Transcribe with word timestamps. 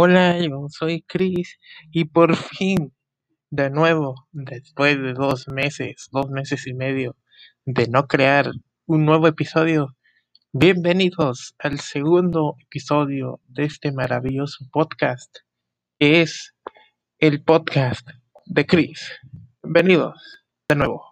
Hola, 0.00 0.38
yo 0.38 0.68
soy 0.68 1.02
Chris 1.08 1.58
y 1.90 2.04
por 2.04 2.36
fin, 2.36 2.94
de 3.50 3.68
nuevo, 3.68 4.28
después 4.30 4.96
de 4.96 5.12
dos 5.12 5.48
meses, 5.48 6.08
dos 6.12 6.30
meses 6.30 6.68
y 6.68 6.72
medio 6.72 7.16
de 7.64 7.88
no 7.88 8.06
crear 8.06 8.48
un 8.86 9.04
nuevo 9.04 9.26
episodio, 9.26 9.96
bienvenidos 10.52 11.56
al 11.58 11.80
segundo 11.80 12.54
episodio 12.60 13.40
de 13.48 13.64
este 13.64 13.90
maravilloso 13.90 14.66
podcast, 14.70 15.38
que 15.98 16.22
es 16.22 16.54
el 17.18 17.42
podcast 17.42 18.08
de 18.46 18.66
Chris. 18.66 19.18
Bienvenidos 19.64 20.44
de 20.68 20.76
nuevo. 20.76 21.07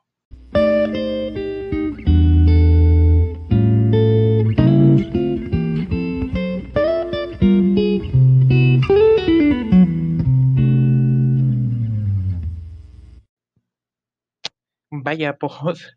Vaya, 15.07 15.37
pues, 15.39 15.55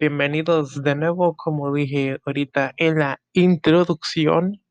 bienvenidos 0.00 0.82
de 0.82 0.94
nuevo, 0.94 1.36
como 1.36 1.70
dije 1.74 2.16
ahorita 2.24 2.72
en 2.78 2.98
la 2.98 3.20
introducción, 3.34 4.62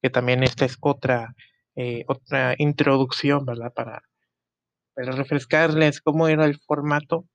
que 0.00 0.10
también 0.10 0.44
esta 0.44 0.64
es 0.64 0.76
otra, 0.80 1.34
eh, 1.74 2.04
otra 2.06 2.54
introducción, 2.56 3.44
¿verdad? 3.46 3.72
Para, 3.74 4.02
para 4.94 5.10
refrescarles 5.10 6.00
cómo 6.00 6.28
era 6.28 6.44
el 6.44 6.60
formato. 6.60 7.26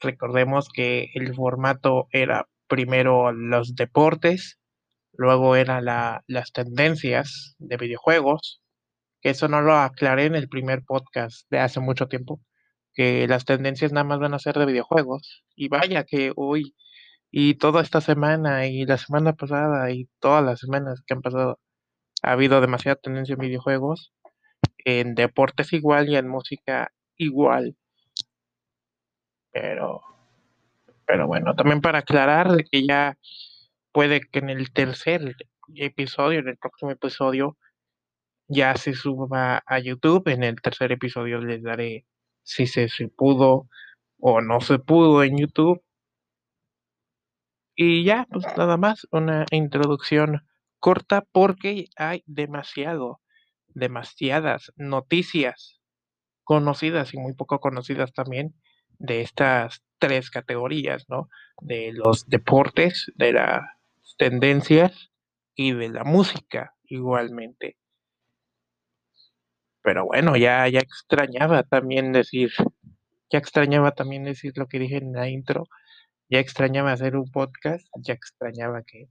Recordemos 0.00 0.68
que 0.68 1.08
el 1.14 1.34
formato 1.34 2.08
era 2.12 2.46
primero 2.68 3.32
los 3.32 3.76
deportes, 3.76 4.58
luego 5.14 5.56
eran 5.56 5.86
la, 5.86 6.24
las 6.26 6.52
tendencias 6.52 7.56
de 7.58 7.78
videojuegos, 7.78 8.60
que 9.22 9.30
eso 9.30 9.48
no 9.48 9.62
lo 9.62 9.76
aclaré 9.76 10.26
en 10.26 10.34
el 10.34 10.50
primer 10.50 10.84
podcast 10.84 11.50
de 11.50 11.60
hace 11.60 11.80
mucho 11.80 12.06
tiempo 12.06 12.38
que 12.94 13.26
las 13.28 13.44
tendencias 13.44 13.92
nada 13.92 14.04
más 14.04 14.18
van 14.20 14.34
a 14.34 14.38
ser 14.38 14.58
de 14.58 14.66
videojuegos. 14.66 15.44
Y 15.56 15.68
vaya 15.68 16.04
que 16.04 16.32
hoy 16.36 16.74
y 17.30 17.54
toda 17.54 17.82
esta 17.82 18.00
semana 18.00 18.66
y 18.66 18.84
la 18.86 18.98
semana 18.98 19.34
pasada 19.34 19.90
y 19.92 20.08
todas 20.20 20.44
las 20.44 20.60
semanas 20.60 21.02
que 21.06 21.14
han 21.14 21.22
pasado 21.22 21.60
ha 22.22 22.32
habido 22.32 22.60
demasiada 22.60 22.96
tendencia 22.96 23.34
en 23.34 23.40
videojuegos, 23.40 24.12
en 24.84 25.14
deportes 25.14 25.72
igual 25.72 26.08
y 26.08 26.16
en 26.16 26.28
música 26.28 26.92
igual. 27.16 27.76
Pero, 29.52 30.02
pero 31.06 31.26
bueno, 31.26 31.54
también 31.54 31.80
para 31.80 32.00
aclarar 32.00 32.50
de 32.52 32.64
que 32.64 32.86
ya 32.86 33.16
puede 33.92 34.20
que 34.20 34.40
en 34.40 34.50
el 34.50 34.72
tercer 34.72 35.36
episodio, 35.74 36.40
en 36.40 36.48
el 36.48 36.56
próximo 36.56 36.90
episodio, 36.90 37.56
ya 38.48 38.74
se 38.76 38.94
suba 38.94 39.62
a 39.66 39.78
YouTube. 39.78 40.28
En 40.28 40.42
el 40.44 40.60
tercer 40.60 40.92
episodio 40.92 41.40
les 41.40 41.62
daré 41.62 42.06
si 42.50 42.66
se, 42.66 42.88
pudo 43.08 43.68
o 44.18 44.40
no 44.40 44.60
se 44.60 44.78
pudo 44.78 45.22
en 45.22 45.38
YouTube. 45.38 45.82
Y 47.76 48.04
ya, 48.04 48.26
pues 48.30 48.44
nada 48.56 48.76
más, 48.76 49.06
una 49.12 49.46
introducción 49.52 50.42
corta 50.80 51.24
porque 51.32 51.86
hay 51.96 52.22
demasiado, 52.26 53.20
demasiadas 53.68 54.72
noticias 54.76 55.80
conocidas 56.42 57.14
y 57.14 57.18
muy 57.18 57.34
poco 57.34 57.60
conocidas 57.60 58.12
también 58.12 58.54
de 58.98 59.20
estas 59.22 59.82
tres 59.98 60.30
categorías, 60.30 61.04
¿no? 61.08 61.28
De 61.62 61.92
los 61.92 62.28
deportes, 62.28 63.12
de 63.14 63.32
las 63.32 63.62
tendencias 64.18 65.12
y 65.54 65.72
de 65.72 65.88
la 65.90 66.02
música 66.02 66.74
igualmente. 66.84 67.79
Pero 69.82 70.06
bueno, 70.06 70.36
ya, 70.36 70.68
ya 70.68 70.80
extrañaba 70.80 71.62
también 71.62 72.12
decir, 72.12 72.50
ya 73.30 73.38
extrañaba 73.38 73.92
también 73.92 74.24
decir 74.24 74.52
lo 74.56 74.66
que 74.68 74.78
dije 74.78 74.98
en 74.98 75.12
la 75.12 75.28
intro, 75.28 75.66
ya 76.28 76.38
extrañaba 76.40 76.92
hacer 76.92 77.16
un 77.16 77.30
podcast, 77.30 77.86
ya 77.96 78.14
extrañaba 78.14 78.82
que 78.82 79.08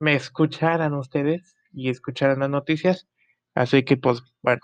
me 0.00 0.14
escucharan 0.14 0.94
ustedes 0.94 1.56
y 1.72 1.90
escucharan 1.90 2.40
las 2.40 2.50
noticias. 2.50 3.08
Así 3.54 3.84
que 3.84 3.96
pues 3.96 4.22
bueno, 4.42 4.62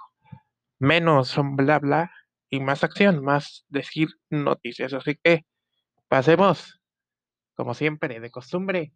menos 0.78 1.36
bla 1.56 1.78
bla 1.78 2.12
y 2.50 2.60
más 2.60 2.84
acción, 2.84 3.24
más 3.24 3.64
decir 3.68 4.08
noticias. 4.30 4.92
Así 4.92 5.16
que 5.22 5.46
pasemos, 6.08 6.80
como 7.54 7.74
siempre, 7.74 8.20
de 8.20 8.30
costumbre, 8.30 8.92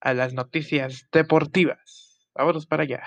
a 0.00 0.14
las 0.14 0.34
noticias 0.34 1.06
deportivas. 1.12 2.26
Vámonos 2.34 2.66
para 2.66 2.84
allá. 2.84 3.04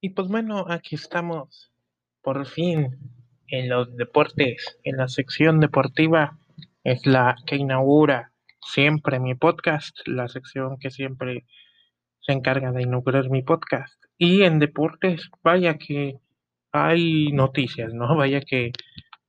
Y 0.00 0.10
pues 0.10 0.28
bueno, 0.28 0.64
aquí 0.68 0.94
estamos 0.94 1.72
por 2.22 2.46
fin 2.46 2.96
en 3.48 3.68
los 3.68 3.96
deportes, 3.96 4.78
en 4.84 4.96
la 4.96 5.08
sección 5.08 5.58
deportiva, 5.58 6.38
es 6.84 7.04
la 7.04 7.34
que 7.46 7.56
inaugura 7.56 8.32
siempre 8.60 9.18
mi 9.18 9.34
podcast, 9.34 9.96
la 10.06 10.28
sección 10.28 10.78
que 10.78 10.92
siempre 10.92 11.46
se 12.20 12.32
encarga 12.32 12.70
de 12.70 12.82
inaugurar 12.82 13.28
mi 13.28 13.42
podcast. 13.42 14.00
Y 14.16 14.42
en 14.42 14.60
deportes, 14.60 15.30
vaya 15.42 15.78
que 15.78 16.20
hay 16.70 17.32
noticias, 17.32 17.92
¿no? 17.92 18.16
Vaya 18.16 18.40
que 18.40 18.70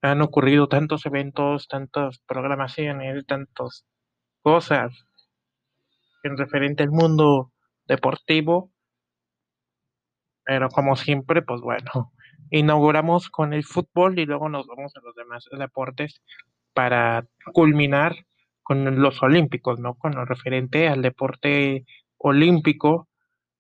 han 0.04 0.22
ocurrido 0.22 0.68
tantos 0.68 1.06
eventos, 1.08 1.68
tantas 1.68 2.20
programaciones, 2.28 3.26
tantas 3.26 3.86
cosas 4.44 4.94
en 6.24 6.38
referente 6.38 6.84
al 6.84 6.92
mundo 6.92 7.52
deportivo 7.88 8.72
pero 10.50 10.70
como 10.70 10.96
siempre, 10.96 11.44
pues 11.44 11.62
bueno, 11.62 12.12
inauguramos 12.50 13.30
con 13.30 13.54
el 13.54 13.64
fútbol 13.64 14.18
y 14.18 14.26
luego 14.26 14.50
nos 14.50 14.66
vamos 14.66 14.92
a 14.96 15.02
los 15.02 15.14
demás 15.14 15.48
deportes 15.52 16.24
para 16.74 17.28
culminar 17.54 18.16
con 18.64 19.00
los 19.00 19.22
olímpicos, 19.22 19.80
¿no? 19.80 19.94
Con 19.94 20.16
lo 20.16 20.26
referente 20.26 20.88
al 20.88 21.04
deporte 21.04 21.86
olímpico, 22.18 23.08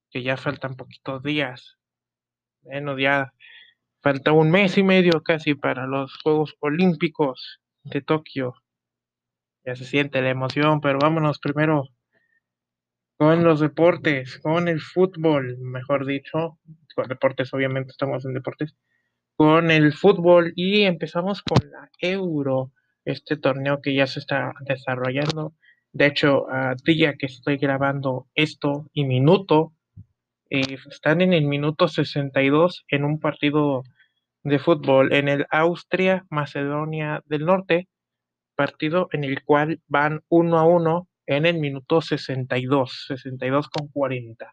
que 0.09 0.23
ya 0.23 0.35
faltan 0.35 0.75
poquitos 0.77 1.21
días. 1.21 1.77
Bueno, 2.63 2.97
ya 2.97 3.33
falta 4.01 4.31
un 4.31 4.49
mes 4.49 4.75
y 4.79 4.81
medio 4.81 5.21
casi 5.21 5.53
para 5.53 5.85
los 5.85 6.17
Juegos 6.23 6.55
Olímpicos 6.59 7.59
de 7.83 8.01
Tokio. 8.01 8.55
Ya 9.63 9.75
se 9.75 9.85
siente 9.85 10.23
la 10.23 10.31
emoción, 10.31 10.81
pero 10.81 10.97
vámonos 10.97 11.37
primero 11.37 11.83
con 13.19 13.43
los 13.43 13.59
deportes, 13.59 14.39
con 14.39 14.69
el 14.69 14.79
fútbol, 14.79 15.57
mejor 15.57 16.05
dicho, 16.05 16.57
con 16.95 17.05
deportes, 17.09 17.53
obviamente 17.53 17.91
estamos 17.91 18.23
en 18.23 18.33
deportes, 18.33 18.77
con 19.35 19.71
el 19.71 19.91
fútbol 19.91 20.53
y 20.55 20.83
empezamos 20.83 21.43
con 21.43 21.69
la 21.69 21.89
Euro, 21.99 22.71
este 23.03 23.35
torneo 23.35 23.81
que 23.81 23.93
ya 23.93 24.07
se 24.07 24.19
está 24.19 24.53
desarrollando. 24.61 25.53
De 25.91 26.05
hecho, 26.05 26.49
a 26.49 26.75
día 26.85 27.15
que 27.19 27.25
estoy 27.25 27.57
grabando 27.57 28.27
esto 28.35 28.85
y 28.93 29.03
minuto, 29.03 29.73
eh, 30.49 30.77
están 30.89 31.19
en 31.19 31.33
el 31.33 31.43
minuto 31.43 31.89
62 31.89 32.85
en 32.87 33.03
un 33.03 33.19
partido 33.19 33.83
de 34.43 34.59
fútbol 34.59 35.11
en 35.11 35.27
el 35.27 35.45
Austria, 35.51 36.25
Macedonia 36.29 37.21
del 37.25 37.45
Norte, 37.45 37.89
partido 38.55 39.09
en 39.11 39.25
el 39.25 39.43
cual 39.43 39.81
van 39.89 40.21
uno 40.29 40.57
a 40.57 40.63
uno 40.63 41.08
en 41.29 41.45
el 41.45 41.59
minuto 41.59 42.01
62, 42.01 43.05
62 43.07 43.69
con 43.69 43.87
40. 43.89 44.51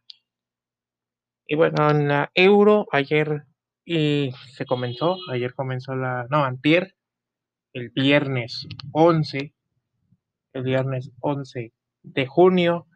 Y 1.46 1.54
bueno, 1.54 1.90
en 1.90 2.08
la 2.08 2.30
Euro 2.34 2.86
ayer 2.92 3.44
y 3.86 4.30
se 4.52 4.66
comenzó, 4.66 5.16
ayer 5.30 5.54
comenzó 5.54 5.94
la, 5.94 6.26
no, 6.28 6.44
antier, 6.44 6.94
el 7.72 7.88
viernes 7.90 8.66
11, 8.92 9.54
el 10.52 10.62
viernes 10.62 11.10
11 11.20 11.72
de 12.02 12.26
junio 12.26 12.86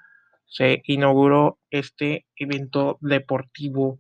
se 0.45 0.83
inauguró 0.85 1.59
este 1.71 2.27
evento 2.37 2.99
deportivo 3.01 3.99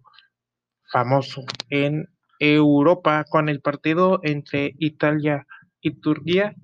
famoso 0.92 1.44
en 1.70 2.06
Europa 2.38 3.24
con 3.30 3.48
el 3.48 3.62
partido 3.62 4.20
entre 4.24 4.74
Italia 4.78 5.46
y 5.80 5.92
Turquía 6.00 6.54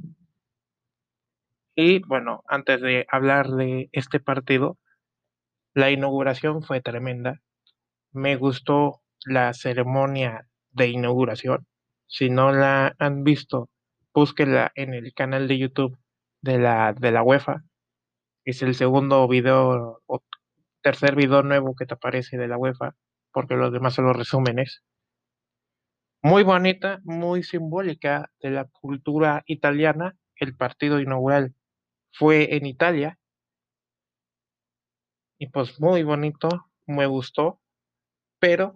y 1.77 2.01
bueno, 2.01 2.43
antes 2.49 2.81
de 2.81 3.07
hablar 3.11 3.49
de 3.51 3.89
este 3.93 4.19
partido, 4.21 4.79
la 5.75 5.91
inauguración 5.91 6.63
fue 6.63 6.81
tremenda. 6.81 7.41
Me 8.13 8.37
gustó 8.37 9.03
la 9.27 9.53
ceremonia 9.55 10.49
de 10.71 10.89
inauguración. 10.89 11.67
Si 12.09 12.31
no 12.31 12.53
la 12.53 12.97
han 12.99 13.25
visto, 13.25 13.71
búsquenla 14.15 14.73
en 14.75 14.95
el 14.95 15.15
canal 15.15 15.49
de 15.49 15.59
YouTube 15.59 15.99
de 16.43 16.59
la, 16.59 16.95
de 16.95 17.13
la 17.13 17.23
UEFA. 17.23 17.65
Es 18.45 18.63
el 18.63 18.75
segundo 18.75 19.29
video 19.29 20.03
o 20.07 20.23
tercer 20.83 21.17
video 21.17 21.43
nuevo 21.43 21.75
que 21.77 21.87
te 21.87 21.95
aparece 21.95 22.39
de 22.39 22.49
la 22.49 22.59
UEFA, 22.59 22.97
porque 23.33 23.55
los 23.57 23.73
demás 23.73 23.95
son 23.95 24.07
los 24.07 24.17
resúmenes. 24.17 24.83
muy 26.23 26.43
bonita, 26.43 27.01
muy 27.05 27.43
simbólica 27.43 28.31
de 28.41 28.51
la 28.51 28.65
cultura 28.67 29.43
italiana. 29.47 30.17
El 30.37 30.57
partido 30.57 31.01
inaugural 31.01 31.55
fue 32.19 32.57
en 32.57 32.67
Italia. 32.67 33.19
Y 35.39 35.49
pues 35.49 35.79
muy 35.81 36.03
bonito, 36.03 36.49
me 36.87 37.07
gustó, 37.07 37.61
pero 38.39 38.75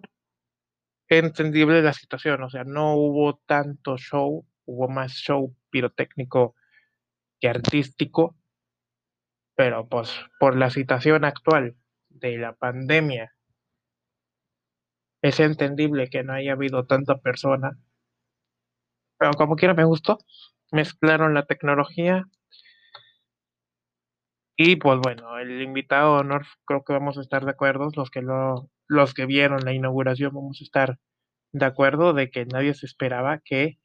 entendible 1.07 1.81
la 1.81 1.93
situación, 1.93 2.43
o 2.43 2.49
sea, 2.49 2.63
no 2.63 2.95
hubo 2.95 3.37
tanto 3.47 3.97
show, 3.97 4.45
hubo 4.65 4.87
más 4.87 5.13
show 5.13 5.55
pirotécnico 5.71 6.55
que 7.39 7.49
artístico, 7.49 8.37
pero 9.55 9.87
pues 9.87 10.13
por 10.39 10.55
la 10.55 10.69
situación 10.69 11.25
actual 11.25 11.75
de 12.09 12.37
la 12.37 12.53
pandemia 12.53 13.33
es 15.23 15.39
entendible 15.39 16.09
que 16.09 16.23
no 16.23 16.33
haya 16.33 16.53
habido 16.53 16.85
tanta 16.85 17.17
persona, 17.17 17.79
pero 19.17 19.31
como 19.33 19.55
quiera 19.55 19.73
me 19.73 19.85
gustó, 19.85 20.19
mezclaron 20.71 21.33
la 21.33 21.45
tecnología 21.45 22.27
y 24.63 24.75
pues 24.75 24.99
bueno, 24.99 25.39
el 25.39 25.61
invitado 25.61 26.15
de 26.15 26.21
honor 26.21 26.45
creo 26.65 26.83
que 26.83 26.93
vamos 26.93 27.17
a 27.17 27.21
estar 27.21 27.45
de 27.45 27.51
acuerdo, 27.51 27.89
los 27.95 28.11
que 28.11 28.21
lo, 28.21 28.69
los 28.87 29.13
que 29.15 29.25
vieron 29.25 29.65
la 29.65 29.73
inauguración 29.73 30.33
vamos 30.35 30.59
a 30.61 30.63
estar 30.63 30.99
de 31.51 31.65
acuerdo 31.65 32.13
de 32.13 32.29
que 32.29 32.45
nadie 32.45 32.75
se 32.75 32.85
esperaba 32.85 33.39
que 33.43 33.79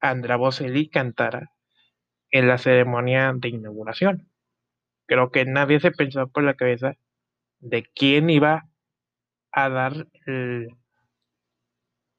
Andra 0.00 0.36
Bocelli 0.36 0.90
cantara 0.90 1.52
en 2.30 2.46
la 2.46 2.58
ceremonia 2.58 3.32
de 3.34 3.48
inauguración. 3.48 4.28
Creo 5.06 5.30
que 5.30 5.46
nadie 5.46 5.80
se 5.80 5.92
pensó 5.92 6.28
por 6.28 6.44
la 6.44 6.54
cabeza 6.54 6.94
de 7.60 7.84
quién 7.94 8.28
iba 8.28 8.68
a 9.50 9.68
dar 9.70 10.08
el, 10.26 10.68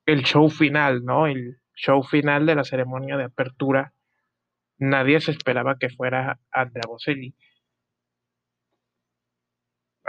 el 0.08 0.24
show 0.24 0.50
final, 0.50 1.06
¿no? 1.06 1.28
El 1.28 1.60
show 1.76 2.02
final 2.02 2.48
de 2.48 2.56
la 2.56 2.64
ceremonia 2.64 3.18
de 3.18 3.26
apertura. 3.26 3.94
Nadie 4.80 5.22
se 5.22 5.32
esperaba 5.32 5.78
que 5.78 5.90
fuera 5.90 6.40
Andrea 6.52 6.84
Bocelli. 6.88 7.36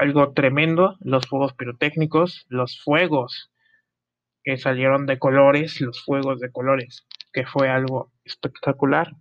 Algo 0.05 0.35
tremendo, 0.35 0.99
los 1.01 1.27
fuegos 1.27 1.55
pirotécnicos, 1.55 2.45
los 2.51 2.79
fuegos 2.79 3.51
que 4.43 4.59
salieron 4.59 5.07
de 5.07 5.19
colores, 5.19 5.81
los 5.81 6.05
fuegos 6.05 6.41
de 6.41 6.53
colores, 6.53 7.07
que 7.33 7.47
fue 7.47 7.71
algo 7.71 8.13
espectacular. 8.23 9.13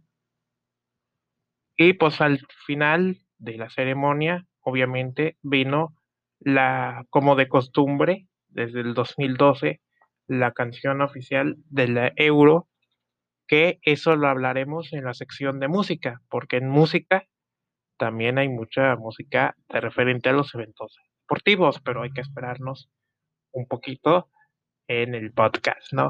Y 1.78 1.94
pues 1.94 2.20
al 2.20 2.46
final 2.66 3.22
de 3.38 3.56
la 3.56 3.70
ceremonia, 3.70 4.46
obviamente, 4.60 5.38
vino 5.42 5.96
la, 6.42 7.06
como 7.10 7.38
de 7.38 7.48
costumbre, 7.48 8.28
desde 8.50 8.82
el 8.82 8.94
2012, 8.94 9.80
la 10.28 10.52
canción 10.52 11.02
oficial 11.02 11.56
de 11.70 11.88
la 11.88 12.12
Euro, 12.18 12.68
que 13.48 13.80
eso 13.84 14.18
lo 14.18 14.28
hablaremos 14.28 14.92
en 14.92 15.06
la 15.06 15.14
sección 15.14 15.62
de 15.62 15.70
música, 15.70 16.22
porque 16.30 16.58
en 16.58 16.68
música 16.68 17.26
también 18.04 18.38
hay 18.38 18.50
mucha 18.50 18.98
música 18.98 19.56
de 19.70 19.80
referente 19.80 20.28
a 20.28 20.34
los 20.34 20.54
eventos 20.54 21.00
deportivos, 21.22 21.80
pero 21.80 22.04
hay 22.04 22.12
que 22.12 22.20
esperarnos 22.20 22.90
un 23.54 23.66
poquito 23.66 24.30
en 24.90 25.16
el 25.16 25.32
podcast, 25.32 25.94
¿no? 25.94 26.10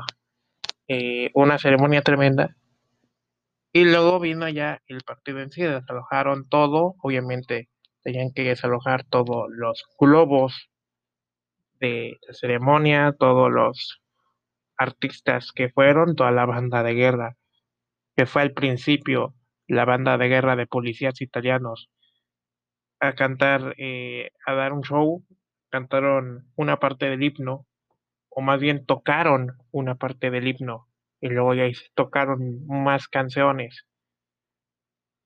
Eh, 0.88 1.30
una 1.36 1.60
ceremonia 1.60 2.02
tremenda. 2.02 2.58
Y 3.72 3.84
luego 3.84 4.20
vino 4.20 4.50
ya 4.50 4.82
el 4.88 5.04
partido 5.04 5.40
en 5.40 5.52
sí, 5.52 5.62
desalojaron 5.62 6.50
todo, 6.50 6.96
obviamente 7.04 7.70
tenían 8.02 8.34
que 8.34 8.42
desalojar 8.42 9.04
todos 9.04 9.46
los 9.52 9.84
globos 10.00 10.72
de 11.80 12.18
la 12.28 12.34
ceremonia, 12.34 13.16
todos 13.20 13.52
los 13.52 14.02
artistas 14.80 15.52
que 15.52 15.70
fueron, 15.70 16.16
toda 16.16 16.32
la 16.32 16.48
banda 16.48 16.82
de 16.82 16.96
guerra, 16.96 17.38
que 18.16 18.26
fue 18.26 18.42
al 18.42 18.54
principio 18.54 19.36
la 19.68 19.86
banda 19.86 20.18
de 20.18 20.28
guerra 20.30 20.56
de 20.56 20.68
policías 20.68 21.22
italianos, 21.22 21.90
a 23.00 23.14
cantar, 23.14 23.76
eh, 23.78 24.32
a 24.46 24.54
dar 24.54 24.74
un 24.74 24.82
show, 24.82 25.24
cantaron 25.70 26.52
una 26.56 26.78
parte 26.80 27.10
del 27.10 27.24
himno, 27.24 27.68
o 28.30 28.42
más 28.42 28.60
bien 28.60 28.86
tocaron 28.86 29.58
una 29.72 29.96
parte 29.96 30.32
del 30.32 30.48
himno, 30.48 30.88
y 31.22 31.30
luego 31.30 31.54
ya 31.56 31.66
tocaron 31.96 32.66
más 32.68 33.08
canciones, 33.08 33.86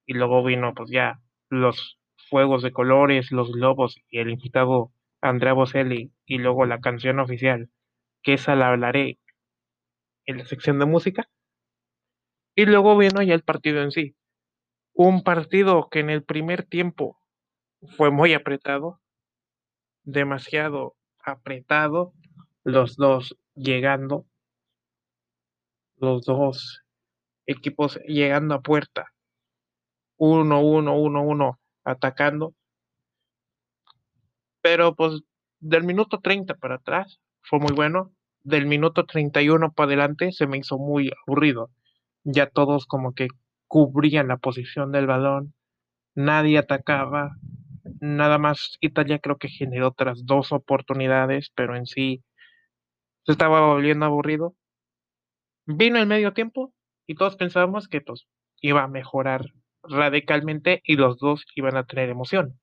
y 0.07 0.13
luego 0.13 0.44
vino 0.44 0.74
pues 0.74 0.89
ya 0.89 1.19
los 1.50 2.00
fuegos 2.30 2.63
de 2.63 2.72
colores, 2.72 3.31
los 3.31 3.51
globos 3.51 4.00
y 4.10 4.19
el 4.19 4.30
invitado 4.31 4.92
Andrea 5.22 5.54
Bocelli, 5.54 6.12
y 6.25 6.39
luego 6.39 6.66
la 6.66 6.80
canción 6.80 7.19
oficial, 7.19 7.69
que 8.24 8.34
esa 8.34 8.56
la 8.56 8.69
hablaré 8.69 9.19
en 10.28 10.38
la 10.38 10.45
sección 10.45 10.78
de 10.78 10.86
música. 10.86 11.28
Y 12.56 12.66
luego 12.66 12.98
vino 12.98 13.22
ya 13.22 13.34
el 13.36 13.44
partido 13.44 13.81
en 13.81 13.92
sí. 13.92 14.13
Un 14.99 15.21
partido 15.21 15.89
que 15.91 15.99
en 15.99 16.09
el 16.09 16.23
primer 16.23 16.63
tiempo 16.63 17.19
fue 17.97 18.09
muy 18.09 18.33
apretado, 18.33 18.99
demasiado 20.03 20.95
apretado, 21.23 22.13
los 22.63 22.95
dos 22.95 23.38
llegando, 23.53 24.25
los 25.97 26.25
dos 26.25 26.81
equipos 27.45 27.99
llegando 28.07 28.55
a 28.55 28.61
puerta, 28.61 29.13
uno, 30.17 30.61
uno, 30.61 31.00
uno, 31.00 31.21
uno, 31.21 31.59
atacando. 31.83 32.55
Pero 34.63 34.95
pues 34.95 35.21
del 35.59 35.83
minuto 35.83 36.21
30 36.21 36.55
para 36.55 36.77
atrás 36.77 37.19
fue 37.41 37.59
muy 37.59 37.75
bueno, 37.75 38.15
del 38.41 38.65
minuto 38.65 39.05
31 39.05 39.73
para 39.73 39.89
adelante 39.89 40.31
se 40.31 40.47
me 40.47 40.57
hizo 40.57 40.79
muy 40.79 41.11
aburrido. 41.27 41.69
Ya 42.23 42.47
todos 42.47 42.88
como 42.88 43.13
que 43.13 43.27
cubrían 43.67 44.27
la 44.27 44.37
posición 44.37 44.91
del 44.91 45.07
balón, 45.07 45.53
nadie 46.15 46.57
atacaba, 46.57 47.35
nada 47.99 48.37
más 48.37 48.77
Italia 48.81 49.19
creo 49.19 49.37
que 49.37 49.49
generó 49.49 49.89
otras 49.89 50.25
dos 50.25 50.51
oportunidades, 50.51 51.51
pero 51.55 51.75
en 51.75 51.85
sí 51.85 52.23
se 53.25 53.33
estaba 53.33 53.65
volviendo 53.67 54.05
aburrido. 54.05 54.55
Vino 55.65 55.99
el 55.99 56.07
medio 56.07 56.33
tiempo 56.33 56.73
y 57.05 57.15
todos 57.15 57.35
pensábamos 57.35 57.87
que 57.87 58.01
pues 58.01 58.27
iba 58.61 58.83
a 58.83 58.87
mejorar 58.87 59.45
radicalmente 59.83 60.81
y 60.83 60.95
los 60.95 61.17
dos 61.17 61.45
iban 61.55 61.77
a 61.77 61.85
tener 61.85 62.09
emoción. 62.09 62.59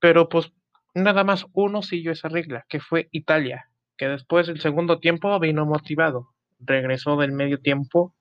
Pero 0.00 0.28
pues 0.28 0.52
nada 0.94 1.24
más 1.24 1.46
uno 1.52 1.82
siguió 1.82 2.12
esa 2.12 2.28
regla, 2.28 2.64
que 2.68 2.80
fue 2.80 3.08
Italia, 3.10 3.70
que 3.96 4.08
después 4.08 4.46
del 4.46 4.60
segundo 4.60 5.00
tiempo 5.00 5.38
vino 5.40 5.66
motivado, 5.66 6.34
regresó 6.60 7.16
del 7.16 7.32
medio 7.32 7.60
tiempo 7.60 8.14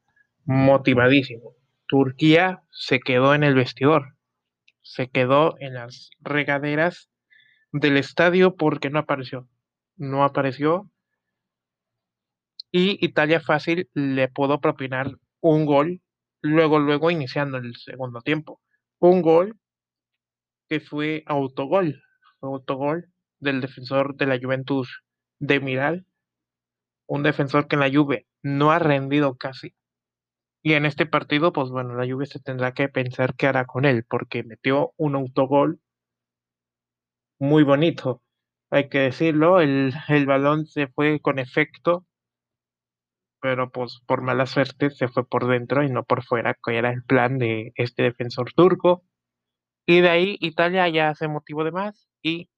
motivadísimo. 0.48 1.54
Turquía 1.88 2.64
se 2.72 3.00
quedó 3.00 3.36
en 3.36 3.44
el 3.44 3.54
vestidor, 3.54 4.16
se 4.82 5.10
quedó 5.10 5.56
en 5.60 5.76
las 5.76 6.10
regaderas 6.22 7.10
del 7.72 7.98
estadio 7.98 8.56
porque 8.56 8.90
no 8.90 9.00
apareció. 9.00 9.48
No 9.98 10.24
apareció. 10.24 10.90
Y 12.72 13.04
Italia 13.06 13.42
fácil 13.42 13.90
le 13.94 14.30
pudo 14.30 14.60
propinar 14.62 15.12
un 15.42 15.66
gol, 15.66 16.02
luego, 16.42 16.80
luego 16.80 17.12
iniciando 17.12 17.58
el 17.58 17.76
segundo 17.76 18.22
tiempo. 18.22 18.62
Un 19.00 19.22
gol 19.22 19.58
que 20.70 20.80
fue 20.80 21.24
autogol, 21.26 22.02
autogol 22.42 23.12
del 23.40 23.62
defensor 23.62 24.16
de 24.16 24.28
la 24.28 24.40
Juventus 24.42 25.04
de 25.40 25.60
Miral, 25.60 26.06
un 27.06 27.24
defensor 27.24 27.68
que 27.68 27.76
en 27.76 27.82
la 27.82 27.92
Juve 27.92 28.28
no 28.42 28.72
ha 28.72 28.80
rendido 28.80 29.36
casi. 29.36 29.77
Y 30.62 30.74
en 30.74 30.86
este 30.86 31.08
partido, 31.08 31.52
pues 31.52 31.70
bueno, 31.72 31.96
la 31.96 32.06
Juve 32.08 32.28
se 32.28 32.40
tendrá 32.40 32.72
que 32.76 32.90
pensar 32.90 33.34
qué 33.36 33.48
hará 33.48 33.66
con 33.66 33.86
él, 33.86 34.06
porque 34.08 34.44
metió 34.44 34.94
un 34.96 35.16
autogol 35.16 35.80
muy 37.40 37.64
bonito. 37.64 38.22
Hay 38.70 38.90
que 38.90 39.00
decirlo, 39.00 39.60
el, 39.62 39.94
el 40.10 40.26
balón 40.28 40.66
se 40.68 40.88
fue 40.88 41.20
con 41.20 41.40
efecto, 41.40 42.06
pero 43.42 43.72
pues 43.72 44.02
por 44.06 44.22
mala 44.22 44.46
suerte 44.46 44.90
se 44.90 45.08
fue 45.08 45.28
por 45.28 45.48
dentro 45.48 45.84
y 45.84 45.90
no 45.90 46.04
por 46.04 46.24
fuera, 46.24 46.56
que 46.64 46.78
era 46.78 46.92
el 46.92 47.04
plan 47.04 47.38
de 47.38 47.72
este 47.76 48.04
defensor 48.04 48.52
turco. 48.54 49.04
Y 49.88 50.02
de 50.02 50.10
ahí 50.10 50.38
Italia 50.42 50.90
ya 50.90 51.16
se 51.16 51.28
motivó 51.30 51.64
de 51.66 51.72
más 51.72 52.10
y 52.24 52.50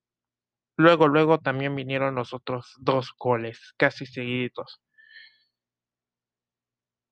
luego, 0.77 1.07
luego 1.09 1.39
también 1.39 1.75
vinieron 1.75 2.15
los 2.15 2.33
otros 2.33 2.75
dos 2.79 3.13
goles, 3.19 3.73
casi 3.77 4.05
seguidos. 4.07 4.81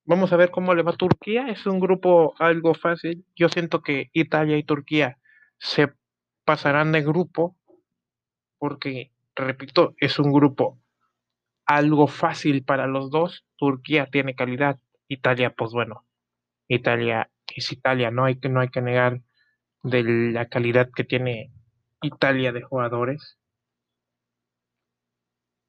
Vamos 0.07 0.31
a 0.31 0.37
ver 0.37 0.51
cómo 0.51 0.73
le 0.73 0.83
va 0.83 0.93
Turquía. 0.93 1.49
Es 1.49 1.65
un 1.65 1.81
grupo 1.81 2.33
algo 2.39 2.73
fácil. 2.73 3.25
Yo 3.35 3.49
siento 3.49 3.81
que 3.81 4.09
Italia 4.13 4.57
y 4.57 4.63
Turquía 4.63 5.17
se 5.57 5.91
pasarán 6.45 6.93
de 6.93 7.01
grupo 7.01 7.57
porque, 8.57 9.11
repito, 9.35 9.95
es 9.97 10.17
un 10.17 10.31
grupo 10.31 10.79
algo 11.65 12.07
fácil 12.07 12.63
para 12.63 12.87
los 12.87 13.11
dos. 13.11 13.45
Turquía 13.57 14.07
tiene 14.09 14.33
calidad. 14.33 14.79
Italia, 15.09 15.53
pues 15.53 15.71
bueno, 15.73 16.05
Italia 16.69 17.29
es 17.53 17.69
Italia. 17.73 18.09
No 18.09 18.23
hay 18.23 18.39
que, 18.39 18.47
no 18.47 18.61
hay 18.61 18.69
que 18.69 18.81
negar 18.81 19.19
de 19.83 20.03
la 20.31 20.47
calidad 20.47 20.89
que 20.95 21.03
tiene 21.03 21.51
Italia 22.01 22.53
de 22.53 22.61
jugadores. 22.61 23.37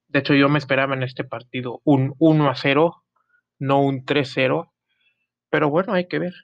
De 0.06 0.20
hecho, 0.20 0.34
yo 0.34 0.48
me 0.48 0.60
esperaba 0.60 0.94
en 0.94 1.02
este 1.02 1.24
partido 1.24 1.80
un 1.82 2.14
1 2.18 2.48
a 2.48 2.54
0, 2.54 3.04
no 3.58 3.82
un 3.82 4.04
3-0. 4.04 4.72
Pero 5.50 5.70
bueno, 5.70 5.94
hay 5.94 6.08
que 6.08 6.18
ver. 6.18 6.34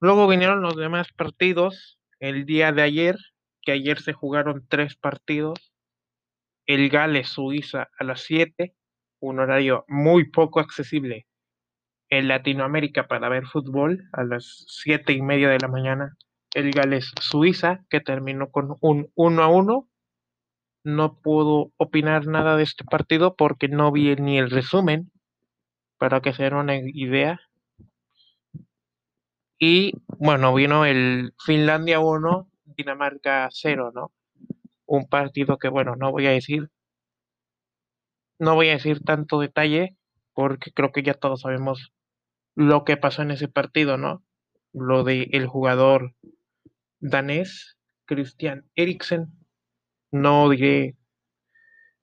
Luego 0.00 0.28
vinieron 0.28 0.60
los 0.60 0.76
demás 0.76 1.12
partidos 1.12 1.98
el 2.20 2.46
día 2.46 2.72
de 2.72 2.82
ayer, 2.82 3.16
que 3.62 3.72
ayer 3.72 4.00
se 4.00 4.12
jugaron 4.12 4.66
tres 4.68 4.96
partidos. 4.96 5.72
El 6.66 6.88
Gales-Suiza 6.90 7.88
a 7.98 8.04
las 8.04 8.20
7, 8.22 8.74
un 9.20 9.38
horario 9.40 9.84
muy 9.88 10.30
poco 10.30 10.60
accesible 10.60 11.26
en 12.08 12.28
Latinoamérica 12.28 13.08
para 13.08 13.28
ver 13.28 13.46
fútbol 13.46 14.08
a 14.12 14.24
las 14.24 14.64
siete 14.68 15.12
y 15.12 15.22
media 15.22 15.48
de 15.48 15.58
la 15.58 15.68
mañana. 15.68 16.16
El 16.54 16.70
Gales-Suiza, 16.70 17.84
que 17.90 18.00
terminó 18.00 18.50
con 18.50 18.76
un 18.80 19.10
1 19.14 19.42
a 19.42 19.48
1. 19.48 19.88
No 20.84 21.20
puedo 21.20 21.72
opinar 21.76 22.26
nada 22.26 22.56
de 22.56 22.62
este 22.62 22.84
partido 22.84 23.34
porque 23.34 23.68
no 23.68 23.90
vi 23.90 24.14
ni 24.16 24.38
el 24.38 24.50
resumen, 24.50 25.10
para 25.98 26.20
que 26.20 26.32
se 26.32 26.44
den 26.44 26.54
una 26.54 26.76
idea. 26.76 27.40
Y 29.58 29.92
bueno, 30.18 30.54
vino 30.54 30.84
el 30.84 31.32
Finlandia 31.44 32.00
1, 32.00 32.50
Dinamarca 32.76 33.48
0, 33.50 33.92
¿no? 33.94 34.12
Un 34.86 35.08
partido 35.08 35.58
que, 35.58 35.68
bueno, 35.68 35.96
no 35.96 36.12
voy 36.12 36.26
a 36.26 36.30
decir, 36.30 36.70
no 38.38 38.54
voy 38.54 38.68
a 38.68 38.72
decir 38.72 39.00
tanto 39.02 39.40
detalle 39.40 39.96
porque 40.34 40.70
creo 40.72 40.92
que 40.92 41.02
ya 41.02 41.14
todos 41.14 41.40
sabemos 41.40 41.92
lo 42.54 42.84
que 42.84 42.96
pasó 42.96 43.22
en 43.22 43.30
ese 43.30 43.48
partido, 43.48 43.96
¿no? 43.96 44.22
Lo 44.72 45.04
de 45.04 45.28
el 45.32 45.46
jugador 45.46 46.14
danés, 47.00 47.78
Christian 48.04 48.68
Eriksen. 48.74 49.32
No 50.12 50.48
diré 50.50 50.96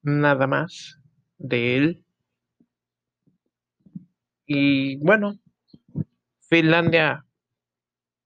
nada 0.01 0.47
más 0.47 0.99
de 1.37 1.77
él. 1.77 2.02
Y 4.45 4.97
bueno, 4.97 5.35
Finlandia 6.49 7.25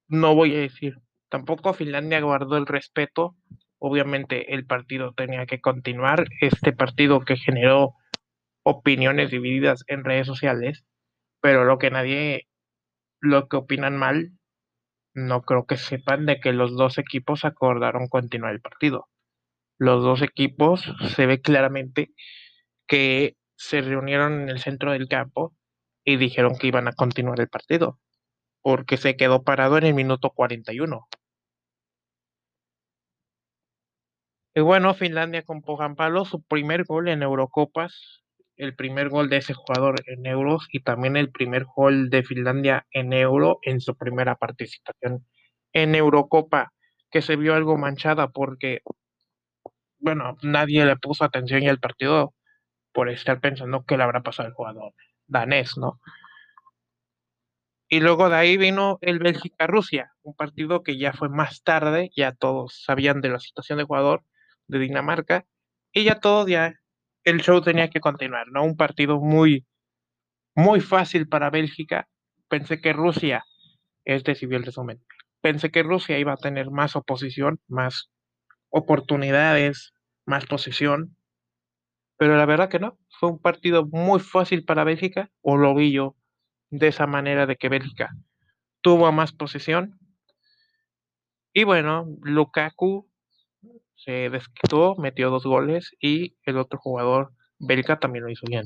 no 0.08 0.36
voy 0.36 0.56
a 0.56 0.60
decir. 0.60 0.96
Tampoco 1.30 1.74
Finlandia 1.74 2.22
guardó 2.22 2.58
el 2.58 2.66
respeto. 2.66 3.36
Obviamente 3.80 4.54
el 4.54 4.66
partido 4.66 5.14
tenía 5.14 5.46
que 5.46 5.62
continuar. 5.62 6.26
Este 6.42 6.74
partido 6.74 7.22
que 7.22 7.38
generó 7.38 7.94
opiniones 8.64 9.32
divididas 9.32 9.84
en 9.88 10.04
redes 10.04 10.28
sociales, 10.28 10.84
pero 11.42 11.64
lo 11.64 11.78
que 11.78 11.92
nadie, 11.92 12.48
lo 13.22 13.48
que 13.48 13.58
opinan 13.58 13.98
mal, 13.98 14.32
no 15.14 15.42
creo 15.44 15.66
que 15.66 15.78
sepan 15.78 16.26
de 16.26 16.40
que 16.40 16.54
los 16.54 16.76
dos 16.76 16.98
equipos 16.98 17.46
acordaron 17.46 18.08
continuar 18.08 18.54
el 18.54 18.62
partido. 18.62 19.08
Los 19.80 20.04
dos 20.04 20.22
equipos 20.22 20.92
se 21.16 21.26
ve 21.26 21.42
claramente 21.42 22.12
que 22.88 23.36
se 23.56 23.82
reunieron 23.82 24.42
en 24.42 24.50
el 24.50 24.60
centro 24.60 24.92
del 24.92 25.08
campo 25.08 25.57
y 26.08 26.16
dijeron 26.16 26.58
que 26.58 26.68
iban 26.68 26.88
a 26.88 26.94
continuar 26.94 27.42
el 27.42 27.50
partido 27.50 28.00
porque 28.62 28.96
se 28.96 29.18
quedó 29.18 29.44
parado 29.44 29.78
en 29.78 29.84
el 29.84 29.94
minuto 29.94 30.30
41. 30.30 31.06
Y 34.56 34.62
bueno, 34.62 34.94
Finlandia 34.94 35.44
con 35.44 35.62
Palo, 35.62 36.24
su 36.24 36.42
primer 36.44 36.86
gol 36.86 37.10
en 37.10 37.24
Eurocopas, 37.24 38.24
el 38.56 38.74
primer 38.74 39.10
gol 39.10 39.30
de 39.30 39.38
ese 39.38 39.54
jugador 39.54 39.96
en 40.08 40.26
Euros 40.26 40.68
y 40.72 40.80
también 40.80 41.18
el 41.18 41.30
primer 41.30 41.66
gol 41.66 42.10
de 42.10 42.24
Finlandia 42.24 42.88
en 42.92 43.12
Euro 43.12 43.60
en 43.64 43.82
su 43.82 43.98
primera 43.98 44.36
participación 44.36 45.26
en 45.74 45.94
Eurocopa, 45.94 46.72
que 47.12 47.22
se 47.22 47.36
vio 47.36 47.54
algo 47.54 47.78
manchada 47.78 48.30
porque, 48.30 48.80
bueno, 50.00 50.38
nadie 50.42 50.86
le 50.86 50.96
puso 50.96 51.26
atención 51.26 51.64
y 51.64 51.68
al 51.68 51.80
partido 51.82 52.34
por 52.94 53.10
estar 53.10 53.42
pensando 53.42 53.84
que 53.84 53.98
le 53.98 54.04
habrá 54.04 54.24
pasado 54.24 54.48
al 54.48 54.54
jugador 54.54 54.94
danés, 55.28 55.78
¿no? 55.78 56.00
Y 57.90 58.02
luego 58.02 58.30
de 58.30 58.36
ahí 58.36 58.58
vino 58.58 58.98
el 59.02 59.20
Bélgica-Rusia, 59.20 60.12
un 60.22 60.36
partido 60.36 60.84
que 60.84 60.98
ya 60.98 61.14
fue 61.14 61.30
más 61.30 61.64
tarde, 61.64 62.10
ya 62.16 62.34
todos 62.34 62.84
sabían 62.84 63.22
de 63.22 63.30
la 63.30 63.40
situación 63.40 63.78
de 63.78 63.86
jugador 63.86 64.24
de 64.68 64.80
Dinamarca, 64.80 65.46
y 65.94 66.04
ya 66.04 66.20
todos 66.20 66.48
ya, 66.48 66.74
el 67.24 67.42
show 67.42 67.62
tenía 67.62 67.90
que 67.90 68.00
continuar, 68.00 68.48
¿no? 68.52 68.64
Un 68.64 68.78
partido 68.78 69.20
muy, 69.20 69.66
muy 70.56 70.82
fácil 70.82 71.28
para 71.28 71.50
Bélgica. 71.50 72.08
Pensé 72.50 72.80
que 72.82 72.94
Rusia, 72.94 73.44
este 74.06 74.32
el 74.34 74.64
resumen, 74.64 75.04
pensé 75.42 75.72
que 75.72 75.84
Rusia 75.84 76.20
iba 76.20 76.34
a 76.34 76.38
tener 76.38 76.72
más 76.72 76.96
oposición, 76.96 77.60
más 77.68 78.10
oportunidades, 78.70 79.94
más 80.26 80.46
posición, 80.46 81.17
pero 82.18 82.36
la 82.36 82.46
verdad 82.46 82.70
que 82.70 82.80
no, 82.80 82.98
fue 83.20 83.30
un 83.30 83.40
partido 83.40 83.86
muy 83.86 84.20
fácil 84.20 84.66
para 84.66 84.84
Bélgica, 84.84 85.30
o 85.42 85.58
lo 85.58 85.74
vi 85.76 85.92
yo 85.92 86.16
de 86.70 86.88
esa 86.88 87.08
manera 87.08 87.46
de 87.46 87.56
que 87.56 87.70
Bélgica 87.70 88.10
tuvo 88.82 89.12
más 89.12 89.32
posesión. 89.32 90.00
Y 91.54 91.64
bueno, 91.64 92.06
Lukaku 92.22 93.10
se 93.96 94.30
desquitó, 94.30 94.96
metió 94.96 95.30
dos 95.30 95.46
goles 95.46 95.92
y 96.00 96.36
el 96.44 96.58
otro 96.58 96.80
jugador 96.80 97.34
belga 97.60 98.00
también 98.00 98.26
lo 98.26 98.32
hizo 98.32 98.46
bien. 98.48 98.66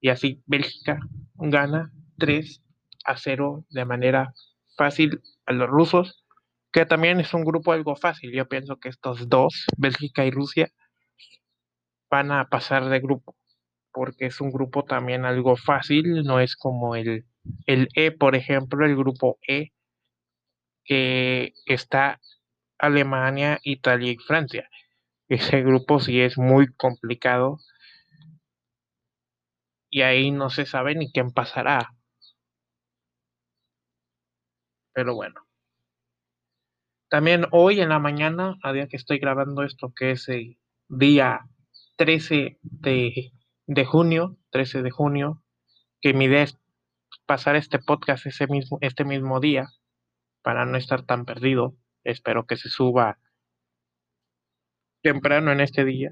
Y 0.00 0.08
así 0.08 0.42
Bélgica 0.46 0.98
gana 1.34 1.92
3 2.18 2.62
a 3.04 3.16
0 3.16 3.64
de 3.70 3.84
manera 3.84 4.32
fácil 4.76 5.20
a 5.46 5.52
los 5.52 5.68
rusos, 5.68 6.24
que 6.72 6.86
también 6.86 7.20
es 7.20 7.34
un 7.34 7.44
grupo 7.44 7.72
algo 7.72 7.96
fácil. 7.96 8.32
Yo 8.32 8.48
pienso 8.48 8.76
que 8.78 8.88
estos 8.88 9.28
dos, 9.28 9.66
Bélgica 9.76 10.24
y 10.24 10.30
Rusia, 10.30 10.70
van 12.12 12.30
a 12.30 12.44
pasar 12.50 12.90
de 12.90 13.00
grupo 13.00 13.34
porque 13.92 14.26
es 14.26 14.40
un 14.40 14.50
grupo 14.50 14.84
también 14.84 15.24
algo 15.24 15.56
fácil, 15.56 16.24
no 16.24 16.40
es 16.40 16.56
como 16.56 16.96
el, 16.96 17.26
el 17.66 17.88
E, 17.94 18.10
por 18.10 18.34
ejemplo, 18.34 18.86
el 18.86 18.96
grupo 18.96 19.38
E, 19.46 19.72
que 20.84 21.52
está 21.66 22.20
Alemania, 22.78 23.60
Italia 23.62 24.12
y 24.12 24.16
Francia. 24.16 24.68
Ese 25.28 25.62
grupo 25.62 26.00
sí 26.00 26.20
es 26.20 26.36
muy 26.38 26.72
complicado 26.74 27.58
y 29.90 30.02
ahí 30.02 30.30
no 30.30 30.50
se 30.50 30.66
sabe 30.66 30.94
ni 30.94 31.10
quién 31.12 31.30
pasará. 31.30 31.94
Pero 34.94 35.14
bueno. 35.14 35.46
También 37.08 37.46
hoy 37.50 37.80
en 37.80 37.90
la 37.90 37.98
mañana, 37.98 38.56
a 38.62 38.72
día 38.72 38.88
que 38.88 38.96
estoy 38.96 39.18
grabando 39.18 39.62
esto, 39.62 39.92
que 39.94 40.12
es 40.12 40.28
el 40.28 40.58
día 40.88 41.40
13 42.02 42.58
de 42.62 43.84
junio, 43.84 44.36
13 44.50 44.82
de 44.82 44.90
junio, 44.90 45.40
que 46.00 46.12
mi 46.14 46.24
idea 46.24 46.42
es 46.42 46.58
pasar 47.26 47.54
este 47.54 47.78
podcast 47.78 48.26
ese 48.26 48.48
mismo, 48.48 48.78
este 48.80 49.04
mismo 49.04 49.38
día 49.38 49.68
para 50.42 50.66
no 50.66 50.76
estar 50.76 51.04
tan 51.04 51.24
perdido. 51.24 51.76
Espero 52.02 52.44
que 52.44 52.56
se 52.56 52.70
suba 52.70 53.20
temprano 55.00 55.52
en 55.52 55.60
este 55.60 55.84
día. 55.84 56.10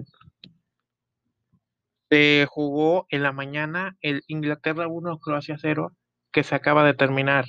Se 2.09 2.47
jugó 2.49 3.07
en 3.09 3.25
la 3.25 3.33
mañana 3.33 3.97
el 4.01 4.23
Inglaterra 4.29 4.87
1, 4.87 5.19
Croacia 5.19 5.57
0, 5.59 5.91
que 6.31 6.45
se 6.45 6.55
acaba 6.55 6.85
de 6.85 6.95
terminar. 6.95 7.47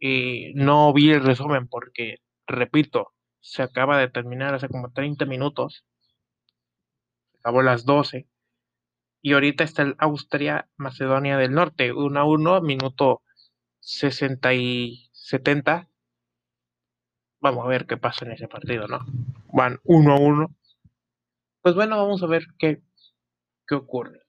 Y 0.00 0.52
no 0.56 0.92
vi 0.92 1.12
el 1.12 1.22
resumen 1.22 1.68
porque, 1.68 2.16
repito, 2.48 3.12
se 3.38 3.62
acaba 3.62 3.98
de 3.98 4.08
terminar 4.08 4.52
hace 4.52 4.68
como 4.68 4.90
30 4.90 5.26
minutos. 5.26 5.84
Acabó 7.40 7.60
a 7.60 7.64
las 7.64 7.84
12 7.84 8.28
y 9.22 9.32
ahorita 9.32 9.64
está 9.64 9.82
el 9.82 9.96
Austria 9.98 10.68
Macedonia 10.76 11.36
del 11.36 11.52
Norte, 11.52 11.92
1 11.92 12.20
a 12.20 12.24
1, 12.24 12.60
minuto 12.62 13.22
60 13.80 14.54
y 14.54 15.10
70. 15.12 15.88
Vamos 17.40 17.64
a 17.64 17.68
ver 17.68 17.86
qué 17.86 17.96
pasa 17.96 18.24
en 18.24 18.32
ese 18.32 18.48
partido, 18.48 18.86
¿no? 18.88 19.00
Van 19.52 19.80
1 19.84 20.12
a 20.12 20.18
1. 20.18 20.54
Pues 21.62 21.74
bueno, 21.74 21.96
vamos 21.96 22.22
a 22.22 22.26
ver 22.26 22.44
qué, 22.58 22.82
qué 23.66 23.74
ocurre. 23.74 24.20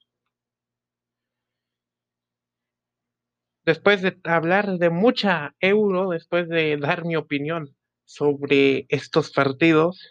Después 3.64 4.02
de 4.02 4.20
hablar 4.24 4.78
de 4.78 4.90
mucha 4.90 5.56
euro, 5.60 6.10
después 6.10 6.50
de 6.50 6.78
dar 6.78 7.06
mi 7.06 7.16
opinión 7.16 7.76
sobre 8.06 8.86
estos 8.90 9.32
partidos, 9.32 10.10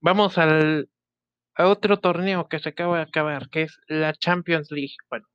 vamos 0.00 0.38
al 0.38 0.88
otro 1.58 1.98
torneo 1.98 2.48
que 2.48 2.58
se 2.58 2.70
acaba 2.70 2.98
de 2.98 3.02
acabar, 3.02 3.48
que 3.50 3.62
es 3.62 3.78
la 3.86 4.12
Champions 4.14 4.70
League. 4.70 4.94
Bueno, 5.08 5.26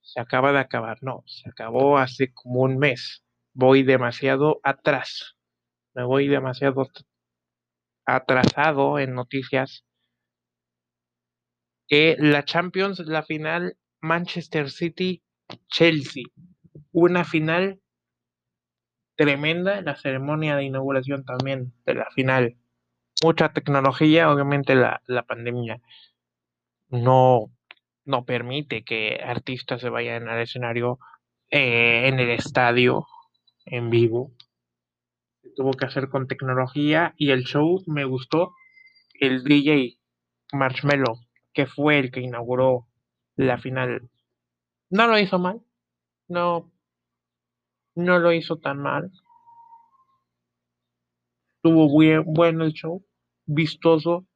se 0.00 0.20
acaba 0.20 0.52
de 0.52 0.58
acabar, 0.58 0.98
no, 1.02 1.22
se 1.26 1.48
acabó 1.48 1.98
hace 1.98 2.32
como 2.32 2.60
un 2.60 2.78
mes. 2.78 3.24
Voy 3.54 3.82
demasiado 3.82 4.60
atrás. 4.62 5.36
Me 5.94 6.04
voy 6.04 6.28
demasiado 6.28 6.88
atrasado 8.04 8.98
en 8.98 9.14
noticias. 9.14 9.84
Que 11.86 12.16
la 12.18 12.44
Champions, 12.44 13.00
la 13.00 13.22
final 13.22 13.76
Manchester 14.00 14.70
City 14.70 15.22
Chelsea. 15.68 16.24
Una 16.92 17.24
final 17.24 17.80
tremenda, 19.16 19.82
la 19.82 19.96
ceremonia 19.96 20.56
de 20.56 20.64
inauguración 20.64 21.24
también 21.24 21.74
de 21.84 21.94
la 21.94 22.10
final 22.10 22.56
mucha 23.22 23.52
tecnología, 23.52 24.30
obviamente 24.30 24.74
la, 24.74 25.02
la 25.06 25.22
pandemia 25.22 25.80
no, 26.88 27.50
no 28.04 28.24
permite 28.24 28.84
que 28.84 29.20
artistas 29.24 29.80
se 29.80 29.88
vayan 29.88 30.28
al 30.28 30.40
escenario 30.40 30.98
eh, 31.50 32.08
en 32.08 32.20
el 32.20 32.30
estadio 32.30 33.06
en 33.64 33.90
vivo. 33.90 34.32
Tuvo 35.56 35.72
que 35.72 35.86
hacer 35.86 36.08
con 36.08 36.28
tecnología 36.28 37.14
y 37.16 37.30
el 37.30 37.44
show 37.44 37.82
me 37.86 38.04
gustó. 38.04 38.54
El 39.14 39.44
DJ 39.44 39.98
Marshmello, 40.52 41.14
que 41.52 41.66
fue 41.66 41.98
el 41.98 42.10
que 42.10 42.20
inauguró 42.20 42.86
la 43.36 43.58
final, 43.58 44.10
no 44.90 45.06
lo 45.06 45.18
hizo 45.18 45.38
mal. 45.38 45.62
No, 46.28 46.70
no 47.94 48.18
lo 48.18 48.32
hizo 48.32 48.58
tan 48.58 48.78
mal. 48.78 49.10
Tuvo 51.62 51.96
bien, 51.98 52.24
bueno 52.26 52.64
el 52.64 52.72
show, 52.72 53.04
vistoso, 53.46 54.26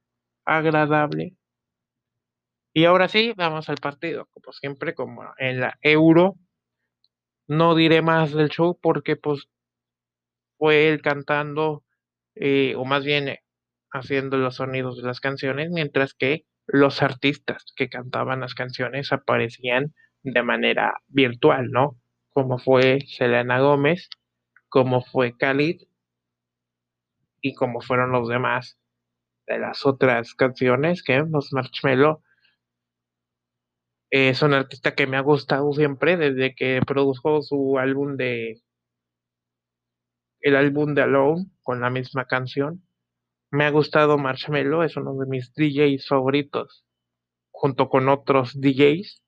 agradable. 0.44 1.36
Y 2.72 2.84
ahora 2.84 3.08
sí, 3.08 3.32
vamos 3.36 3.68
al 3.68 3.78
partido, 3.78 4.26
como 4.32 4.52
siempre, 4.52 4.94
como 4.94 5.24
en 5.38 5.60
la 5.60 5.78
Euro. 5.82 6.36
No 7.48 7.74
diré 7.74 8.00
más 8.02 8.32
del 8.32 8.48
show 8.50 8.78
porque 8.80 9.16
pues 9.16 9.48
fue 10.58 10.88
él 10.88 11.02
cantando, 11.02 11.84
eh, 12.34 12.74
o 12.76 12.84
más 12.84 13.04
bien 13.04 13.28
eh, 13.28 13.40
haciendo 13.90 14.36
los 14.36 14.56
sonidos 14.56 14.98
de 14.98 15.04
las 15.04 15.20
canciones, 15.20 15.70
mientras 15.70 16.14
que 16.14 16.44
los 16.66 17.02
artistas 17.02 17.64
que 17.76 17.88
cantaban 17.88 18.40
las 18.40 18.54
canciones 18.54 19.12
aparecían 19.12 19.94
de 20.22 20.42
manera 20.42 20.94
virtual, 21.08 21.70
¿no? 21.70 21.98
Como 22.30 22.58
fue 22.58 23.00
Selena 23.06 23.60
Gómez, 23.60 24.08
como 24.68 25.02
fue 25.02 25.36
Khalid 25.36 25.82
y 27.40 27.54
como 27.54 27.80
fueron 27.80 28.12
los 28.12 28.28
demás 28.28 28.78
de 29.46 29.58
las 29.58 29.86
otras 29.86 30.34
canciones 30.34 31.02
que 31.02 31.18
los 31.28 31.52
Marshmello 31.52 32.22
es 34.10 34.42
un 34.42 34.54
artista 34.54 34.94
que 34.94 35.06
me 35.06 35.16
ha 35.16 35.20
gustado 35.20 35.72
siempre 35.72 36.16
desde 36.16 36.54
que 36.54 36.80
produjo 36.86 37.42
su 37.42 37.78
álbum 37.78 38.16
de 38.16 38.62
el 40.40 40.56
álbum 40.56 40.94
de 40.94 41.02
Alone 41.02 41.46
con 41.62 41.80
la 41.80 41.90
misma 41.90 42.26
canción. 42.26 42.86
Me 43.50 43.64
ha 43.64 43.70
gustado 43.70 44.18
Marshmello, 44.18 44.82
es 44.84 44.96
uno 44.96 45.14
de 45.16 45.26
mis 45.26 45.52
DJs 45.54 46.06
favoritos, 46.08 46.84
junto 47.50 47.88
con 47.88 48.08
otros 48.08 48.60
DJs. 48.60 49.22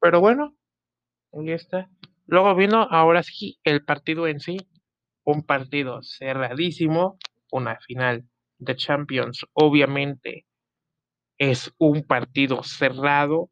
Pero 0.00 0.20
bueno, 0.20 0.56
ahí 1.32 1.50
está. 1.50 1.90
Luego 2.26 2.54
vino 2.54 2.86
ahora 2.90 3.22
sí 3.22 3.58
el 3.64 3.84
partido 3.84 4.26
en 4.26 4.40
sí, 4.40 4.56
un 5.24 5.42
partido 5.44 6.02
cerradísimo, 6.02 7.18
una 7.50 7.78
final 7.80 8.24
de 8.58 8.76
Champions, 8.76 9.46
obviamente 9.52 10.46
es 11.38 11.72
un 11.78 12.04
partido 12.04 12.62
cerrado, 12.62 13.50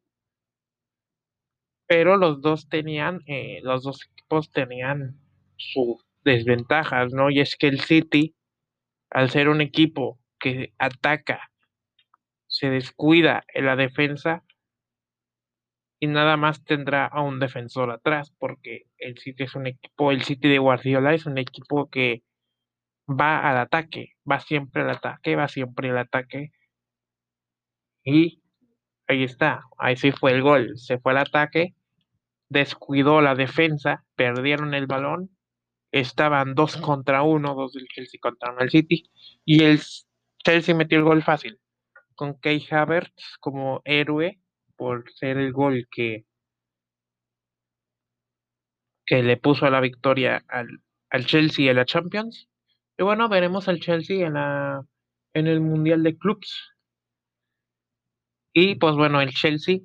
pero 1.87 2.17
los 2.17 2.41
dos 2.41 2.69
tenían, 2.69 3.19
eh, 3.27 3.59
los 3.63 3.83
dos 3.83 3.99
equipos 4.11 4.51
tenían 4.51 5.19
sus 5.57 6.05
desventajas, 6.23 7.11
¿no? 7.13 7.29
Y 7.29 7.41
es 7.41 7.55
que 7.57 7.67
el 7.67 7.81
City, 7.81 8.35
al 9.09 9.29
ser 9.29 9.49
un 9.49 9.61
equipo 9.61 10.19
que 10.39 10.73
ataca, 10.77 11.51
se 12.47 12.69
descuida 12.69 13.43
en 13.53 13.65
la 13.65 13.75
defensa 13.75 14.43
y 16.01 16.07
nada 16.07 16.35
más 16.35 16.63
tendrá 16.65 17.05
a 17.05 17.21
un 17.21 17.39
defensor 17.39 17.91
atrás, 17.91 18.33
porque 18.39 18.87
el 18.97 19.19
City 19.19 19.43
es 19.43 19.53
un 19.53 19.67
equipo, 19.67 20.11
el 20.11 20.23
City 20.23 20.49
de 20.49 20.57
Guardiola 20.57 21.13
es 21.13 21.27
un 21.27 21.37
equipo 21.37 21.91
que 21.91 22.23
va 23.07 23.47
al 23.47 23.57
ataque, 23.59 24.13
va 24.29 24.39
siempre 24.39 24.81
al 24.81 24.89
ataque, 24.89 25.35
va 25.35 25.47
siempre 25.47 25.91
al 25.91 25.99
ataque. 25.99 26.51
Y 28.03 28.41
ahí 29.07 29.23
está, 29.23 29.61
ahí 29.77 29.95
sí 29.95 30.11
fue 30.11 30.31
el 30.31 30.41
gol, 30.41 30.75
se 30.79 30.97
fue 30.97 31.11
al 31.11 31.19
ataque, 31.19 31.75
descuidó 32.49 33.21
la 33.21 33.35
defensa, 33.35 34.03
perdieron 34.15 34.73
el 34.73 34.87
balón, 34.87 35.29
estaban 35.91 36.55
dos 36.55 36.77
contra 36.77 37.21
uno, 37.21 37.53
dos 37.53 37.73
del 37.73 37.87
Chelsea 37.87 38.19
contra 38.19 38.49
uno 38.49 38.61
del 38.61 38.71
City, 38.71 39.03
y 39.45 39.63
el 39.63 39.79
Chelsea 40.43 40.73
metió 40.73 40.97
el 40.97 41.03
gol 41.03 41.21
fácil, 41.21 41.59
con 42.15 42.33
Kay 42.33 42.65
Havertz 42.71 43.37
como 43.39 43.83
héroe 43.85 44.39
por 44.81 45.11
ser 45.11 45.37
el 45.37 45.53
gol 45.53 45.87
que, 45.91 46.25
que 49.05 49.21
le 49.21 49.37
puso 49.37 49.67
a 49.67 49.69
la 49.69 49.79
victoria 49.79 50.43
al, 50.47 50.81
al 51.11 51.27
Chelsea 51.27 51.69
en 51.69 51.75
la 51.75 51.85
Champions. 51.85 52.49
Y 52.97 53.03
bueno, 53.03 53.29
veremos 53.29 53.67
al 53.67 53.79
Chelsea 53.79 54.25
en, 54.25 54.33
la, 54.33 54.83
en 55.35 55.45
el 55.45 55.61
Mundial 55.61 56.01
de 56.01 56.17
Clubs. 56.17 56.73
Y 58.53 58.73
pues 58.73 58.95
bueno, 58.95 59.21
el 59.21 59.29
Chelsea 59.29 59.81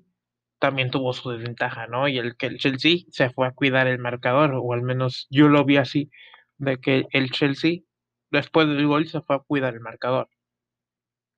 también 0.58 0.90
tuvo 0.90 1.12
su 1.12 1.28
desventaja, 1.28 1.86
¿no? 1.88 2.08
Y 2.08 2.16
el 2.16 2.34
que 2.38 2.46
el 2.46 2.56
Chelsea 2.56 3.00
se 3.10 3.28
fue 3.28 3.48
a 3.48 3.52
cuidar 3.52 3.88
el 3.88 3.98
marcador, 3.98 4.54
o 4.54 4.72
al 4.72 4.80
menos 4.80 5.26
yo 5.28 5.48
lo 5.48 5.66
vi 5.66 5.76
así, 5.76 6.10
de 6.56 6.80
que 6.80 7.04
el 7.10 7.30
Chelsea 7.32 7.80
después 8.30 8.66
del 8.66 8.86
gol 8.86 9.06
se 9.08 9.20
fue 9.20 9.36
a 9.36 9.40
cuidar 9.40 9.74
el 9.74 9.80
marcador. 9.80 10.30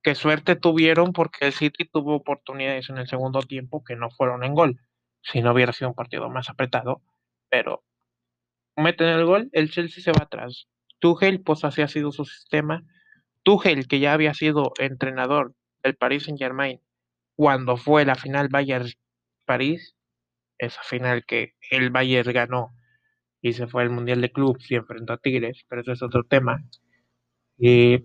Qué 0.02 0.14
suerte 0.14 0.56
tuvieron 0.56 1.12
porque 1.12 1.46
el 1.46 1.52
City 1.52 1.84
tuvo 1.84 2.14
oportunidades 2.14 2.88
en 2.90 2.98
el 2.98 3.08
segundo 3.08 3.42
tiempo 3.42 3.82
que 3.84 3.96
no 3.96 4.10
fueron 4.10 4.44
en 4.44 4.54
gol. 4.54 4.80
Si 5.22 5.42
no 5.42 5.52
hubiera 5.52 5.72
sido 5.72 5.90
un 5.90 5.94
partido 5.94 6.30
más 6.30 6.48
apretado, 6.48 7.02
pero 7.50 7.82
meten 8.76 9.08
el 9.08 9.24
gol, 9.24 9.50
el 9.52 9.70
Chelsea 9.70 10.02
se 10.02 10.12
va 10.12 10.24
atrás. 10.24 10.68
Tuchel, 11.00 11.42
pues 11.42 11.64
así 11.64 11.82
ha 11.82 11.88
sido 11.88 12.12
su 12.12 12.24
sistema. 12.24 12.84
Tuchel, 13.42 13.88
que 13.88 14.00
ya 14.00 14.12
había 14.12 14.34
sido 14.34 14.72
entrenador 14.78 15.54
del 15.82 15.96
Paris 15.96 16.24
Saint 16.24 16.38
Germain 16.38 16.80
cuando 17.36 17.76
fue 17.76 18.04
la 18.04 18.16
final 18.16 18.48
Bayern-París, 18.48 19.94
esa 20.58 20.82
final 20.82 21.24
que 21.24 21.54
el 21.70 21.90
Bayern 21.90 22.32
ganó 22.32 22.74
y 23.40 23.52
se 23.52 23.68
fue 23.68 23.82
al 23.82 23.90
Mundial 23.90 24.20
de 24.20 24.32
Clubs 24.32 24.68
y 24.70 24.74
enfrentó 24.74 25.12
a 25.12 25.18
Tigres, 25.18 25.64
pero 25.68 25.82
eso 25.82 25.92
es 25.92 26.02
otro 26.02 26.24
tema. 26.24 26.64
Y 27.56 27.98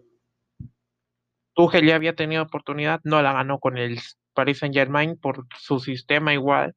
Tuchel 1.53 1.85
ya 1.85 1.95
había 1.95 2.15
tenido 2.15 2.43
oportunidad, 2.43 2.99
no 3.03 3.21
la 3.21 3.33
ganó 3.33 3.59
con 3.59 3.77
el 3.77 3.99
Paris 4.33 4.59
Saint 4.59 4.75
Germain 4.75 5.17
por 5.17 5.45
su 5.59 5.79
sistema 5.79 6.33
igual 6.33 6.75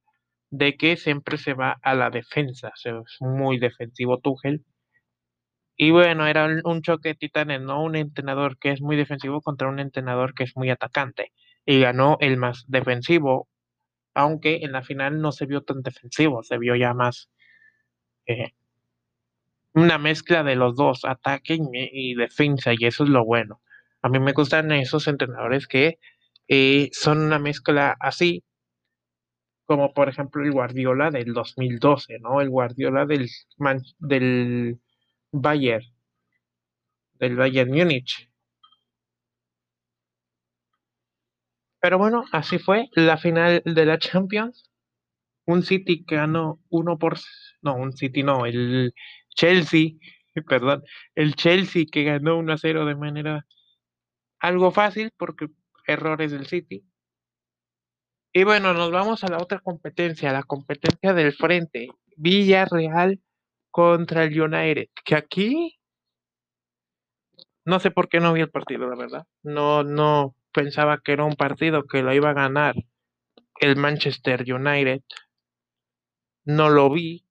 de 0.51 0.77
que 0.77 0.97
siempre 0.97 1.39
se 1.39 1.55
va 1.55 1.79
a 1.83 1.95
la 1.95 2.11
defensa, 2.11 2.73
es 2.85 3.17
muy 3.21 3.59
defensivo 3.59 4.19
Tuchel. 4.19 4.65
Y 5.77 5.91
bueno, 5.91 6.27
era 6.27 6.49
un 6.65 6.83
choque 6.83 7.11
de 7.11 7.15
titanes, 7.17 7.61
¿no? 7.61 7.83
Un 7.83 7.97
entrenador 7.97 8.59
que 8.59 8.71
es 8.71 8.81
muy 8.81 8.97
defensivo 8.97 9.43
contra 9.43 9.69
un 9.69 9.79
entrenador 9.79 10.35
que 10.35 10.45
es 10.45 10.57
muy 10.57 10.71
atacante. 10.71 11.33
Y 11.67 11.81
ganó 11.81 12.17
el 12.21 12.39
más 12.39 12.65
defensivo, 12.69 13.49
aunque 14.15 14.61
en 14.63 14.73
la 14.73 14.83
final 14.83 15.21
no 15.21 15.33
se 15.33 15.47
vio 15.47 15.63
tan 15.63 15.83
defensivo, 15.83 16.43
se 16.43 16.59
vio 16.59 16.77
ya 16.77 16.95
más 16.95 17.31
eh, 18.27 18.53
una 19.75 19.99
mezcla 19.99 20.43
de 20.43 20.57
los 20.57 20.75
dos, 20.77 21.05
ataque 21.05 21.59
y, 21.93 22.15
defensa, 22.15 22.73
y 22.73 22.87
eso 22.87 23.05
es 23.05 23.11
lo 23.11 23.25
bueno. 23.25 23.61
A 24.07 24.09
mí 24.09 24.21
me 24.21 24.33
gustan 24.33 24.71
esos 24.71 25.09
entrenadores 25.09 25.67
que 25.67 25.99
eh, 26.47 26.91
son 26.93 27.19
una 27.23 27.41
mezcla 27.41 27.97
así, 27.99 28.45
como 29.65 29.93
por 29.95 30.09
ejemplo 30.09 30.45
el 30.45 30.53
Guardiola 30.53 31.11
del 31.11 31.33
2012, 31.35 32.21
¿no? 32.21 32.41
El 32.41 32.49
Guardiola 32.51 33.05
del, 33.05 33.29
del 33.99 34.79
Bayern, 35.33 35.85
del 37.15 37.35
Bayern 37.35 37.73
Múnich. 37.73 38.31
Pero 41.81 41.99
bueno, 41.99 42.25
así 42.31 42.61
fue 42.61 42.89
la 42.93 43.17
final 43.19 43.61
de 43.65 43.87
la 43.87 43.99
Champions. 43.99 44.71
Un 45.47 45.65
City 45.65 46.05
que 46.05 46.15
ganó 46.15 46.61
uno 46.69 46.97
por... 46.97 47.19
No, 47.61 47.75
un 47.75 47.93
City 47.93 48.23
no, 48.23 48.47
el 48.47 48.95
Chelsea, 49.35 49.95
perdón, 50.49 50.85
el 51.17 51.35
Chelsea 51.35 51.87
que 51.91 52.05
ganó 52.05 52.39
1 52.39 52.53
a 52.53 52.59
0 52.59 52.87
de 52.87 52.95
manera 52.95 53.45
algo 54.47 54.71
fácil 54.71 55.13
porque 55.17 55.49
errores 55.87 56.33
del 56.33 56.47
City. 56.47 56.85
Y 58.33 58.45
bueno, 58.45 58.75
nos 58.75 58.91
vamos 58.91 59.25
a 59.25 59.29
la 59.29 59.39
otra 59.39 59.61
competencia, 59.61 60.33
la 60.33 60.43
competencia 60.43 61.13
del 61.15 61.33
frente. 61.33 61.89
Villarreal 62.17 63.21
contra 63.71 64.25
el 64.25 64.41
United, 64.41 64.89
que 65.05 65.15
aquí 65.15 65.79
no 67.67 67.81
sé 67.81 67.91
por 67.91 68.09
qué 68.09 68.21
no 68.21 68.33
vi 68.33 68.43
el 68.43 68.51
partido, 68.51 68.89
la 68.89 68.97
verdad. 68.97 69.27
No, 69.43 69.83
no 69.83 70.37
pensaba 70.53 71.01
que 71.05 71.13
era 71.13 71.25
un 71.25 71.35
partido 71.35 71.85
que 71.85 72.03
lo 72.03 72.15
iba 72.15 72.31
a 72.31 72.35
ganar 72.35 72.77
el 73.61 73.77
Manchester 73.77 74.45
United. 74.47 75.03
No 76.45 76.71
lo 76.71 76.89
vi 76.91 77.27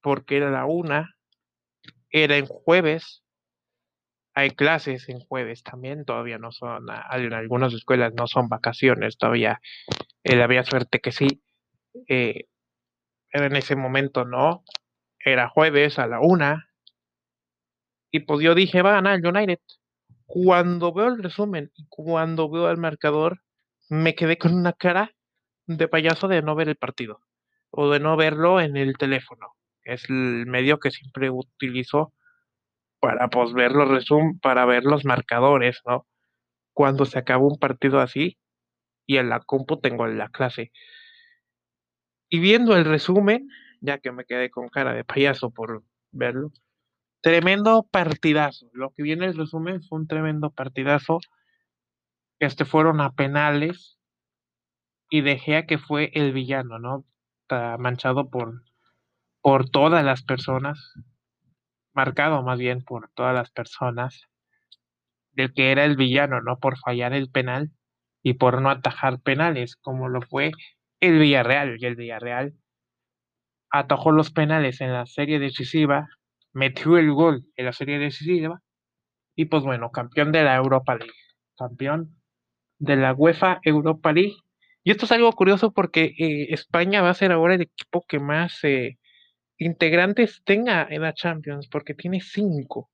porque 0.00 0.38
era 0.38 0.50
la 0.50 0.66
una, 0.66 1.14
era 2.10 2.36
en 2.36 2.46
jueves. 2.46 3.21
Hay 4.34 4.50
clases 4.50 5.08
en 5.08 5.20
jueves 5.20 5.62
también, 5.62 6.04
todavía 6.04 6.38
no 6.38 6.52
son, 6.52 6.86
en 7.12 7.32
algunas 7.32 7.74
escuelas 7.74 8.14
no 8.14 8.26
son 8.26 8.48
vacaciones, 8.48 9.18
todavía 9.18 9.60
había 10.24 10.64
suerte 10.64 11.00
que 11.00 11.12
sí. 11.12 11.42
Eh, 12.08 12.46
pero 13.30 13.46
en 13.46 13.56
ese 13.56 13.76
momento 13.76 14.24
no, 14.24 14.64
era 15.18 15.48
jueves 15.48 15.98
a 15.98 16.06
la 16.06 16.20
una. 16.20 16.68
Y 18.10 18.20
pues 18.20 18.42
yo 18.42 18.54
dije, 18.54 18.82
va 18.82 18.90
a 18.90 18.94
ganar 18.94 19.18
el 19.18 19.26
United. 19.26 19.60
Cuando 20.26 20.92
veo 20.92 21.08
el 21.08 21.22
resumen 21.22 21.70
y 21.74 21.86
cuando 21.88 22.50
veo 22.50 22.70
el 22.70 22.78
marcador, 22.78 23.42
me 23.88 24.14
quedé 24.14 24.38
con 24.38 24.54
una 24.54 24.72
cara 24.72 25.14
de 25.66 25.88
payaso 25.88 26.28
de 26.28 26.42
no 26.42 26.54
ver 26.54 26.68
el 26.68 26.76
partido 26.76 27.20
o 27.70 27.90
de 27.90 28.00
no 28.00 28.16
verlo 28.16 28.60
en 28.60 28.76
el 28.76 28.96
teléfono. 28.96 29.54
Es 29.84 30.08
el 30.08 30.46
medio 30.46 30.78
que 30.78 30.90
siempre 30.90 31.30
utilizo 31.30 32.12
para 33.02 33.28
pues, 33.28 33.52
ver 33.52 33.72
los 33.72 33.88
resum 33.88 34.38
para 34.38 34.64
ver 34.64 34.84
los 34.84 35.04
marcadores, 35.04 35.80
¿no? 35.84 36.06
Cuando 36.72 37.04
se 37.04 37.18
acaba 37.18 37.44
un 37.44 37.58
partido 37.58 37.98
así 37.98 38.38
y 39.06 39.16
en 39.16 39.28
la 39.28 39.40
compu 39.40 39.80
tengo 39.80 40.06
la 40.06 40.28
clase. 40.28 40.70
Y 42.30 42.38
viendo 42.38 42.76
el 42.76 42.84
resumen, 42.84 43.48
ya 43.80 43.98
que 43.98 44.12
me 44.12 44.24
quedé 44.24 44.50
con 44.50 44.68
cara 44.68 44.94
de 44.94 45.02
payaso 45.02 45.50
por 45.50 45.82
verlo, 46.12 46.52
tremendo 47.22 47.88
partidazo. 47.90 48.70
Lo 48.72 48.92
que 48.92 49.02
viene 49.02 49.26
el 49.26 49.36
resumen 49.36 49.82
fue 49.82 49.98
un 49.98 50.06
tremendo 50.06 50.50
partidazo. 50.50 51.18
Este 52.38 52.64
fueron 52.64 53.00
a 53.00 53.14
penales 53.14 53.98
y 55.10 55.22
dejé 55.22 55.56
a 55.56 55.66
que 55.66 55.78
fue 55.78 56.12
el 56.14 56.32
villano, 56.32 56.78
¿no? 56.78 57.04
Está 57.42 57.76
manchado 57.78 58.30
por, 58.30 58.62
por 59.40 59.68
todas 59.68 60.04
las 60.04 60.22
personas, 60.22 60.94
marcado 61.94 62.42
más 62.42 62.58
bien 62.58 62.82
por 62.82 63.10
todas 63.14 63.34
las 63.34 63.50
personas, 63.50 64.28
del 65.32 65.52
que 65.54 65.72
era 65.72 65.84
el 65.84 65.96
villano, 65.96 66.40
¿no? 66.40 66.58
Por 66.58 66.78
fallar 66.78 67.12
el 67.12 67.30
penal 67.30 67.70
y 68.22 68.34
por 68.34 68.60
no 68.60 68.70
atajar 68.70 69.20
penales, 69.20 69.76
como 69.76 70.08
lo 70.08 70.22
fue 70.22 70.52
el 71.00 71.18
Villarreal. 71.18 71.76
Y 71.78 71.86
el 71.86 71.96
Villarreal 71.96 72.54
atajó 73.70 74.12
los 74.12 74.30
penales 74.30 74.80
en 74.80 74.92
la 74.92 75.06
serie 75.06 75.38
decisiva, 75.38 76.08
metió 76.52 76.98
el 76.98 77.12
gol 77.12 77.46
en 77.56 77.66
la 77.66 77.72
serie 77.72 77.98
decisiva 77.98 78.60
y 79.34 79.46
pues 79.46 79.62
bueno, 79.62 79.90
campeón 79.90 80.32
de 80.32 80.44
la 80.44 80.56
Europa 80.56 80.94
League, 80.94 81.12
campeón 81.56 82.16
de 82.78 82.96
la 82.96 83.14
UEFA 83.14 83.60
Europa 83.64 84.12
League. 84.12 84.36
Y 84.84 84.90
esto 84.90 85.06
es 85.06 85.12
algo 85.12 85.32
curioso 85.32 85.72
porque 85.72 86.14
eh, 86.18 86.52
España 86.52 87.02
va 87.02 87.10
a 87.10 87.14
ser 87.14 87.32
ahora 87.32 87.54
el 87.54 87.62
equipo 87.62 88.04
que 88.06 88.18
más 88.18 88.62
eh, 88.64 88.98
integrantes 89.64 90.42
tenga 90.44 90.86
en 90.90 91.02
la 91.02 91.14
Champions, 91.14 91.68
porque 91.68 91.94
tiene 91.94 92.20
cinco. 92.20 92.90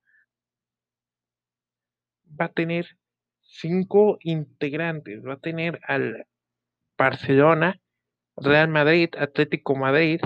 Va 2.40 2.46
a 2.46 2.52
tener 2.52 2.86
cinco 3.42 4.18
integrantes. 4.22 5.24
Va 5.24 5.34
a 5.34 5.38
tener 5.38 5.80
al 5.84 6.26
Barcelona, 6.96 7.80
Real 8.36 8.68
Madrid, 8.68 9.10
Atlético 9.18 9.76
Madrid, 9.76 10.20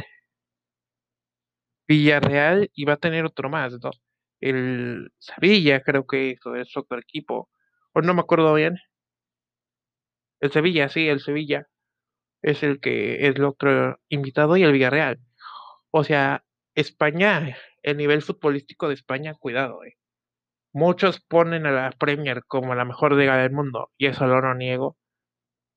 Villarreal 1.87 2.71
y 2.75 2.85
va 2.85 2.95
a 2.95 2.97
tener 2.97 3.25
otro 3.25 3.49
más. 3.51 3.75
El 4.41 5.13
Sevilla, 5.19 5.83
creo 5.83 6.07
que 6.07 6.33
es 6.33 6.77
otro 6.77 6.99
equipo. 6.99 7.49
O 7.93 8.03
no 8.03 8.15
me 8.15 8.21
acuerdo 8.21 8.55
bien. 8.55 8.79
El 10.41 10.53
Sevilla, 10.53 10.89
sí, 10.89 11.09
el 11.09 11.21
Sevilla 11.21 11.69
es 12.43 12.63
el 12.63 12.81
que 12.81 13.27
es 13.27 13.37
el 13.37 13.45
otro 13.45 14.01
invitado 14.09 14.57
y 14.57 14.65
el 14.65 14.73
Villarreal. 14.73 15.21
O 15.95 16.05
sea, 16.05 16.43
España, 16.75 17.55
el 17.83 17.99
nivel 17.99 18.23
futbolístico 18.23 18.89
de 18.89 18.95
España, 18.95 19.35
cuidado, 19.35 19.85
eh. 19.85 19.99
Muchos 20.73 21.21
ponen 21.21 21.67
a 21.67 21.71
la 21.71 21.91
Premier 21.91 22.45
como 22.47 22.75
la 22.75 22.87
mejor 22.87 23.13
liga 23.13 23.37
del 23.37 23.53
mundo, 23.53 23.91
y 23.99 24.07
eso 24.07 24.27
lo 24.27 24.41
no 24.41 24.55
niego. 24.55 24.97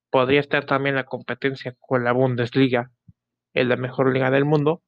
Podría 0.10 0.39
estar 0.39 0.65
también 0.65 0.95
la 0.95 1.04
competencia 1.04 1.75
con 1.82 2.06
la 2.06 2.13
Bundesliga, 2.13 2.91
en 3.54 3.67
la 3.67 3.75
mejor 3.75 4.13
liga 4.13 4.32
del 4.32 4.45
mundo. 4.45 4.82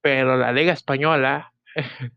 Pero 0.00 0.38
la 0.38 0.52
Liga 0.52 0.72
Española, 0.72 1.52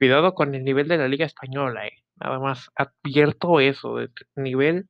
cuidado 0.00 0.34
con 0.34 0.56
el 0.56 0.64
nivel 0.64 0.88
de 0.88 0.98
la 0.98 1.06
Liga 1.06 1.26
Española, 1.26 1.86
eh. 1.86 2.02
Nada 2.16 2.40
más 2.40 2.72
advierto 2.74 3.60
eso, 3.60 3.98
del 3.98 4.10
nivel 4.34 4.88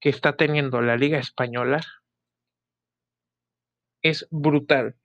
que 0.00 0.08
está 0.08 0.36
teniendo 0.36 0.80
la 0.80 0.96
Liga 0.96 1.18
Española 1.18 1.80
es 4.02 4.26
brutal. 4.32 4.96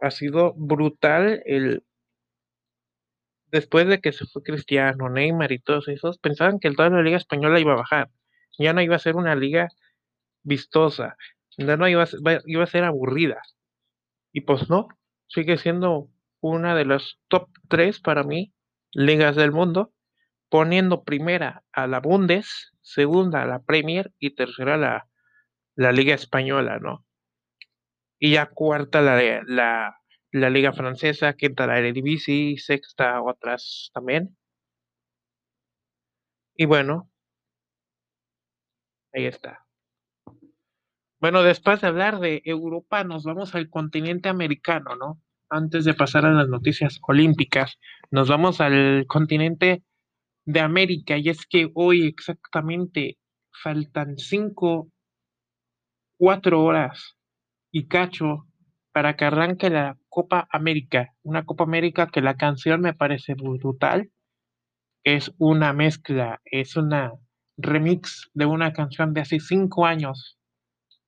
Ha 0.00 0.10
sido 0.10 0.54
brutal 0.56 1.42
el 1.46 1.82
después 3.50 3.86
de 3.88 4.00
que 4.00 4.12
se 4.12 4.26
fue 4.26 4.42
Cristiano, 4.42 5.08
Neymar 5.08 5.52
y 5.52 5.58
todos 5.58 5.88
esos, 5.88 6.18
pensaban 6.18 6.58
que 6.60 6.70
toda 6.72 6.90
la 6.90 7.02
liga 7.02 7.16
española 7.16 7.60
iba 7.60 7.72
a 7.72 7.76
bajar. 7.76 8.10
Ya 8.58 8.72
no 8.72 8.82
iba 8.82 8.96
a 8.96 9.00
ser 9.00 9.16
una 9.16 9.34
liga 9.34 9.68
vistosa, 10.42 11.16
ya 11.56 11.76
no 11.76 11.88
iba 11.88 12.02
a 12.02 12.06
ser, 12.06 12.20
iba 12.46 12.64
a 12.64 12.66
ser 12.66 12.84
aburrida. 12.84 13.40
Y 14.32 14.42
pues 14.42 14.68
no, 14.68 14.88
sigue 15.28 15.56
siendo 15.56 16.10
una 16.40 16.74
de 16.74 16.84
las 16.84 17.18
top 17.28 17.48
3 17.68 18.00
para 18.00 18.24
mí 18.24 18.52
ligas 18.92 19.36
del 19.36 19.52
mundo, 19.52 19.92
poniendo 20.50 21.04
primera 21.04 21.64
a 21.72 21.86
la 21.86 22.00
Bundes, 22.00 22.72
segunda 22.82 23.42
a 23.42 23.46
la 23.46 23.62
Premier 23.62 24.12
y 24.18 24.34
tercera 24.34 24.76
la, 24.76 25.08
la 25.74 25.92
Liga 25.92 26.14
Española, 26.14 26.78
¿no? 26.78 27.05
Y 28.18 28.32
ya 28.32 28.46
cuarta 28.46 29.00
la, 29.02 29.42
la, 29.46 29.96
la 30.32 30.50
Liga 30.50 30.72
Francesa, 30.72 31.34
quinta 31.34 31.66
la 31.66 31.78
Eredivisie, 31.78 32.58
sexta 32.58 33.22
otras 33.22 33.90
también. 33.94 34.36
Y 36.56 36.64
bueno, 36.66 37.10
ahí 39.12 39.26
está. 39.26 39.66
Bueno, 41.20 41.42
después 41.42 41.80
de 41.80 41.88
hablar 41.88 42.20
de 42.20 42.42
Europa, 42.44 43.02
nos 43.04 43.24
vamos 43.24 43.54
al 43.54 43.70
continente 43.70 44.28
americano, 44.28 44.96
¿no? 44.96 45.20
Antes 45.48 45.84
de 45.84 45.94
pasar 45.94 46.26
a 46.26 46.32
las 46.32 46.48
noticias 46.48 46.98
olímpicas, 47.06 47.78
nos 48.10 48.28
vamos 48.28 48.60
al 48.60 49.06
continente 49.06 49.82
de 50.44 50.60
América 50.60 51.16
y 51.18 51.28
es 51.28 51.46
que 51.46 51.70
hoy 51.74 52.06
exactamente 52.06 53.18
faltan 53.62 54.18
cinco, 54.18 54.90
cuatro 56.18 56.62
horas 56.62 57.15
y 57.76 57.88
cacho 57.88 58.46
para 58.90 59.16
que 59.16 59.26
arranque 59.26 59.68
la 59.68 59.98
Copa 60.08 60.48
América, 60.50 61.12
una 61.22 61.44
Copa 61.44 61.64
América 61.64 62.06
que 62.06 62.22
la 62.22 62.38
canción 62.38 62.80
me 62.80 62.94
parece 62.94 63.34
brutal, 63.34 64.10
es 65.04 65.30
una 65.36 65.74
mezcla, 65.74 66.40
es 66.46 66.76
una 66.76 67.12
remix 67.58 68.30
de 68.32 68.46
una 68.46 68.72
canción 68.72 69.12
de 69.12 69.20
hace 69.20 69.40
cinco 69.40 69.84
años, 69.84 70.38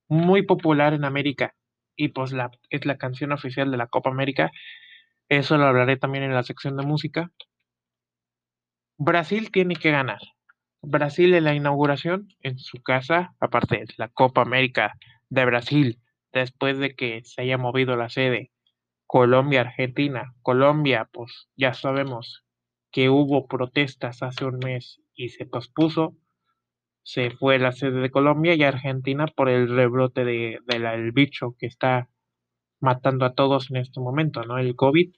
muy 0.07 0.43
popular 0.43 0.93
en 0.93 1.05
América 1.05 1.55
y 1.95 2.09
pues 2.09 2.33
la, 2.33 2.51
es 2.69 2.85
la 2.85 2.99
canción 2.99 3.31
oficial 3.31 3.71
de 3.71 3.77
la 3.77 3.87
Copa 3.87 4.11
América, 4.11 4.51
eso 5.27 5.57
lo 5.57 5.65
hablaré 5.65 5.97
también 5.97 6.23
en 6.23 6.35
la 6.35 6.43
sección 6.43 6.77
de 6.77 6.85
música, 6.85 7.31
Brasil 8.99 9.49
tiene 9.49 9.75
que 9.75 9.89
ganar. 9.89 10.19
Brasil 10.83 11.33
en 11.33 11.45
la 11.45 11.55
inauguración 11.55 12.27
en 12.41 12.59
su 12.59 12.83
casa, 12.83 13.33
aparte 13.39 13.77
de 13.77 13.93
la 13.97 14.09
Copa 14.09 14.43
América 14.43 14.93
de 15.29 15.45
Brasil, 15.45 15.99
después 16.33 16.77
de 16.77 16.95
que 16.95 17.21
se 17.23 17.41
haya 17.41 17.57
movido 17.57 17.95
la 17.95 18.09
sede 18.09 18.51
Colombia-Argentina. 19.07 20.35
Colombia, 20.41 21.09
pues 21.11 21.49
ya 21.55 21.73
sabemos 21.73 22.43
que 22.91 23.09
hubo 23.09 23.47
protestas 23.47 24.21
hace 24.23 24.45
un 24.45 24.59
mes 24.59 25.01
y 25.13 25.29
se 25.29 25.45
pospuso. 25.45 26.15
Se 27.03 27.31
fue 27.31 27.59
la 27.59 27.71
sede 27.71 28.01
de 28.01 28.11
Colombia 28.11 28.55
y 28.55 28.63
Argentina 28.63 29.25
por 29.27 29.49
el 29.49 29.69
rebrote 29.69 30.25
del 30.25 30.59
de, 30.65 31.11
bicho 31.13 31.55
que 31.57 31.65
está 31.65 32.09
matando 32.79 33.25
a 33.25 33.33
todos 33.33 33.71
en 33.71 33.77
este 33.77 33.99
momento, 33.99 34.43
¿no? 34.43 34.57
El 34.57 34.75
COVID 34.75 35.11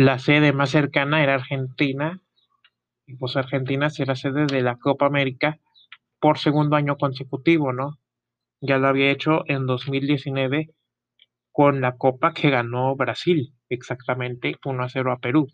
la 0.00 0.18
sede 0.18 0.54
más 0.54 0.70
cercana 0.70 1.22
era 1.22 1.34
Argentina, 1.34 2.22
y 3.06 3.16
pues 3.16 3.36
Argentina 3.36 3.90
será 3.90 4.16
sede 4.16 4.46
de 4.46 4.62
la 4.62 4.76
Copa 4.76 5.04
América 5.04 5.58
por 6.20 6.38
segundo 6.38 6.76
año 6.76 6.96
consecutivo, 6.96 7.74
¿no? 7.74 7.98
Ya 8.60 8.76
lo 8.78 8.88
había 8.88 9.10
hecho 9.10 9.42
en 9.46 9.66
2019 9.66 10.70
con 11.52 11.80
la 11.80 11.96
Copa 11.96 12.34
que 12.34 12.50
ganó 12.50 12.94
Brasil, 12.96 13.54
exactamente 13.68 14.56
1 14.64 14.84
a 14.84 14.88
0 14.88 15.12
a 15.12 15.18
Perú. 15.18 15.48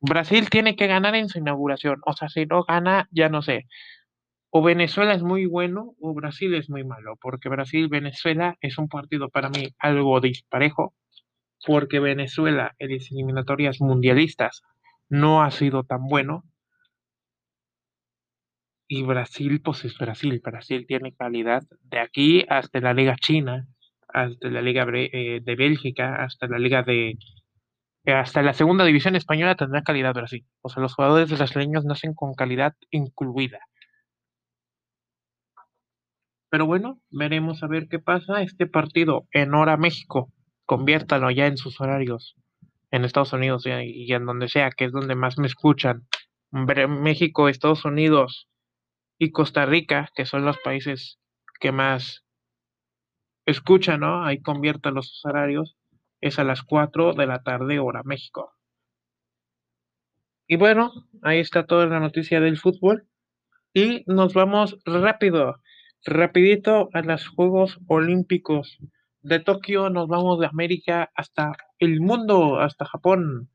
Brasil 0.00 0.48
tiene 0.50 0.76
que 0.76 0.86
ganar 0.86 1.14
en 1.14 1.28
su 1.28 1.38
inauguración, 1.38 2.00
o 2.06 2.12
sea, 2.12 2.28
si 2.28 2.46
no 2.46 2.64
gana, 2.64 3.08
ya 3.10 3.28
no 3.28 3.42
sé. 3.42 3.66
O 4.50 4.62
Venezuela 4.62 5.14
es 5.14 5.22
muy 5.22 5.46
bueno 5.46 5.94
o 6.00 6.14
Brasil 6.14 6.54
es 6.54 6.70
muy 6.70 6.84
malo, 6.84 7.16
porque 7.20 7.48
Brasil-Venezuela 7.48 8.56
es 8.60 8.78
un 8.78 8.88
partido 8.88 9.28
para 9.28 9.50
mí 9.50 9.68
algo 9.78 10.20
disparejo, 10.20 10.94
porque 11.66 12.00
Venezuela 12.00 12.74
en 12.78 12.92
las 12.94 13.10
eliminatorias 13.10 13.80
mundialistas 13.80 14.62
no 15.08 15.42
ha 15.42 15.50
sido 15.50 15.84
tan 15.84 16.06
bueno. 16.08 16.44
Y 18.88 19.02
Brasil, 19.02 19.60
pues 19.62 19.84
es 19.84 19.98
Brasil. 19.98 20.40
Brasil 20.44 20.84
tiene 20.86 21.12
calidad 21.12 21.62
de 21.82 21.98
aquí 21.98 22.44
hasta 22.48 22.80
la 22.80 22.94
Liga 22.94 23.16
China, 23.16 23.66
hasta 24.08 24.48
la 24.48 24.62
Liga 24.62 24.86
eh, 24.94 25.40
de 25.42 25.56
Bélgica, 25.56 26.22
hasta 26.22 26.46
la 26.46 26.58
Liga 26.58 26.82
de. 26.82 27.18
Hasta 28.06 28.42
la 28.42 28.52
segunda 28.52 28.84
división 28.84 29.16
española 29.16 29.56
tendrá 29.56 29.82
calidad 29.82 30.14
Brasil. 30.14 30.46
O 30.62 30.68
sea, 30.68 30.80
los 30.80 30.94
jugadores 30.94 31.30
brasileños 31.30 31.84
nacen 31.84 32.14
con 32.14 32.34
calidad 32.34 32.74
incluida. 32.90 33.58
Pero 36.48 36.66
bueno, 36.66 37.00
veremos 37.10 37.62
a 37.62 37.66
ver 37.66 37.88
qué 37.88 37.98
pasa. 37.98 38.42
Este 38.42 38.66
partido 38.66 39.26
en 39.32 39.54
hora 39.54 39.76
México 39.76 40.32
conviértalo 40.64 41.30
ya 41.30 41.46
en 41.46 41.56
sus 41.56 41.80
horarios 41.80 42.36
en 42.90 43.04
Estados 43.04 43.32
Unidos 43.32 43.64
y, 43.66 44.12
en 44.12 44.26
donde 44.26 44.48
sea, 44.48 44.70
que 44.70 44.86
es 44.86 44.92
donde 44.92 45.14
más 45.14 45.38
me 45.38 45.46
escuchan. 45.46 46.06
México, 46.50 47.48
Estados 47.48 47.84
Unidos, 47.84 48.48
y 49.18 49.30
Costa 49.30 49.66
Rica, 49.66 50.10
que 50.14 50.26
son 50.26 50.44
los 50.44 50.58
países 50.58 51.18
que 51.60 51.72
más 51.72 52.24
escuchan, 53.46 54.00
¿no? 54.00 54.24
Ahí 54.24 54.40
convierten 54.42 54.94
los 54.94 55.20
horarios, 55.24 55.76
es 56.20 56.38
a 56.38 56.44
las 56.44 56.62
4 56.62 57.14
de 57.14 57.26
la 57.26 57.42
tarde 57.42 57.78
hora 57.78 58.02
México. 58.04 58.52
Y 60.48 60.56
bueno, 60.56 60.92
ahí 61.22 61.40
está 61.40 61.66
toda 61.66 61.86
la 61.86 62.00
noticia 62.00 62.40
del 62.40 62.58
fútbol. 62.58 63.08
Y 63.72 64.04
nos 64.06 64.32
vamos 64.32 64.78
rápido, 64.84 65.60
rapidito 66.04 66.88
a 66.92 67.02
los 67.02 67.28
Juegos 67.28 67.78
Olímpicos 67.88 68.78
de 69.22 69.40
Tokio. 69.40 69.90
Nos 69.90 70.08
vamos 70.08 70.38
de 70.38 70.46
América 70.46 71.10
hasta 71.14 71.52
el 71.78 72.00
mundo, 72.00 72.60
hasta 72.60 72.86
Japón, 72.86 73.50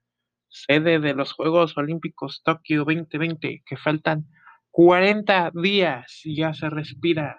sede 0.49 0.99
de 0.99 1.13
los 1.13 1.31
Juegos 1.33 1.77
Olímpicos 1.77 2.43
Tokio 2.43 2.79
2020, 2.79 3.63
que 3.65 3.77
faltan 3.77 4.27
40 4.71 5.51
días. 5.53 6.21
Ya 6.25 6.53
se 6.53 6.69
respira, 6.69 7.37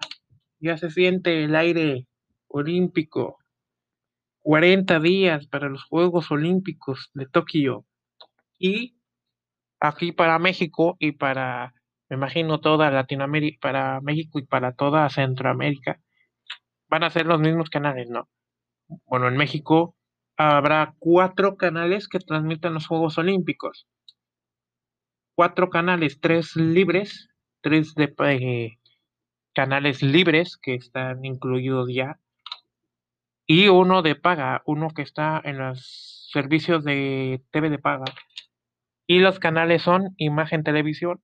ya 0.60 0.76
se 0.76 0.90
siente 0.90 1.44
el 1.44 1.56
aire 1.56 2.06
olímpico. 2.48 3.38
40 4.42 5.00
días 5.00 5.46
para 5.46 5.68
los 5.68 5.84
Juegos 5.84 6.30
Olímpicos 6.30 7.10
de 7.14 7.26
Tokio. 7.26 7.86
Y 8.58 8.96
aquí 9.80 10.12
para 10.12 10.38
México 10.38 10.96
y 10.98 11.12
para, 11.12 11.74
me 12.08 12.16
imagino, 12.16 12.60
toda 12.60 12.90
Latinoamérica, 12.90 13.58
para 13.60 14.00
México 14.00 14.38
y 14.38 14.46
para 14.46 14.72
toda 14.72 15.08
Centroamérica, 15.10 16.00
van 16.88 17.04
a 17.04 17.10
ser 17.10 17.26
los 17.26 17.40
mismos 17.40 17.70
canales, 17.70 18.08
¿no? 18.10 18.28
Bueno, 19.06 19.28
en 19.28 19.36
México 19.36 19.96
habrá 20.36 20.94
cuatro 20.98 21.56
canales 21.56 22.08
que 22.08 22.18
transmiten 22.18 22.74
los 22.74 22.86
Juegos 22.86 23.18
Olímpicos. 23.18 23.86
Cuatro 25.34 25.70
canales, 25.70 26.20
tres 26.20 26.56
libres, 26.56 27.28
tres 27.62 27.94
de 27.94 28.14
eh, 28.18 28.78
canales 29.54 30.02
libres 30.02 30.56
que 30.56 30.74
están 30.74 31.24
incluidos 31.24 31.88
ya, 31.92 32.18
y 33.46 33.68
uno 33.68 34.02
de 34.02 34.14
paga, 34.14 34.62
uno 34.66 34.88
que 34.90 35.02
está 35.02 35.40
en 35.44 35.58
los 35.58 36.28
servicios 36.32 36.84
de 36.84 37.42
TV 37.50 37.70
de 37.70 37.78
paga. 37.78 38.06
Y 39.06 39.18
los 39.18 39.38
canales 39.38 39.82
son 39.82 40.14
Imagen 40.16 40.64
Televisión, 40.64 41.22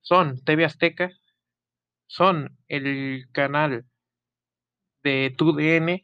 son 0.00 0.42
TV 0.44 0.64
Azteca, 0.64 1.10
son 2.06 2.58
el 2.68 3.28
canal 3.32 3.86
de 5.02 5.34
TUDN, 5.36 6.02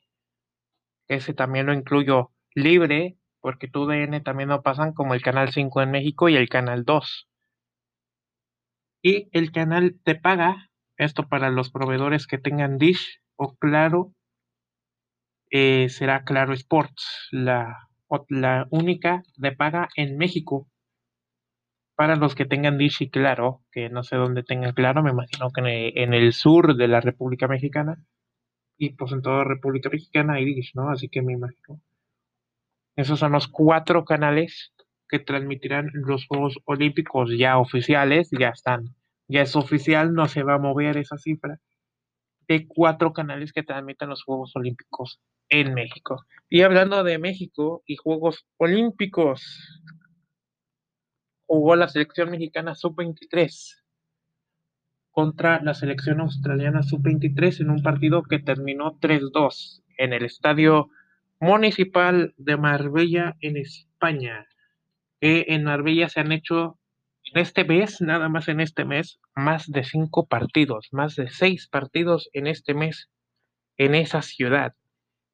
ese 1.08 1.34
también 1.34 1.66
lo 1.66 1.72
incluyo 1.72 2.32
libre, 2.54 3.17
porque 3.48 3.66
TUDN 3.66 4.22
también 4.22 4.50
lo 4.50 4.60
pasan 4.60 4.92
como 4.92 5.14
el 5.14 5.22
canal 5.22 5.50
5 5.50 5.80
en 5.80 5.90
México 5.90 6.28
y 6.28 6.36
el 6.36 6.50
canal 6.50 6.84
2. 6.84 7.30
Y 9.02 9.30
el 9.32 9.52
canal 9.52 9.98
de 10.04 10.16
paga, 10.16 10.68
esto 10.98 11.26
para 11.30 11.48
los 11.48 11.70
proveedores 11.70 12.26
que 12.26 12.36
tengan 12.36 12.76
Dish 12.76 13.22
o 13.36 13.56
Claro, 13.56 14.12
eh, 15.50 15.88
será 15.88 16.24
Claro 16.24 16.52
Sports, 16.52 17.28
la 17.30 17.88
la 18.28 18.66
única 18.68 19.22
de 19.38 19.52
paga 19.52 19.88
en 19.96 20.18
México. 20.18 20.68
Para 21.96 22.16
los 22.16 22.34
que 22.34 22.44
tengan 22.44 22.76
Dish 22.76 23.00
y 23.00 23.08
Claro, 23.08 23.62
que 23.72 23.88
no 23.88 24.02
sé 24.02 24.16
dónde 24.16 24.42
tengan 24.42 24.74
Claro, 24.74 25.02
me 25.02 25.12
imagino 25.12 25.48
que 25.52 25.62
en 25.94 26.12
el, 26.12 26.34
sur 26.34 26.76
de 26.76 26.86
la 26.86 27.00
República 27.00 27.48
Mexicana. 27.48 27.96
Y 28.76 28.90
pues 28.90 29.10
en 29.12 29.22
toda 29.22 29.44
República 29.44 29.88
Mexicana 29.88 30.34
hay 30.34 30.44
Dish, 30.44 30.72
¿no? 30.74 30.90
Así 30.90 31.08
que 31.08 31.22
me 31.22 31.32
imagino. 31.32 31.80
Esos 32.98 33.20
son 33.20 33.30
los 33.30 33.46
cuatro 33.46 34.04
canales 34.04 34.72
que 35.08 35.20
transmitirán 35.20 35.88
los 35.94 36.26
Juegos 36.26 36.58
Olímpicos 36.64 37.30
ya 37.38 37.56
oficiales, 37.56 38.28
ya 38.36 38.48
están, 38.48 38.96
ya 39.28 39.42
es 39.42 39.54
oficial, 39.54 40.14
no 40.14 40.26
se 40.26 40.42
va 40.42 40.54
a 40.54 40.58
mover 40.58 40.96
esa 40.96 41.16
cifra, 41.16 41.60
de 42.48 42.66
cuatro 42.66 43.12
canales 43.12 43.52
que 43.52 43.62
transmiten 43.62 44.08
los 44.08 44.24
Juegos 44.24 44.50
Olímpicos 44.56 45.20
en 45.48 45.74
México. 45.74 46.24
Y 46.50 46.62
hablando 46.62 47.04
de 47.04 47.20
México 47.20 47.84
y 47.86 47.94
Juegos 47.94 48.48
Olímpicos, 48.56 49.80
jugó 51.46 51.76
la 51.76 51.86
selección 51.86 52.32
mexicana 52.32 52.74
sub-23 52.74 53.76
contra 55.12 55.62
la 55.62 55.74
selección 55.74 56.18
australiana 56.18 56.82
sub-23 56.82 57.60
en 57.60 57.70
un 57.70 57.80
partido 57.80 58.24
que 58.24 58.40
terminó 58.40 58.98
3-2 58.98 59.84
en 59.98 60.14
el 60.14 60.24
estadio 60.24 60.90
municipal 61.40 62.34
de 62.36 62.56
Marbella 62.56 63.36
en 63.40 63.56
España. 63.56 64.46
en 65.20 65.64
Marbella 65.64 66.08
se 66.08 66.20
han 66.20 66.32
hecho 66.32 66.78
en 67.24 67.40
este 67.40 67.64
mes, 67.64 68.00
nada 68.00 68.28
más 68.28 68.48
en 68.48 68.60
este 68.60 68.84
mes, 68.84 69.20
más 69.34 69.66
de 69.70 69.84
cinco 69.84 70.26
partidos, 70.26 70.88
más 70.92 71.16
de 71.16 71.28
seis 71.30 71.68
partidos 71.68 72.30
en 72.32 72.46
este 72.46 72.74
mes 72.74 73.10
en 73.76 73.94
esa 73.94 74.22
ciudad 74.22 74.74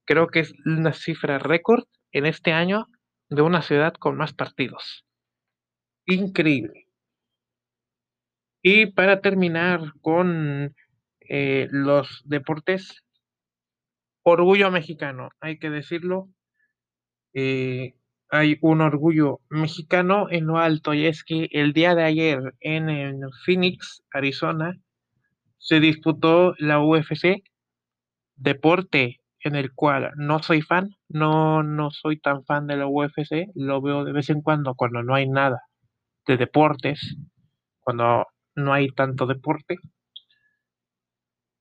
creo 0.04 0.28
que 0.28 0.40
es 0.40 0.54
una 0.64 0.92
cifra 0.92 1.38
récord 1.38 1.84
en 2.12 2.26
este 2.26 2.52
año 2.52 2.86
de 3.28 3.42
una 3.42 3.62
ciudad 3.62 3.94
con 3.94 4.16
más 4.16 4.32
partidos. 4.32 5.04
Increíble. 6.06 6.86
Y 8.62 8.86
para 8.86 9.20
terminar 9.20 9.80
con 10.00 10.74
eh, 11.20 11.68
los 11.70 12.22
deportes, 12.24 13.03
orgullo 14.24 14.70
mexicano, 14.70 15.30
hay 15.40 15.58
que 15.58 15.70
decirlo. 15.70 16.28
Eh, 17.34 17.94
hay 18.30 18.58
un 18.62 18.80
orgullo 18.80 19.40
mexicano 19.48 20.26
en 20.30 20.46
lo 20.46 20.58
alto 20.58 20.94
y 20.94 21.06
es 21.06 21.22
que 21.22 21.48
el 21.52 21.72
día 21.72 21.94
de 21.94 22.02
ayer 22.02 22.54
en 22.60 23.20
Phoenix, 23.44 24.02
Arizona, 24.12 24.76
se 25.58 25.78
disputó 25.80 26.54
la 26.58 26.80
UFC, 26.80 27.44
deporte 28.36 29.20
en 29.40 29.54
el 29.54 29.72
cual 29.72 30.12
no 30.16 30.42
soy 30.42 30.62
fan, 30.62 30.90
no, 31.08 31.62
no 31.62 31.90
soy 31.90 32.18
tan 32.18 32.44
fan 32.44 32.66
de 32.66 32.76
la 32.76 32.86
UFC, 32.86 33.50
lo 33.54 33.80
veo 33.80 34.04
de 34.04 34.12
vez 34.12 34.30
en 34.30 34.42
cuando 34.42 34.74
cuando 34.74 35.02
no 35.02 35.14
hay 35.14 35.28
nada 35.28 35.62
de 36.26 36.36
deportes, 36.36 37.16
cuando 37.80 38.26
no 38.56 38.72
hay 38.72 38.88
tanto 38.88 39.26
deporte, 39.26 39.76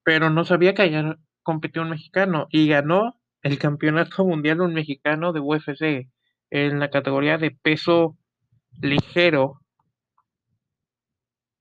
pero 0.04 0.30
no 0.30 0.46
sabía 0.46 0.74
que 0.74 1.16
competió 1.44 1.82
un 1.82 1.92
mexicano 1.92 2.48
y 2.50 2.68
ganó 2.68 3.20
el 3.42 3.60
campeonato 3.60 4.26
mundial 4.26 4.62
un 4.62 4.74
mexicano 4.74 5.34
de 5.34 5.42
UFC 5.42 6.10
en 6.50 6.80
la 6.80 6.90
categoría 6.90 7.38
de 7.38 7.52
peso 7.52 8.18
ligero. 8.82 9.60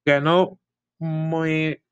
Ganó 0.05 0.59
muy... 0.99 1.83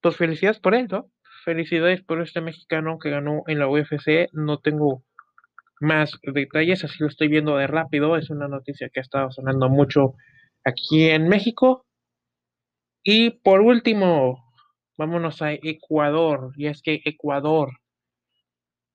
Pues 0.00 0.16
felicidades 0.16 0.60
por 0.60 0.74
él, 0.74 0.86
¿no? 0.90 1.10
Felicidades 1.44 2.02
por 2.02 2.22
este 2.22 2.40
mexicano 2.40 2.98
que 2.98 3.10
ganó 3.10 3.42
en 3.46 3.58
la 3.58 3.68
UFC. 3.68 4.28
No 4.32 4.58
tengo 4.58 5.02
más 5.80 6.12
detalles, 6.22 6.84
así 6.84 6.96
lo 7.00 7.08
estoy 7.08 7.28
viendo 7.28 7.56
de 7.56 7.66
rápido. 7.66 8.16
Es 8.16 8.30
una 8.30 8.48
noticia 8.48 8.88
que 8.92 9.00
ha 9.00 9.02
estado 9.02 9.30
sonando 9.32 9.68
mucho 9.68 10.14
aquí 10.64 11.08
en 11.08 11.28
México. 11.28 11.84
Y 13.02 13.30
por 13.30 13.60
último, 13.60 14.47
vámonos 14.98 15.40
a 15.40 15.52
Ecuador. 15.52 16.52
Y 16.56 16.66
es 16.66 16.82
que 16.82 17.00
Ecuador, 17.04 17.70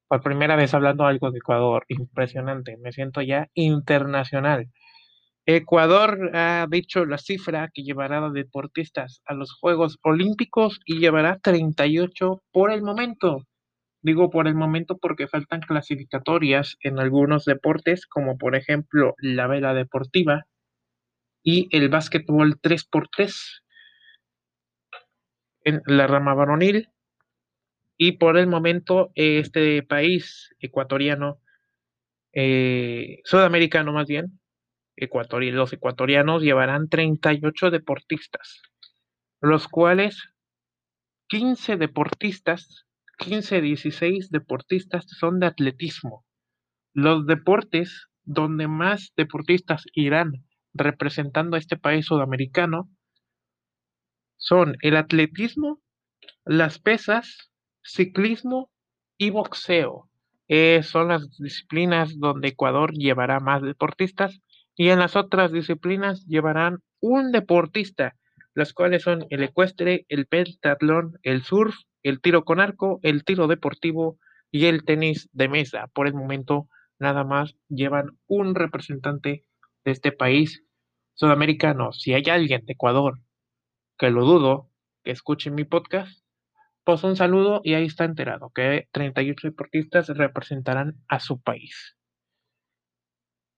por 0.07 0.21
primera 0.21 0.55
vez 0.55 0.73
hablando 0.73 1.05
algo 1.05 1.31
de 1.31 1.39
Ecuador, 1.39 1.85
impresionante. 1.87 2.77
Me 2.77 2.91
siento 2.91 3.21
ya 3.21 3.49
internacional. 3.55 4.69
Ecuador 5.45 6.31
ha 6.35 6.67
dicho 6.69 7.05
la 7.05 7.17
cifra 7.17 7.69
que 7.73 7.83
llevará 7.83 8.25
a 8.25 8.29
deportistas 8.29 9.21
a 9.25 9.33
los 9.33 9.51
Juegos 9.53 9.97
Olímpicos 10.03 10.79
y 10.85 10.99
llevará 10.99 11.39
38 11.39 12.43
por 12.51 12.71
el 12.71 12.81
momento. 12.81 13.43
Digo 14.01 14.29
por 14.29 14.47
el 14.47 14.55
momento 14.55 14.97
porque 14.97 15.27
faltan 15.27 15.61
clasificatorias 15.61 16.77
en 16.81 16.99
algunos 16.99 17.45
deportes, 17.45 18.05
como 18.05 18.37
por 18.37 18.55
ejemplo 18.55 19.15
la 19.17 19.47
vela 19.47 19.73
deportiva 19.73 20.45
y 21.43 21.67
el 21.75 21.89
básquetbol 21.89 22.59
3x3 22.61 23.62
en 25.63 25.81
la 25.85 26.07
rama 26.07 26.33
varonil. 26.33 26.89
Y 27.97 28.13
por 28.13 28.37
el 28.37 28.47
momento 28.47 29.11
este 29.15 29.83
país 29.83 30.53
ecuatoriano, 30.59 31.39
eh, 32.33 33.19
sudamericano 33.23 33.93
más 33.93 34.07
bien, 34.07 34.39
los 34.95 35.73
ecuatorianos 35.73 36.41
llevarán 36.41 36.89
38 36.89 37.71
deportistas, 37.71 38.61
los 39.41 39.67
cuales 39.67 40.29
15 41.27 41.77
deportistas, 41.77 42.85
15, 43.17 43.61
16 43.61 44.29
deportistas 44.29 45.05
son 45.07 45.39
de 45.39 45.47
atletismo. 45.47 46.25
Los 46.93 47.25
deportes 47.25 48.07
donde 48.23 48.67
más 48.67 49.13
deportistas 49.17 49.83
irán 49.93 50.45
representando 50.73 51.55
a 51.55 51.59
este 51.59 51.77
país 51.77 52.05
sudamericano 52.05 52.89
son 54.43 54.75
el 54.81 54.97
atletismo, 54.97 55.79
las 56.43 56.77
pesas, 56.77 57.49
ciclismo 57.81 58.69
y 59.17 59.29
boxeo. 59.29 60.09
Eh, 60.49 60.83
son 60.83 61.07
las 61.07 61.29
disciplinas 61.37 62.19
donde 62.19 62.49
Ecuador 62.49 62.91
llevará 62.91 63.39
más 63.39 63.61
deportistas 63.61 64.41
y 64.75 64.89
en 64.89 64.99
las 64.99 65.15
otras 65.15 65.53
disciplinas 65.53 66.25
llevarán 66.25 66.79
un 66.99 67.31
deportista. 67.31 68.15
las 68.55 68.71
cuales 68.71 69.01
son 69.01 69.25
el 69.31 69.41
ecuestre, 69.41 70.05
el 70.09 70.27
pentatlón, 70.27 71.17
el 71.23 71.41
surf, 71.41 71.75
el 72.03 72.21
tiro 72.21 72.43
con 72.43 72.59
arco, 72.59 72.99
el 73.01 73.23
tiro 73.23 73.47
deportivo 73.47 74.19
y 74.51 74.65
el 74.65 74.83
tenis 74.83 75.27
de 75.31 75.47
mesa. 75.47 75.87
Por 75.87 76.05
el 76.05 76.13
momento, 76.13 76.67
nada 76.99 77.23
más 77.23 77.55
llevan 77.67 78.09
un 78.27 78.53
representante 78.53 79.45
de 79.85 79.91
este 79.91 80.11
país 80.11 80.63
sudamericano. 81.15 81.93
Si 81.93 82.13
hay 82.13 82.25
alguien 82.29 82.63
de 82.65 82.73
Ecuador, 82.73 83.17
que 83.97 84.09
lo 84.09 84.25
dudo, 84.25 84.69
que 85.03 85.11
escuche 85.11 85.51
mi 85.51 85.63
podcast, 85.65 86.23
pues 86.83 87.03
un 87.03 87.15
saludo 87.15 87.61
y 87.63 87.75
ahí 87.75 87.85
está 87.85 88.03
enterado 88.05 88.51
que 88.53 88.87
38 88.91 89.47
deportistas 89.47 90.09
representarán 90.09 90.97
a 91.07 91.19
su 91.19 91.41
país. 91.41 91.97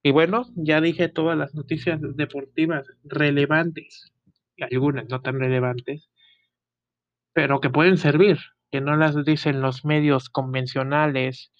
Y 0.04 0.12
bueno, 0.12 0.46
ya 0.56 0.82
dije 0.82 1.10
todas 1.10 1.36
las 1.36 1.56
noticias 1.56 2.00
deportivas 2.16 2.86
relevantes, 3.04 4.14
y 4.56 4.64
algunas 4.64 5.10
no 5.10 5.22
tan 5.22 5.40
relevantes, 5.40 6.10
pero 7.34 7.60
que 7.60 7.72
pueden 7.72 7.98
servir, 7.98 8.38
que 8.72 8.82
no 8.82 8.96
las 8.96 9.26
dicen 9.26 9.62
los 9.62 9.84
medios 9.84 10.30
convencionales 10.30 11.52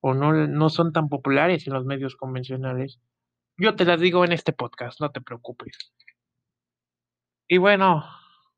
o 0.00 0.12
no, 0.12 0.32
no 0.46 0.68
son 0.68 0.92
tan 0.92 1.08
populares 1.08 1.66
en 1.66 1.72
los 1.72 1.86
medios 1.86 2.14
convencionales. 2.14 3.00
Yo 3.56 3.74
te 3.74 3.86
las 3.86 3.98
digo 4.00 4.24
en 4.24 4.32
este 4.32 4.52
podcast, 4.52 5.00
no 5.00 5.10
te 5.10 5.22
preocupes. 5.22 5.94
Y 7.48 7.56
bueno, 7.56 8.04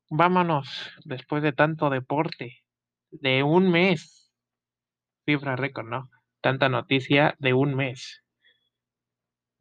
vámonos 0.09 0.91
después 1.05 1.43
de 1.43 1.53
tanto 1.53 1.89
deporte, 1.89 2.63
de 3.11 3.43
un 3.43 3.69
mes. 3.69 4.31
Cifra 5.25 5.55
récord, 5.55 5.87
¿no? 5.87 6.09
Tanta 6.41 6.69
noticia 6.69 7.35
de 7.39 7.53
un 7.53 7.75
mes. 7.75 8.23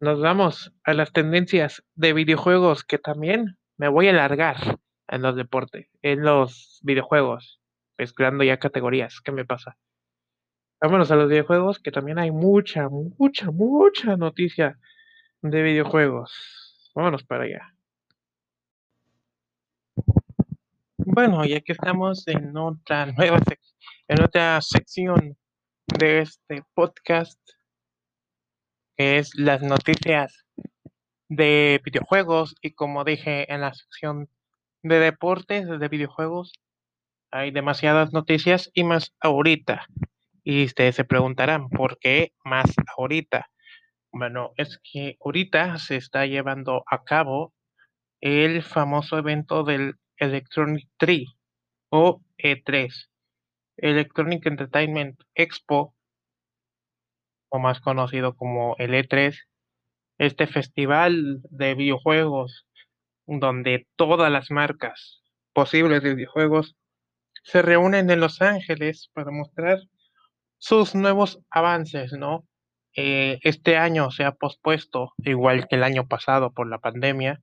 Nos 0.00 0.20
vamos 0.20 0.72
a 0.84 0.92
las 0.92 1.12
tendencias 1.12 1.82
de 1.94 2.12
videojuegos 2.12 2.84
que 2.84 2.98
también 2.98 3.58
me 3.76 3.88
voy 3.88 4.08
a 4.08 4.10
alargar 4.10 4.78
en 5.08 5.22
los 5.22 5.36
deportes, 5.36 5.88
en 6.02 6.22
los 6.22 6.80
videojuegos, 6.82 7.60
mezclando 7.98 8.44
ya 8.44 8.58
categorías. 8.58 9.20
¿Qué 9.20 9.32
me 9.32 9.44
pasa? 9.44 9.76
Vámonos 10.80 11.10
a 11.10 11.16
los 11.16 11.28
videojuegos, 11.28 11.78
que 11.78 11.90
también 11.90 12.18
hay 12.18 12.30
mucha, 12.30 12.88
mucha, 12.90 13.50
mucha 13.50 14.16
noticia 14.16 14.78
de 15.40 15.62
videojuegos. 15.62 16.92
Vámonos 16.94 17.24
para 17.24 17.44
allá. 17.44 17.75
Bueno, 20.98 21.44
ya 21.44 21.60
que 21.60 21.72
estamos 21.72 22.26
en 22.26 22.56
otra 22.56 23.06
nueva 23.06 23.38
en 24.08 24.22
otra 24.22 24.60
sección 24.62 25.36
de 25.86 26.20
este 26.20 26.62
podcast, 26.74 27.38
que 28.96 29.18
es 29.18 29.34
las 29.34 29.60
noticias 29.60 30.46
de 31.28 31.82
videojuegos 31.84 32.54
y 32.62 32.72
como 32.72 33.04
dije 33.04 33.52
en 33.52 33.60
la 33.60 33.74
sección 33.74 34.30
de 34.82 34.98
deportes 34.98 35.68
de 35.68 35.88
videojuegos, 35.88 36.52
hay 37.30 37.50
demasiadas 37.50 38.14
noticias 38.14 38.70
y 38.72 38.84
más 38.84 39.14
ahorita. 39.20 39.86
Y 40.44 40.64
ustedes 40.64 40.94
se 40.94 41.04
preguntarán, 41.04 41.68
¿por 41.68 41.98
qué 41.98 42.32
más 42.42 42.72
ahorita? 42.96 43.50
Bueno, 44.12 44.52
es 44.56 44.80
que 44.82 45.18
ahorita 45.22 45.76
se 45.76 45.96
está 45.96 46.24
llevando 46.24 46.84
a 46.86 47.04
cabo 47.04 47.52
el 48.22 48.62
famoso 48.62 49.18
evento 49.18 49.62
del 49.62 49.96
Electronic 50.18 50.88
Tree 50.96 51.26
o 51.90 52.20
E3, 52.38 53.08
Electronic 53.76 54.46
Entertainment 54.46 55.20
Expo, 55.34 55.94
o 57.48 57.58
más 57.58 57.80
conocido 57.80 58.34
como 58.34 58.76
el 58.78 58.92
E3, 58.94 59.36
este 60.18 60.46
festival 60.46 61.40
de 61.50 61.74
videojuegos 61.74 62.66
donde 63.26 63.86
todas 63.96 64.30
las 64.30 64.50
marcas 64.50 65.22
posibles 65.52 66.02
de 66.02 66.14
videojuegos 66.14 66.76
se 67.42 67.62
reúnen 67.62 68.10
en 68.10 68.20
Los 68.20 68.40
Ángeles 68.42 69.10
para 69.12 69.30
mostrar 69.30 69.78
sus 70.58 70.94
nuevos 70.94 71.40
avances, 71.50 72.12
¿no? 72.12 72.46
Eh, 72.96 73.38
este 73.42 73.76
año 73.76 74.10
se 74.10 74.24
ha 74.24 74.32
pospuesto, 74.32 75.12
igual 75.18 75.68
que 75.68 75.76
el 75.76 75.84
año 75.84 76.06
pasado 76.08 76.52
por 76.52 76.68
la 76.68 76.78
pandemia, 76.78 77.40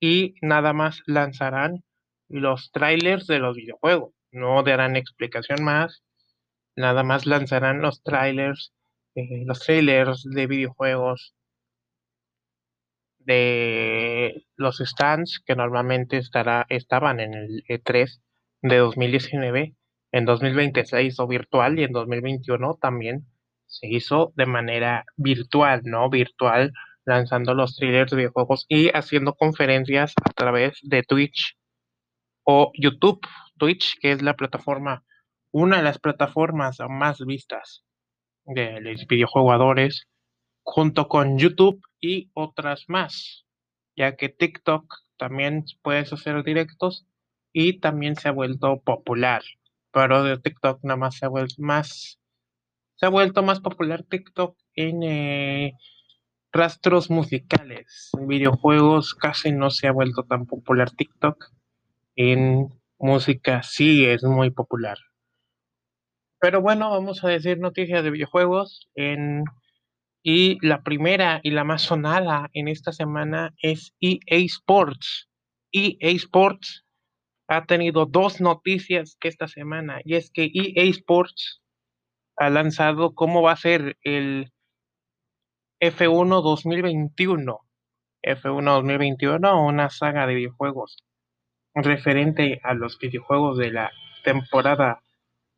y 0.00 0.34
nada 0.40 0.72
más 0.72 1.02
lanzarán 1.06 1.84
los 2.28 2.70
trailers 2.72 3.26
de 3.26 3.38
los 3.38 3.56
videojuegos. 3.56 4.14
No 4.32 4.62
darán 4.62 4.96
explicación 4.96 5.62
más, 5.64 6.02
nada 6.76 7.02
más 7.02 7.26
lanzarán 7.26 7.80
los 7.80 8.02
trailers, 8.02 8.72
eh, 9.14 9.44
los 9.46 9.60
trailers 9.60 10.24
de 10.24 10.46
videojuegos 10.46 11.34
de 13.18 14.44
los 14.56 14.78
stands 14.78 15.40
que 15.44 15.56
normalmente 15.56 16.18
estará, 16.18 16.66
estaban 16.68 17.20
en 17.20 17.34
el 17.34 17.64
E3 17.68 18.20
de 18.62 18.76
2019. 18.78 19.74
En 20.12 20.24
2020 20.24 20.84
se 20.84 21.02
hizo 21.02 21.26
virtual 21.26 21.78
y 21.78 21.84
en 21.84 21.92
2021 21.92 22.78
también 22.80 23.26
se 23.66 23.88
hizo 23.88 24.32
de 24.36 24.46
manera 24.46 25.04
virtual, 25.16 25.82
¿no? 25.84 26.10
Virtual, 26.10 26.72
lanzando 27.04 27.54
los 27.54 27.76
trailers 27.76 28.10
de 28.10 28.18
videojuegos 28.18 28.66
y 28.68 28.90
haciendo 28.90 29.34
conferencias 29.34 30.14
a 30.24 30.32
través 30.32 30.78
de 30.82 31.02
Twitch 31.02 31.56
o 32.44 32.70
YouTube, 32.74 33.20
Twitch, 33.58 33.98
que 34.00 34.12
es 34.12 34.22
la 34.22 34.34
plataforma, 34.34 35.04
una 35.50 35.78
de 35.78 35.82
las 35.82 35.98
plataformas 35.98 36.78
más 36.88 37.18
vistas 37.24 37.84
de 38.44 38.80
los 38.80 39.06
videojugadores, 39.06 40.08
junto 40.62 41.08
con 41.08 41.38
YouTube 41.38 41.80
y 42.00 42.30
otras 42.34 42.84
más, 42.88 43.44
ya 43.96 44.16
que 44.16 44.28
TikTok 44.28 44.84
también 45.16 45.64
puedes 45.82 46.12
hacer 46.12 46.42
directos 46.42 47.06
y 47.52 47.80
también 47.80 48.16
se 48.16 48.28
ha 48.28 48.32
vuelto 48.32 48.80
popular, 48.80 49.42
pero 49.92 50.24
de 50.24 50.38
TikTok 50.38 50.80
nada 50.82 50.96
más 50.96 51.16
se 51.16 51.26
ha 51.26 51.28
vuelto 51.28 51.54
más, 51.58 52.18
se 52.96 53.06
ha 53.06 53.10
vuelto 53.10 53.42
más 53.42 53.60
popular 53.60 54.02
TikTok 54.02 54.56
en 54.74 55.02
eh, 55.02 55.72
rastros 56.52 57.10
musicales, 57.10 58.10
en 58.18 58.26
videojuegos 58.26 59.14
casi 59.14 59.52
no 59.52 59.70
se 59.70 59.86
ha 59.86 59.92
vuelto 59.92 60.24
tan 60.24 60.46
popular 60.46 60.90
TikTok 60.90 61.52
en 62.16 62.68
música 62.98 63.62
sí 63.62 64.04
es 64.04 64.22
muy 64.24 64.50
popular. 64.50 64.98
Pero 66.40 66.60
bueno, 66.60 66.90
vamos 66.90 67.24
a 67.24 67.28
decir 67.28 67.58
noticias 67.58 68.04
de 68.04 68.10
videojuegos. 68.10 68.88
En, 68.94 69.44
y 70.22 70.58
la 70.66 70.82
primera 70.82 71.40
y 71.42 71.50
la 71.50 71.64
más 71.64 71.82
sonada 71.82 72.50
en 72.52 72.68
esta 72.68 72.92
semana 72.92 73.54
es 73.62 73.94
EA 74.00 74.38
Sports. 74.44 75.28
EA 75.72 76.10
Sports 76.10 76.84
ha 77.48 77.64
tenido 77.66 78.06
dos 78.06 78.40
noticias 78.40 79.16
esta 79.22 79.48
semana. 79.48 80.00
Y 80.04 80.14
es 80.14 80.30
que 80.30 80.50
EA 80.52 80.84
Sports 80.90 81.62
ha 82.36 82.50
lanzado 82.50 83.14
cómo 83.14 83.42
va 83.42 83.52
a 83.52 83.56
ser 83.56 83.96
el 84.02 84.52
F1 85.80 86.42
2021. 86.42 87.60
F1 88.22 88.64
2021, 88.64 89.66
una 89.66 89.90
saga 89.90 90.26
de 90.26 90.34
videojuegos 90.34 91.04
referente 91.74 92.60
a 92.62 92.74
los 92.74 92.98
videojuegos 92.98 93.58
de 93.58 93.70
la 93.72 93.90
temporada 94.22 95.02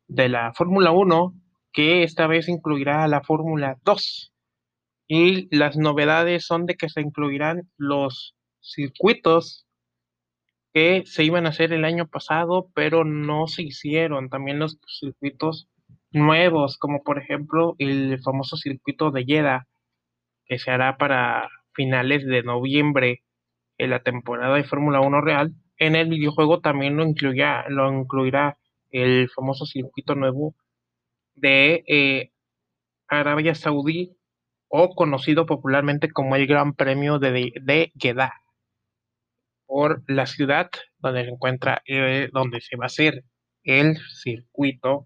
de 0.07 0.29
la 0.29 0.53
Fórmula 0.53 0.91
1, 0.91 1.33
que 1.71 2.03
esta 2.03 2.27
vez 2.27 2.47
incluirá 2.47 3.07
la 3.07 3.21
Fórmula 3.21 3.77
2. 3.83 4.33
Y 5.07 5.55
las 5.55 5.77
novedades 5.77 6.45
son 6.45 6.65
de 6.65 6.75
que 6.75 6.89
se 6.89 7.01
incluirán 7.01 7.69
los 7.77 8.35
circuitos 8.61 9.65
que 10.73 11.03
se 11.05 11.23
iban 11.23 11.45
a 11.45 11.49
hacer 11.49 11.73
el 11.73 11.85
año 11.85 12.07
pasado, 12.07 12.69
pero 12.73 13.03
no 13.03 13.47
se 13.47 13.63
hicieron. 13.63 14.29
También 14.29 14.59
los 14.59 14.77
circuitos 14.99 15.67
nuevos, 16.11 16.77
como 16.77 17.03
por 17.03 17.19
ejemplo 17.19 17.75
el 17.79 18.19
famoso 18.21 18.57
circuito 18.57 19.11
de 19.11 19.25
Jeddah, 19.25 19.67
que 20.45 20.59
se 20.59 20.71
hará 20.71 20.97
para 20.97 21.49
finales 21.73 22.25
de 22.25 22.43
noviembre 22.43 23.23
en 23.77 23.91
la 23.91 24.01
temporada 24.01 24.55
de 24.55 24.63
Fórmula 24.63 24.99
1 25.01 25.21
real 25.21 25.53
en 25.77 25.95
el 25.95 26.09
videojuego 26.09 26.59
también 26.61 26.97
lo, 26.97 27.05
lo 27.69 27.93
incluirá 27.93 28.57
el 28.91 29.29
famoso 29.29 29.65
circuito 29.65 30.15
nuevo 30.15 30.55
de 31.35 31.83
eh, 31.87 32.31
Arabia 33.07 33.55
Saudí 33.55 34.17
o 34.69 34.95
conocido 34.95 35.45
popularmente 35.45 36.11
como 36.11 36.35
el 36.35 36.47
Gran 36.47 36.73
Premio 36.73 37.19
de, 37.19 37.53
de 37.61 37.91
Jeddah 37.97 38.33
por 39.65 40.03
la 40.07 40.25
ciudad 40.25 40.69
donde 40.99 41.25
se 41.25 41.31
encuentra, 41.31 41.81
eh, 41.85 42.29
donde 42.33 42.61
se 42.61 42.75
va 42.77 42.85
a 42.85 42.87
hacer 42.87 43.23
el 43.63 43.97
circuito 44.21 45.05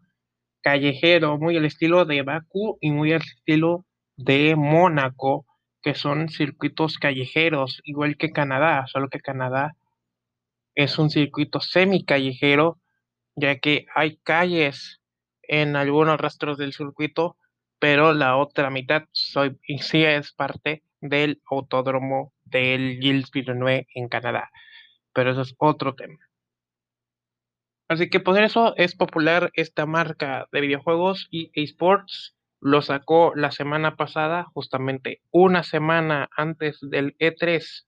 callejero, 0.62 1.38
muy 1.40 1.58
al 1.58 1.66
estilo 1.66 2.06
de 2.06 2.22
Bakú 2.22 2.78
y 2.80 2.92
muy 2.92 3.12
al 3.12 3.22
estilo 3.22 3.86
de 4.16 4.56
Mónaco, 4.56 5.46
que 5.82 5.96
son 5.96 6.30
circuitos 6.30 7.00
callejeros, 7.00 7.82
igual 7.84 8.18
que 8.18 8.32
Canadá, 8.32 8.86
solo 8.88 9.10
que 9.10 9.20
Canadá 9.20 9.76
es 10.76 11.00
un 11.00 11.10
circuito 11.10 11.60
semi 11.60 12.06
callejero, 12.06 12.80
ya 13.36 13.60
que 13.60 13.86
hay 13.96 14.18
calles 14.18 15.02
en 15.44 15.76
algunos 15.76 16.20
rastros 16.20 16.58
del 16.58 16.74
circuito, 16.74 17.38
pero 17.80 18.14
la 18.14 18.38
otra 18.38 18.70
mitad 18.70 19.04
sí 19.14 20.04
es 20.04 20.32
parte 20.34 20.84
del 21.02 21.42
autódromo 21.50 22.34
del 22.44 23.00
Gilles 23.02 23.32
Villeneuve 23.32 23.88
en 23.96 24.08
Canadá. 24.08 24.52
pero 25.14 25.32
eso 25.32 25.42
es 25.42 25.56
otro 25.58 25.96
tema. 25.96 26.20
Así 27.90 28.10
que 28.10 28.22
por 28.22 28.42
eso 28.42 28.74
es 28.78 28.96
popular 28.96 29.52
esta 29.54 29.86
marca 29.86 30.48
de 30.54 30.62
videojuegos 30.62 31.28
y 31.32 31.52
esports. 31.54 32.38
Lo 32.62 32.82
sacó 32.82 33.34
la 33.36 33.52
semana 33.52 33.98
pasada, 33.98 34.46
justamente 34.54 35.22
una 35.32 35.64
semana 35.64 36.30
antes 36.38 36.78
del 36.82 37.18
E3. 37.18 37.86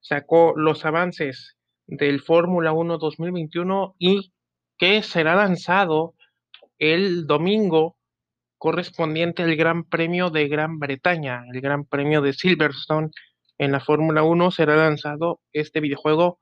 Sacó 0.00 0.54
los 0.56 0.84
avances 0.84 1.55
del 1.86 2.20
Fórmula 2.20 2.72
1 2.72 2.98
2021 2.98 3.94
y 3.98 4.32
que 4.78 5.02
será 5.02 5.34
lanzado 5.34 6.14
el 6.78 7.26
domingo 7.26 7.96
correspondiente 8.58 9.42
al 9.42 9.56
Gran 9.56 9.84
Premio 9.84 10.30
de 10.30 10.48
Gran 10.48 10.78
Bretaña, 10.78 11.44
el 11.52 11.60
Gran 11.60 11.84
Premio 11.84 12.22
de 12.22 12.32
Silverstone 12.32 13.10
en 13.58 13.72
la 13.72 13.80
Fórmula 13.80 14.22
1 14.22 14.50
será 14.50 14.76
lanzado 14.76 15.40
este 15.52 15.80
videojuego 15.80 16.38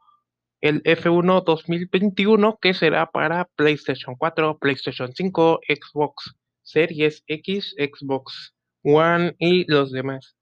el 0.61 0.83
F1 0.83 1.45
2021 1.45 2.59
que 2.61 2.73
será 2.73 3.11
para 3.11 3.45
PlayStation 3.57 4.15
4, 4.17 4.59
PlayStation 4.59 5.13
5, 5.15 5.61
Xbox 5.69 6.35
Series 6.63 7.23
X, 7.27 7.75
Xbox 7.77 8.55
One 8.83 9.35
y 9.39 9.71
los 9.71 9.93
demás 9.93 10.37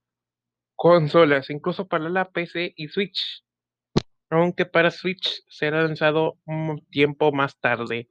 consolas, 0.76 1.50
incluso 1.50 1.88
para 1.88 2.08
la 2.08 2.30
PC 2.30 2.72
y 2.76 2.88
Switch. 2.88 3.44
Aunque 4.32 4.64
para 4.64 4.90
Switch 4.90 5.42
será 5.46 5.82
lanzado 5.82 6.38
un 6.46 6.86
tiempo 6.90 7.32
más 7.32 7.60
tarde. 7.60 8.08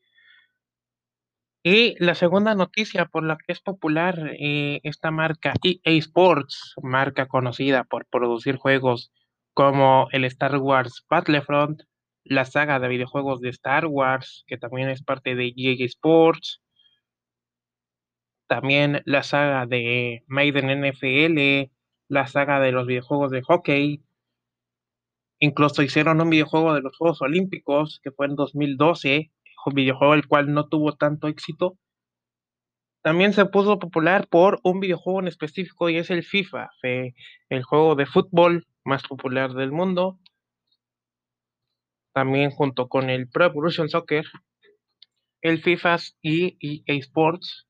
Y 1.64 1.96
la 2.04 2.14
segunda 2.14 2.54
noticia 2.54 3.06
por 3.06 3.24
la 3.24 3.38
que 3.38 3.54
es 3.54 3.60
popular 3.60 4.36
eh, 4.40 4.82
esta 4.84 5.10
marca 5.10 5.54
EA 5.64 5.80
Sports, 5.98 6.76
marca 6.84 7.28
conocida 7.28 7.86
por 7.86 8.06
producir 8.06 8.58
juegos 8.58 9.12
como 9.56 10.10
el 10.12 10.26
Star 10.26 10.58
Wars 10.58 11.04
Battlefront, 11.10 11.82
la 12.24 12.46
saga 12.46 12.80
de 12.80 12.88
videojuegos 12.88 13.42
de 13.42 13.50
Star 13.50 13.88
Wars, 13.88 14.44
que 14.46 14.58
también 14.58 14.90
es 14.90 15.02
parte 15.02 15.34
de 15.34 15.54
EA 15.58 15.86
Sports, 15.86 16.62
también 18.48 19.02
la 19.06 19.24
saga 19.24 19.66
de 19.66 20.24
Maiden 20.28 20.68
NFL, 20.82 21.72
la 22.10 22.28
saga 22.28 22.60
de 22.60 22.72
los 22.72 22.86
videojuegos 22.86 23.32
de 23.32 23.42
hockey, 23.42 24.04
incluso 25.42 25.82
hicieron 25.82 26.22
un 26.22 26.30
videojuego 26.30 26.74
de 26.74 26.82
los 26.82 26.96
Juegos 26.96 27.22
Olímpicos, 27.22 28.00
que 28.04 28.12
fue 28.12 28.28
en 28.28 28.36
2012, 28.36 29.32
un 29.66 29.74
videojuego 29.74 30.14
el 30.14 30.28
cual 30.28 30.54
no 30.54 30.68
tuvo 30.68 30.94
tanto 30.94 31.28
éxito. 31.28 31.78
También 33.02 33.34
se 33.34 33.46
puso 33.46 33.80
popular 33.80 34.28
por 34.28 34.60
un 34.64 34.80
videojuego 34.80 35.20
en 35.20 35.28
específico 35.28 35.90
y 35.90 35.98
es 35.98 36.12
el 36.12 36.24
FIFA, 36.24 36.70
el 36.84 37.64
juego 37.64 37.96
de 37.96 38.06
fútbol 38.06 38.68
más 38.86 39.02
popular 39.04 39.54
del 39.54 39.72
mundo. 39.72 40.20
También 42.14 42.52
junto 42.52 42.88
con 42.88 43.10
el 43.10 43.28
Pro 43.28 43.46
Evolution 43.46 43.90
Soccer, 43.90 44.26
el 45.42 45.64
FIFA 45.64 45.98
y 46.22 46.58
EA 46.62 47.00
Sports 47.00 47.68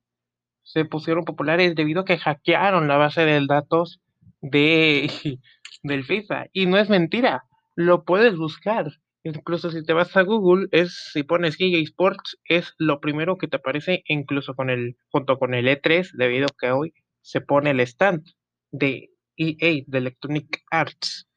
se 0.63 0.83
pusieron 0.83 1.23
populares 1.23 1.73
debido 1.75 2.01
a 2.01 2.05
que 2.05 2.17
hackearon 2.17 2.89
la 2.89 2.97
base 2.97 3.23
de 3.23 3.45
datos 3.47 4.01
de, 4.41 5.09
del 5.83 6.03
FIFA. 6.03 6.47
Y 6.51 6.65
no 6.65 6.77
es 6.77 6.89
mentira, 6.89 7.45
lo 7.75 8.03
puedes 8.03 8.35
buscar. 8.37 8.87
Incluso 9.23 9.69
si 9.69 9.83
te 9.83 9.93
vas 9.93 10.15
a 10.17 10.23
Google, 10.23 10.67
es 10.71 11.11
si 11.13 11.23
pones 11.23 11.59
EA 11.59 11.79
Sports, 11.79 12.39
es 12.45 12.73
lo 12.77 12.99
primero 12.99 13.37
que 13.37 13.47
te 13.47 13.57
aparece, 13.57 14.03
incluso 14.07 14.55
con 14.55 14.69
el, 14.69 14.97
junto 15.09 15.37
con 15.37 15.53
el 15.53 15.67
E3, 15.67 16.11
debido 16.13 16.47
a 16.47 16.55
que 16.59 16.71
hoy 16.71 16.93
se 17.21 17.41
pone 17.41 17.69
el 17.71 17.79
stand 17.81 18.25
de 18.71 19.11
EA, 19.37 19.83
de 19.85 19.97
Electronic 19.97 20.63
Arts. 20.71 21.27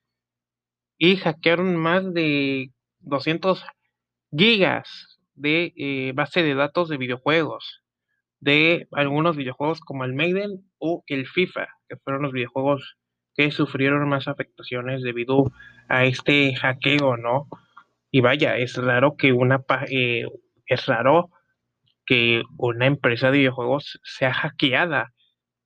Y 0.97 1.17
hackearon 1.17 1.77
más 1.77 2.15
de 2.15 2.71
200 3.01 3.65
gigas 4.37 5.19
de 5.35 5.73
eh, 5.77 6.13
base 6.15 6.43
de 6.43 6.55
datos 6.55 6.89
de 6.89 6.97
videojuegos, 6.97 7.83
de 8.41 8.89
algunos 8.93 9.37
videojuegos 9.37 9.81
como 9.81 10.05
el 10.05 10.15
Maiden 10.15 10.71
o 10.79 11.03
el 11.07 11.27
FIFA, 11.27 11.69
que 11.89 11.97
fueron 11.97 12.23
los 12.23 12.33
videojuegos 12.33 12.97
que 13.35 13.51
sufrieron 13.51 14.09
más 14.09 14.29
afectaciones 14.29 15.03
debido 15.03 15.53
a 15.89 16.05
este 16.05 16.55
hackeo, 16.55 17.17
¿no? 17.17 17.49
Y 18.11 18.21
vaya, 18.21 18.57
es 18.57 18.77
raro 18.77 19.17
que 19.17 19.33
una 19.33 19.65
eh, 19.89 20.27
es 20.67 20.87
raro 20.87 21.31
que 22.07 22.43
una 22.59 22.87
empresa 22.87 23.31
de 23.31 23.39
videojuegos 23.39 24.01
sea 24.05 24.33
hackeada, 24.33 25.13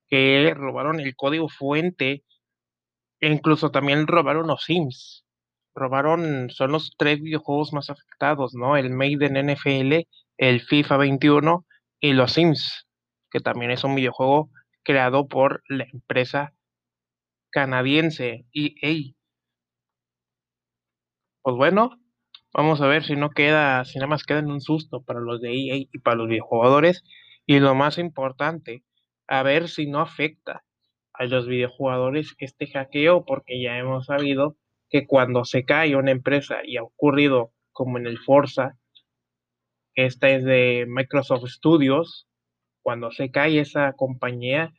que 0.09 0.53
robaron 0.57 1.01
el 1.01 1.15
código 1.17 1.49
fuente, 1.49 2.25
e 3.21 3.29
incluso 3.29 3.71
también 3.71 4.07
robaron 4.07 4.47
los 4.47 4.65
Sims. 4.65 5.25
Robaron, 5.75 6.51
son 6.51 6.73
los 6.73 6.93
tres 6.97 7.21
videojuegos 7.21 7.73
más 7.73 7.91
afectados, 7.91 8.55
¿no? 8.55 8.77
El 8.77 8.91
Maiden 8.91 9.35
NFL, 9.35 10.07
el 10.39 10.61
FIFA 10.61 10.97
21 10.97 11.67
y 12.01 12.13
los 12.15 12.33
Sims, 12.33 12.89
que 13.31 13.41
también 13.41 13.71
es 13.71 13.85
un 13.85 13.95
videojuego 13.95 14.51
creado 14.83 15.29
por 15.29 15.63
la 15.69 15.85
empresa 15.93 16.55
canadiense 17.51 18.47
EA. 18.53 19.15
Pues 21.43 21.57
bueno, 21.57 21.99
Vamos 22.55 22.81
a 22.81 22.87
ver 22.87 23.05
si 23.05 23.15
no 23.15 23.31
queda, 23.31 23.85
si 23.85 23.99
nada 23.99 24.09
más 24.09 24.25
queda 24.25 24.39
en 24.39 24.51
un 24.51 24.61
susto 24.61 25.03
para 25.03 25.21
los 25.21 25.41
de 25.41 25.51
EA 25.51 25.77
y 25.77 25.99
para 25.99 26.17
los 26.17 26.29
videojugadores. 26.29 27.05
Y 27.47 27.61
lo 27.61 27.75
más 27.75 27.99
importante, 27.99 28.85
a 29.27 29.43
ver 29.43 29.69
si 29.69 29.87
no 29.87 30.01
afecta 30.01 30.65
a 31.13 31.27
los 31.27 31.47
videojugadores 31.47 32.35
este 32.39 32.67
hackeo, 32.67 33.25
porque 33.25 33.61
ya 33.63 33.79
hemos 33.79 34.07
sabido 34.07 34.57
que 34.91 35.07
cuando 35.07 35.45
se 35.45 35.65
cae 35.65 35.95
una 35.95 36.11
empresa 36.11 36.59
y 36.65 36.79
ha 36.79 36.83
ocurrido 36.83 37.53
como 37.73 37.99
en 37.99 38.07
el 38.07 38.19
Forza, 38.19 38.79
esta 39.95 40.31
es 40.31 40.45
de 40.45 40.87
Microsoft 40.89 41.49
Studios, 41.49 42.29
cuando 42.83 43.11
se 43.11 43.31
cae 43.31 43.61
esa 43.61 43.93
compañía 43.93 44.73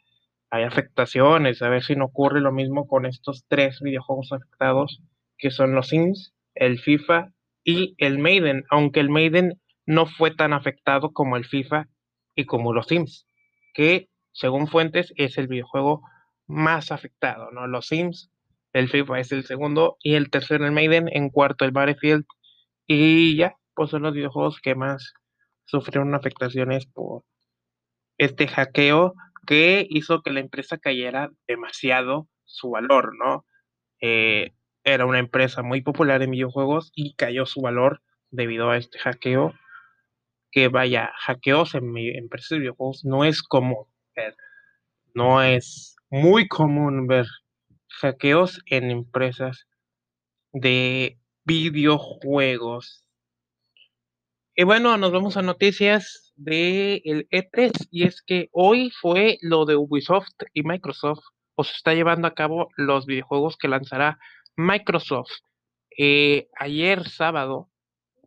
hay 0.52 0.64
afectaciones, 0.64 1.62
a 1.62 1.70
ver 1.70 1.84
si 1.84 1.95
no 1.95 2.06
ocurre 2.06 2.41
lo 2.41 2.52
mismo 2.52 2.88
con 2.88 3.06
estos 3.06 3.45
tres 3.47 3.80
videojuegos 3.82 4.32
afectados, 4.32 5.02
que 5.38 5.52
son 5.52 5.76
los 5.76 5.89
Sims, 5.89 6.34
el 6.56 6.80
FIFA 6.80 7.32
y 7.64 7.95
el 7.97 8.20
Maiden, 8.20 8.66
aunque 8.70 9.00
el 9.00 9.10
Maiden 9.10 9.62
no 9.86 10.06
fue 10.06 10.32
tan 10.32 10.54
afectado 10.54 11.12
como 11.12 11.38
el 11.38 11.45
FIFA 11.45 11.88
y 12.36 12.45
como 12.45 12.74
los 12.74 12.88
Sims, 12.88 13.28
que 13.74 14.10
según 14.32 14.68
fuentes 14.68 15.14
es 15.18 15.38
el 15.38 15.47
videojuego 15.47 16.02
más 16.47 16.91
afectado, 16.91 17.52
¿no? 17.52 17.68
Los 17.68 17.88
Sims, 17.88 18.32
el 18.74 18.89
FIFA 18.89 19.20
es 19.20 19.32
el 19.32 19.45
segundo 19.45 19.97
y 20.02 20.16
el 20.16 20.30
tercero 20.30 20.66
el 20.66 20.72
Maiden, 20.72 21.10
en 21.12 21.30
cuarto 21.30 21.66
el 21.66 21.72
Battlefield 21.72 22.26
y 22.88 23.36
ya, 23.36 23.56
pues 23.76 23.91
son 23.91 24.02
los 24.02 24.14
videojuegos 24.14 24.60
que 24.62 24.76
más 24.76 25.14
sufrieron 25.66 26.16
afectaciones 26.16 26.88
por 26.88 27.24
este 28.18 28.47
hackeo 28.47 29.14
que 29.46 29.86
hizo 29.90 30.22
que 30.22 30.32
la 30.32 30.40
empresa 30.40 30.78
cayera 30.78 31.32
demasiado 31.48 32.28
su 32.46 32.72
valor, 32.72 33.16
¿no? 33.18 33.46
Eh, 34.02 34.54
era 34.84 35.06
una 35.06 35.20
empresa 35.20 35.62
muy 35.62 35.82
popular 35.82 36.22
en 36.22 36.32
videojuegos 36.32 36.92
y 36.96 37.14
cayó 37.16 37.46
su 37.46 37.62
valor 37.62 38.02
debido 38.32 38.70
a 38.70 38.78
este 38.78 39.00
hackeo. 39.00 39.54
Que 40.52 40.68
vaya, 40.68 41.12
hackeos 41.18 41.76
en 41.76 41.96
empresas 41.98 42.50
de 42.50 42.60
videojuegos 42.60 43.06
no 43.06 43.24
es 43.24 43.44
común 43.44 43.86
ver, 44.16 44.36
no 45.14 45.44
es 45.44 45.96
muy 46.10 46.48
común 46.48 47.08
ver 47.08 47.28
hackeos 47.88 48.62
en 48.66 48.92
empresas 48.92 49.68
de 50.54 51.20
videojuegos. 51.46 53.06
Y 54.60 54.66
bueno, 54.66 54.97
nos 54.97 55.14
vamos 55.14 55.38
a 55.38 55.41
noticias 55.41 56.34
del 56.36 57.30
E3 57.32 57.88
y 57.91 58.03
es 58.03 58.22
que 58.22 58.49
hoy 58.51 58.91
fue 58.91 59.38
lo 59.39 59.64
de 59.64 59.78
Ubisoft 59.78 60.34
y 60.53 60.64
Microsoft, 60.64 61.24
o 61.55 61.64
se 61.64 61.72
está 61.78 61.93
llevando 61.93 62.28
a 62.28 62.34
cabo 62.34 62.68
los 62.76 63.05
videojuegos 63.05 63.55
que 63.55 63.70
lanzará 63.70 64.20
Microsoft. 64.57 65.32
Eh, 65.97 66.49
ayer 66.60 67.07
sábado, 67.07 67.70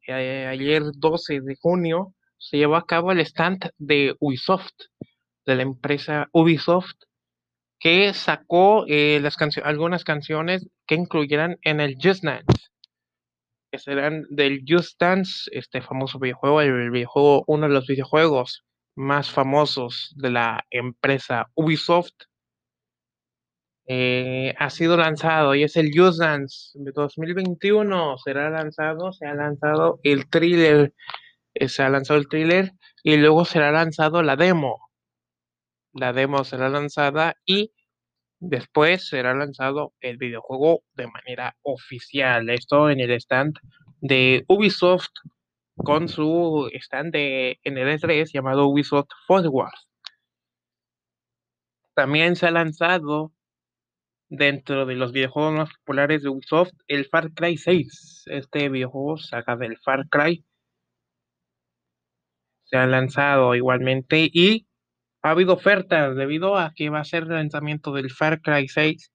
eh, 0.08 0.46
ayer 0.48 0.84
12 0.96 1.42
de 1.42 1.54
junio, 1.60 2.14
se 2.38 2.56
llevó 2.56 2.76
a 2.76 2.86
cabo 2.86 3.12
el 3.12 3.20
stand 3.20 3.70
de 3.76 4.16
Ubisoft, 4.18 4.72
de 5.44 5.54
la 5.54 5.62
empresa 5.64 6.30
Ubisoft, 6.32 6.96
que 7.78 8.14
sacó 8.14 8.86
eh, 8.88 9.22
algunas 9.64 10.02
canciones 10.02 10.66
que 10.86 10.94
incluyeran 10.94 11.58
en 11.60 11.80
el 11.80 11.96
Just 12.02 12.24
Dance, 12.24 12.71
que 13.72 13.78
serán 13.78 14.26
del 14.28 14.64
Just 14.68 15.00
Dance, 15.00 15.50
este 15.50 15.80
famoso 15.80 16.18
videojuego, 16.18 16.60
el 16.60 16.90
videojuego, 16.90 17.42
uno 17.46 17.66
de 17.66 17.72
los 17.72 17.86
videojuegos 17.86 18.64
más 18.94 19.30
famosos 19.30 20.12
de 20.16 20.30
la 20.30 20.66
empresa 20.70 21.48
Ubisoft, 21.54 22.12
eh, 23.88 24.54
ha 24.58 24.68
sido 24.68 24.96
lanzado 24.96 25.54
y 25.54 25.62
es 25.64 25.76
el 25.76 25.90
Just 25.94 26.20
Dance 26.20 26.70
de 26.74 26.92
2021. 26.92 28.18
Será 28.18 28.50
lanzado, 28.50 29.12
se 29.12 29.26
ha 29.26 29.34
lanzado 29.34 30.00
el 30.02 30.28
thriller, 30.28 30.92
eh, 31.54 31.68
se 31.68 31.82
ha 31.82 31.88
lanzado 31.88 32.20
el 32.20 32.28
thriller 32.28 32.72
y 33.02 33.16
luego 33.16 33.44
será 33.46 33.72
lanzado 33.72 34.22
la 34.22 34.36
demo. 34.36 34.90
La 35.94 36.12
demo 36.12 36.44
será 36.44 36.68
lanzada 36.68 37.36
y 37.46 37.72
Después 38.44 39.06
será 39.06 39.34
lanzado 39.34 39.92
el 40.00 40.16
videojuego 40.16 40.82
de 40.94 41.06
manera 41.06 41.56
oficial. 41.62 42.50
Esto 42.50 42.90
en 42.90 42.98
el 42.98 43.12
stand 43.12 43.54
de 44.00 44.44
Ubisoft 44.48 45.12
con 45.76 46.08
su 46.08 46.68
stand 46.74 47.12
de, 47.12 47.60
en 47.62 47.78
el 47.78 48.00
E3 48.00 48.32
llamado 48.32 48.66
Ubisoft 48.66 49.10
Forward. 49.28 49.70
También 51.94 52.34
se 52.34 52.48
ha 52.48 52.50
lanzado 52.50 53.32
dentro 54.28 54.86
de 54.86 54.96
los 54.96 55.12
videojuegos 55.12 55.54
más 55.54 55.74
populares 55.74 56.24
de 56.24 56.30
Ubisoft 56.30 56.72
el 56.88 57.06
Far 57.06 57.32
Cry 57.34 57.56
6. 57.56 58.24
Este 58.26 58.68
videojuego 58.70 59.18
saca 59.18 59.54
del 59.54 59.78
Far 59.78 60.08
Cry. 60.08 60.44
Se 62.64 62.76
ha 62.76 62.88
lanzado 62.88 63.54
igualmente 63.54 64.28
y 64.32 64.66
ha 65.22 65.30
habido 65.30 65.54
ofertas 65.54 66.16
debido 66.16 66.56
a 66.58 66.72
que 66.74 66.90
va 66.90 67.00
a 67.00 67.04
ser 67.04 67.24
el 67.24 67.30
lanzamiento 67.30 67.92
del 67.92 68.10
Far 68.10 68.40
Cry 68.42 68.68
6. 68.68 69.12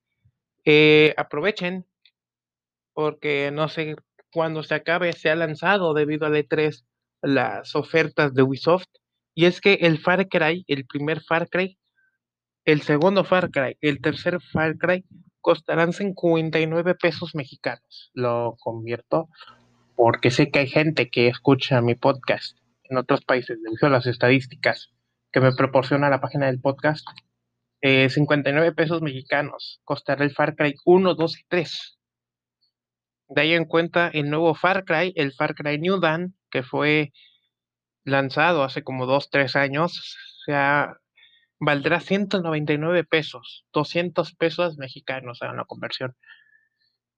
Eh, 0.64 1.14
aprovechen 1.16 1.86
porque 2.94 3.50
no 3.52 3.68
sé 3.68 3.96
cuándo 4.32 4.62
se 4.62 4.74
acabe, 4.74 5.12
se 5.12 5.30
ha 5.30 5.36
lanzado 5.36 5.94
debido 5.94 6.26
al 6.26 6.34
E3 6.34 6.84
las 7.22 7.76
ofertas 7.76 8.34
de 8.34 8.42
Ubisoft. 8.42 8.88
Y 9.34 9.44
es 9.44 9.60
que 9.60 9.74
el 9.74 9.98
Far 9.98 10.28
Cry, 10.28 10.64
el 10.66 10.86
primer 10.86 11.20
Far 11.22 11.48
Cry, 11.48 11.78
el 12.64 12.82
segundo 12.82 13.24
Far 13.24 13.50
Cry, 13.50 13.76
el 13.80 14.00
tercer 14.00 14.40
Far 14.40 14.76
Cry, 14.78 15.04
costarán 15.40 15.92
59 15.92 16.94
pesos 16.94 17.34
mexicanos. 17.34 18.10
Lo 18.14 18.56
convierto 18.58 19.28
porque 19.94 20.30
sé 20.30 20.50
que 20.50 20.60
hay 20.60 20.68
gente 20.68 21.10
que 21.10 21.28
escucha 21.28 21.80
mi 21.82 21.94
podcast 21.94 22.56
en 22.84 22.96
otros 22.96 23.24
países, 23.24 23.58
debido 23.62 23.86
a 23.88 23.90
las 23.90 24.06
estadísticas 24.06 24.90
que 25.32 25.40
me 25.40 25.52
proporciona 25.52 26.10
la 26.10 26.20
página 26.20 26.46
del 26.46 26.60
podcast. 26.60 27.06
59 27.80 28.66
eh, 28.66 28.72
pesos 28.72 29.02
mexicanos 29.02 29.80
costará 29.84 30.24
el 30.24 30.32
Far 30.32 30.56
Cry 30.56 30.74
1, 30.84 31.14
2 31.14 31.38
y 31.38 31.42
3. 31.48 31.98
De 33.28 33.42
ahí 33.42 33.52
en 33.54 33.66
cuenta 33.66 34.08
el 34.08 34.30
nuevo 34.30 34.54
Far 34.54 34.84
Cry, 34.84 35.12
el 35.16 35.32
Far 35.32 35.54
Cry 35.54 35.78
New 35.78 36.00
Dawn, 36.00 36.34
que 36.50 36.62
fue 36.62 37.12
lanzado 38.04 38.64
hace 38.64 38.82
como 38.82 39.06
2, 39.06 39.30
3 39.30 39.54
años, 39.56 40.16
sea, 40.48 40.96
valdrá 41.60 42.00
199 42.00 43.04
pesos, 43.04 43.66
200 43.72 44.34
pesos 44.34 44.78
mexicanos 44.78 45.42
a 45.42 45.52
una 45.52 45.64
conversión. 45.64 46.16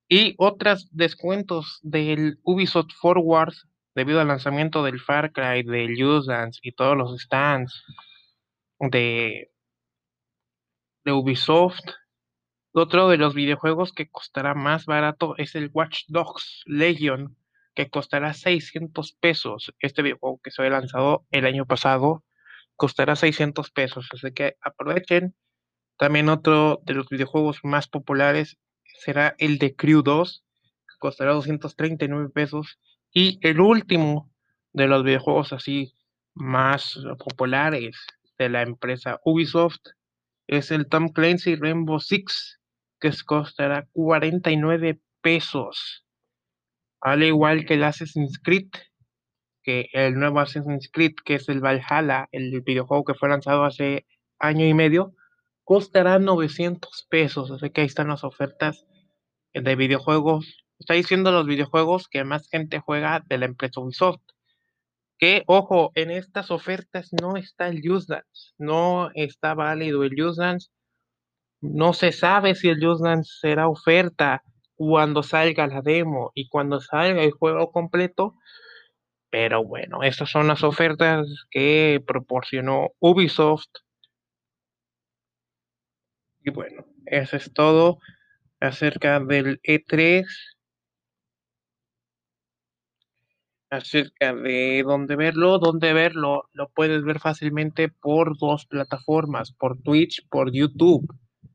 Y 0.09 0.35
otros 0.39 0.89
descuentos 0.91 1.79
del 1.83 2.39
Ubisoft 2.43 2.91
Forward 3.01 3.55
debido 4.01 4.21
al 4.23 4.29
lanzamiento 4.29 4.83
del 4.83 4.99
Far 4.99 5.31
Cry, 5.31 5.63
del 5.63 5.95
Dance 6.27 6.59
y 6.63 6.73
todos 6.73 6.97
los 6.97 7.21
stands 7.21 7.85
de, 8.79 9.53
de 11.05 11.13
Ubisoft. 11.13 11.85
Otro 12.73 13.11
de 13.11 13.19
los 13.19 13.35
videojuegos 13.35 13.93
que 13.93 14.09
costará 14.09 14.55
más 14.55 14.87
barato 14.87 15.35
es 15.37 15.55
el 15.55 15.71
Watch 15.75 16.05
Dogs 16.09 16.63
Legion, 16.65 17.37
que 17.75 17.91
costará 17.91 18.33
600 18.33 19.13
pesos. 19.21 19.75
Este 19.81 20.01
videojuego 20.01 20.41
que 20.43 20.51
se 20.51 20.63
había 20.63 20.79
lanzado 20.79 21.27
el 21.31 21.45
año 21.45 21.67
pasado 21.67 22.25
costará 22.77 23.17
600 23.17 23.71
pesos, 23.71 24.09
así 24.15 24.33
que 24.33 24.57
aprovechen. 24.63 25.35
También 25.99 26.31
otro 26.31 26.81
de 26.85 26.95
los 26.95 27.11
videojuegos 27.11 27.61
más 27.65 27.87
populares 27.87 28.57
será 29.01 29.35
el 29.37 29.59
de 29.59 29.77
Crew 29.77 30.01
2, 30.03 30.43
que 30.89 30.99
costará 30.99 31.33
239 31.33 32.31
pesos. 32.31 32.79
Y 33.13 33.39
el 33.43 33.61
último 33.61 34.31
de 34.73 34.87
los 34.87 35.03
videojuegos 35.03 35.53
así 35.53 35.95
más 36.35 36.99
populares 37.19 37.97
de 38.39 38.49
la 38.49 38.63
empresa 38.63 39.21
Ubisoft 39.25 39.81
es 40.47 40.71
el 40.71 40.89
Tom 40.89 41.09
Clancy 41.09 41.57
Rainbow 41.57 41.99
Six, 42.01 42.61
que 43.01 43.11
costará 43.27 43.89
49 43.93 45.01
pesos. 45.21 46.05
Al 47.01 47.23
igual 47.23 47.65
que 47.65 47.75
el 47.75 47.85
Assassin's 47.85 48.39
Creed, 48.43 48.69
que 49.63 49.89
el 49.93 50.15
nuevo 50.15 50.41
Assassin's 50.41 50.89
Creed, 50.93 51.15
que 51.25 51.35
es 51.37 51.49
el 51.49 51.61
Valhalla, 51.61 52.29
el 52.31 52.61
videojuego 52.63 53.05
que 53.05 53.15
fue 53.15 53.29
lanzado 53.29 53.65
hace 53.65 54.07
año 54.39 54.67
y 54.67 54.75
medio, 54.75 55.15
costará 55.65 56.19
900 56.19 57.07
pesos. 57.11 57.51
Así 57.51 57.71
que 57.71 57.81
ahí 57.81 57.87
están 57.87 58.09
las 58.09 58.25
ofertas 58.25 58.87
de 59.53 59.77
videojuegos 59.77 60.65
está 60.81 60.95
diciendo 60.95 61.31
los 61.31 61.47
videojuegos 61.47 62.09
que 62.09 62.25
más 62.25 62.49
gente 62.49 62.81
juega 62.81 63.23
de 63.29 63.39
la 63.39 63.45
empresa 63.45 63.81
Ubisoft. 63.81 64.23
Que, 65.19 65.45
ojo, 65.47 65.93
en 65.95 66.11
estas 66.11 66.51
ofertas 66.51 67.11
no 67.21 67.37
está 67.37 67.69
el 67.69 67.83
Just 67.85 68.09
Dance, 68.09 68.55
no 68.57 69.11
está 69.15 69.55
válido 69.55 70.03
el 70.03 70.15
Just 70.19 70.39
Dance. 70.39 70.71
No 71.61 71.93
se 71.93 72.13
sabe 72.13 72.55
si 72.55 72.71
el 72.71 72.83
Just 72.83 73.05
Dance 73.05 73.31
será 73.41 73.69
oferta 73.69 74.43
cuando 74.75 75.23
salga 75.23 75.67
la 75.67 75.83
demo 75.83 76.33
y 76.35 76.49
cuando 76.49 76.81
salga 76.81 77.23
el 77.23 77.33
juego 77.33 77.71
completo. 77.71 78.35
Pero 79.29 79.63
bueno, 79.63 80.03
estas 80.03 80.31
son 80.31 80.49
las 80.49 80.65
ofertas 80.65 81.27
que 81.51 82.03
proporcionó 82.07 82.89
Ubisoft. 82.99 83.69
Y 86.43 86.51
bueno, 86.51 86.87
eso 87.05 87.37
es 87.37 87.53
todo 87.53 87.99
acerca 88.61 89.21
del 89.21 89.61
E3 89.63 90.25
acerca 93.71 94.35
de 94.35 94.83
dónde 94.85 95.17
verlo, 95.17 95.59
dónde 95.59 95.93
verlo, 95.93 96.49
lo 96.53 96.69
puedes 96.71 97.03
ver 97.05 97.21
fácilmente 97.21 97.89
por 97.89 98.37
dos 98.37 98.67
plataformas, 98.67 99.53
por 99.53 99.81
Twitch, 99.81 100.27
por 100.29 100.53
YouTube. 100.53 101.07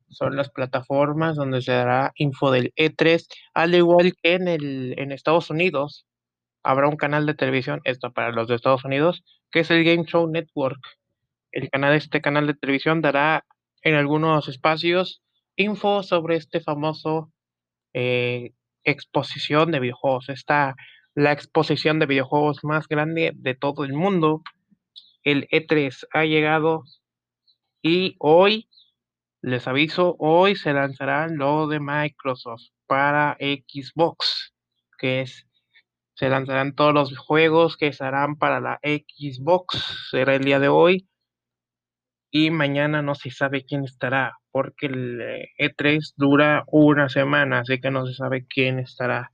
Son 0.09 0.37
las 0.37 0.49
plataformas 0.49 1.35
donde 1.35 1.61
se 1.61 1.73
dará 1.73 2.13
info 2.15 2.51
del 2.51 2.73
E3, 2.75 3.27
al 3.53 3.75
igual 3.75 4.13
que 4.21 4.35
en, 4.35 4.47
el, 4.47 4.95
en 4.97 5.11
Estados 5.11 5.49
Unidos. 5.49 6.07
Habrá 6.63 6.87
un 6.87 6.95
canal 6.95 7.25
de 7.25 7.35
televisión, 7.35 7.81
esto 7.83 8.11
para 8.13 8.31
los 8.31 8.47
de 8.47 8.55
Estados 8.55 8.85
Unidos, 8.85 9.23
que 9.51 9.59
es 9.59 9.71
el 9.71 9.83
Game 9.83 10.05
Show 10.05 10.27
Network. 10.31 10.79
El 11.51 11.69
canal, 11.69 11.93
este 11.95 12.21
canal 12.21 12.47
de 12.47 12.53
televisión 12.53 13.01
dará 13.01 13.45
en 13.81 13.95
algunos 13.95 14.47
espacios 14.47 15.21
info 15.57 16.01
sobre 16.01 16.37
este 16.37 16.61
famoso 16.61 17.31
eh, 17.93 18.51
exposición 18.83 19.71
de 19.71 19.79
videojuegos, 19.79 20.29
esta 20.29 20.75
la 21.15 21.31
exposición 21.31 21.97
de 21.97 22.05
videojuegos 22.05 22.63
más 22.63 22.87
grande 22.87 23.31
de 23.35 23.55
todo 23.55 23.85
el 23.85 23.93
mundo. 23.93 24.43
El 25.23 25.47
E3 25.47 26.07
ha 26.11 26.25
llegado 26.25 26.83
y 27.81 28.15
hoy, 28.19 28.69
les 29.41 29.67
aviso, 29.67 30.17
hoy 30.19 30.55
se 30.55 30.73
lanzará 30.73 31.27
lo 31.27 31.67
de 31.67 31.79
Microsoft 31.79 32.63
para 32.85 33.37
Xbox, 33.39 34.53
que 34.97 35.21
es, 35.21 35.47
se 36.15 36.29
lanzarán 36.29 36.75
todos 36.75 36.93
los 36.93 37.17
juegos 37.17 37.77
que 37.77 37.87
estarán 37.87 38.35
para 38.35 38.59
la 38.59 38.79
Xbox, 38.83 40.09
será 40.11 40.35
el 40.35 40.43
día 40.43 40.59
de 40.59 40.67
hoy. 40.67 41.07
Y 42.29 42.51
mañana 42.51 43.01
no 43.01 43.15
se 43.15 43.31
sabe 43.31 43.63
quién 43.63 43.85
estará, 43.85 44.33
porque 44.51 44.87
el 44.87 45.21
E3 45.57 46.13
dura 46.17 46.65
una 46.67 47.07
semana, 47.07 47.59
así 47.59 47.79
que 47.79 47.91
no 47.91 48.05
se 48.05 48.13
sabe 48.13 48.45
quién 48.45 48.79
estará 48.79 49.31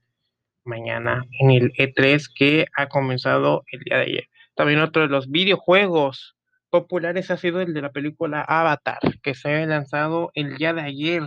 mañana 0.64 1.24
en 1.40 1.50
el 1.50 1.72
E3 1.72 2.28
que 2.34 2.66
ha 2.76 2.88
comenzado 2.88 3.64
el 3.70 3.80
día 3.80 3.96
de 3.98 4.02
ayer. 4.04 4.28
También 4.54 4.80
otro 4.80 5.02
de 5.02 5.08
los 5.08 5.30
videojuegos 5.30 6.36
populares 6.70 7.30
ha 7.30 7.36
sido 7.36 7.60
el 7.60 7.74
de 7.74 7.82
la 7.82 7.92
película 7.92 8.42
Avatar, 8.42 9.00
que 9.22 9.34
se 9.34 9.54
ha 9.54 9.66
lanzado 9.66 10.30
el 10.34 10.56
día 10.56 10.72
de 10.72 10.82
ayer. 10.82 11.22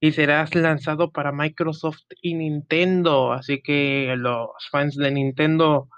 Y 0.00 0.12
será 0.12 0.46
lanzado 0.52 1.10
para 1.10 1.32
Microsoft 1.32 2.02
y 2.20 2.34
Nintendo. 2.34 3.32
Así 3.32 3.62
que 3.62 4.14
los 4.18 4.50
fans 4.70 4.96
de 4.96 5.10
Nintendo, 5.10 5.88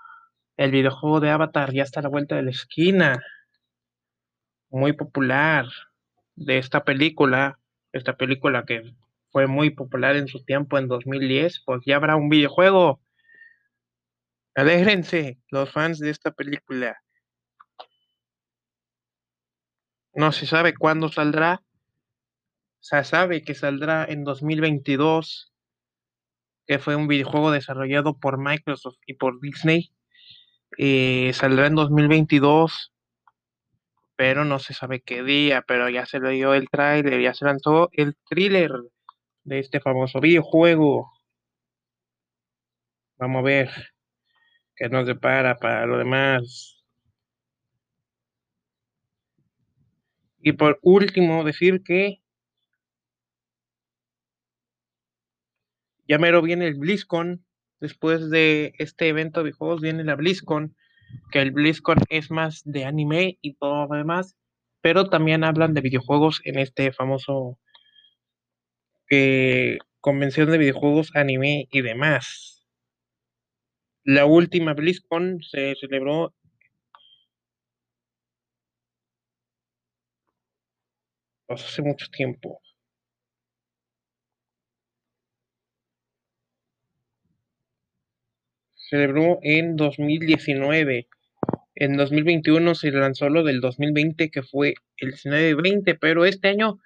el 0.57 0.71
videojuego 0.71 1.21
de 1.21 1.31
Avatar 1.31 1.73
ya 1.73 1.83
está 1.83 2.01
a 2.01 2.05
la 2.05 2.09
vuelta 2.09 2.37
de 2.37 2.43
la 2.43 2.51
esquina. 2.51 3.23
Muy 4.71 4.93
popular 4.93 5.67
de 6.37 6.59
esta 6.59 6.85
película. 6.85 7.59
Esta 7.93 8.17
película 8.17 8.65
que 8.65 8.95
fue 9.31 9.47
muy 9.47 9.71
popular 9.71 10.17
en 10.17 10.29
su 10.29 10.45
tiempo 10.45 10.79
en 10.79 10.89
2010, 10.89 11.63
pues 11.65 11.83
ya 11.87 11.97
habrá 11.97 12.17
un 12.17 12.29
videojuego. 12.29 13.01
Alégrense 14.55 15.39
los 15.51 15.71
fans 15.71 15.99
de 15.99 16.11
esta 16.11 16.33
película. 16.33 16.99
No 20.15 20.33
se 20.33 20.47
sabe 20.47 20.75
cuándo 20.75 21.09
saldrá. 21.11 21.63
Se 22.81 23.05
sabe 23.05 23.43
que 23.43 23.55
saldrá 23.55 24.05
en 24.05 24.25
2022, 24.25 25.53
que 26.67 26.79
fue 26.79 26.97
un 26.97 27.07
videojuego 27.07 27.51
desarrollado 27.51 28.19
por 28.19 28.39
Microsoft 28.39 28.99
y 29.07 29.15
por 29.15 29.41
Disney. 29.41 29.93
Eh, 30.79 31.33
saldrá 31.35 31.67
en 31.67 31.75
2022, 31.75 32.93
pero 34.17 34.45
no 34.45 34.59
se 34.59 34.75
sabe 34.75 35.01
qué 35.01 35.23
día, 35.23 35.63
pero 35.63 35.89
ya 35.89 36.07
se 36.07 36.21
le 36.21 36.31
dio 36.31 36.55
el 36.55 36.69
trailer, 36.69 37.21
ya 37.21 37.35
se 37.35 37.45
lanzó 37.45 37.91
el 37.93 38.17
thriller 38.29 38.71
de 39.49 39.59
este 39.61 39.81
famoso 39.81 40.21
videojuego. 40.21 41.11
Vamos 43.19 43.41
a 43.41 43.43
ver 43.43 43.71
qué 44.77 44.89
nos 44.89 45.07
depara 45.07 45.57
para 45.57 45.87
lo 45.87 45.99
demás. 45.99 46.85
Y 50.41 50.53
por 50.53 50.79
último, 50.83 51.43
decir 51.45 51.83
que 51.83 52.23
ya 56.07 56.19
mero 56.19 56.43
viene 56.43 56.69
el 56.69 56.75
BlizzCon. 56.77 57.45
Después 57.81 58.31
de 58.31 58.73
este 58.79 59.09
evento 59.09 59.41
de 59.41 59.45
videojuegos 59.45 59.81
viene 59.81 60.05
la 60.05 60.17
BlizzCon, 60.17 60.77
que 61.31 61.41
el 61.41 61.53
BlizzCon 61.53 61.99
es 62.09 62.31
más 62.31 62.63
de 62.65 62.85
anime 62.85 63.39
y 63.41 63.55
todo 63.55 63.87
lo 63.87 63.97
demás, 63.97 64.37
pero 64.81 65.09
también 65.09 65.45
hablan 65.45 65.75
de 65.75 65.81
videojuegos 65.81 66.41
en 66.45 66.59
este 66.59 66.93
famoso 66.93 67.59
convención 70.01 70.51
de 70.51 70.59
videojuegos, 70.59 71.11
anime 71.15 71.69
y 71.71 71.83
demás. 71.83 72.67
La 74.05 74.27
última 74.27 74.75
BlizzCon 74.75 75.43
se 75.43 75.75
celebró 75.77 76.35
hace 81.49 81.83
mucho 81.83 82.07
tiempo. 82.11 82.61
celebró 88.89 89.39
en 89.43 89.77
2019. 89.77 91.09
En 91.75 91.97
2021 91.97 92.75
se 92.75 92.91
lanzó 92.91 93.29
lo 93.29 93.45
del 93.45 93.61
2020, 93.61 94.31
que 94.31 94.43
fue 94.43 94.75
el 94.97 95.13
19-20, 95.13 95.99
pero 96.01 96.25
este 96.25 96.49
año 96.49 96.81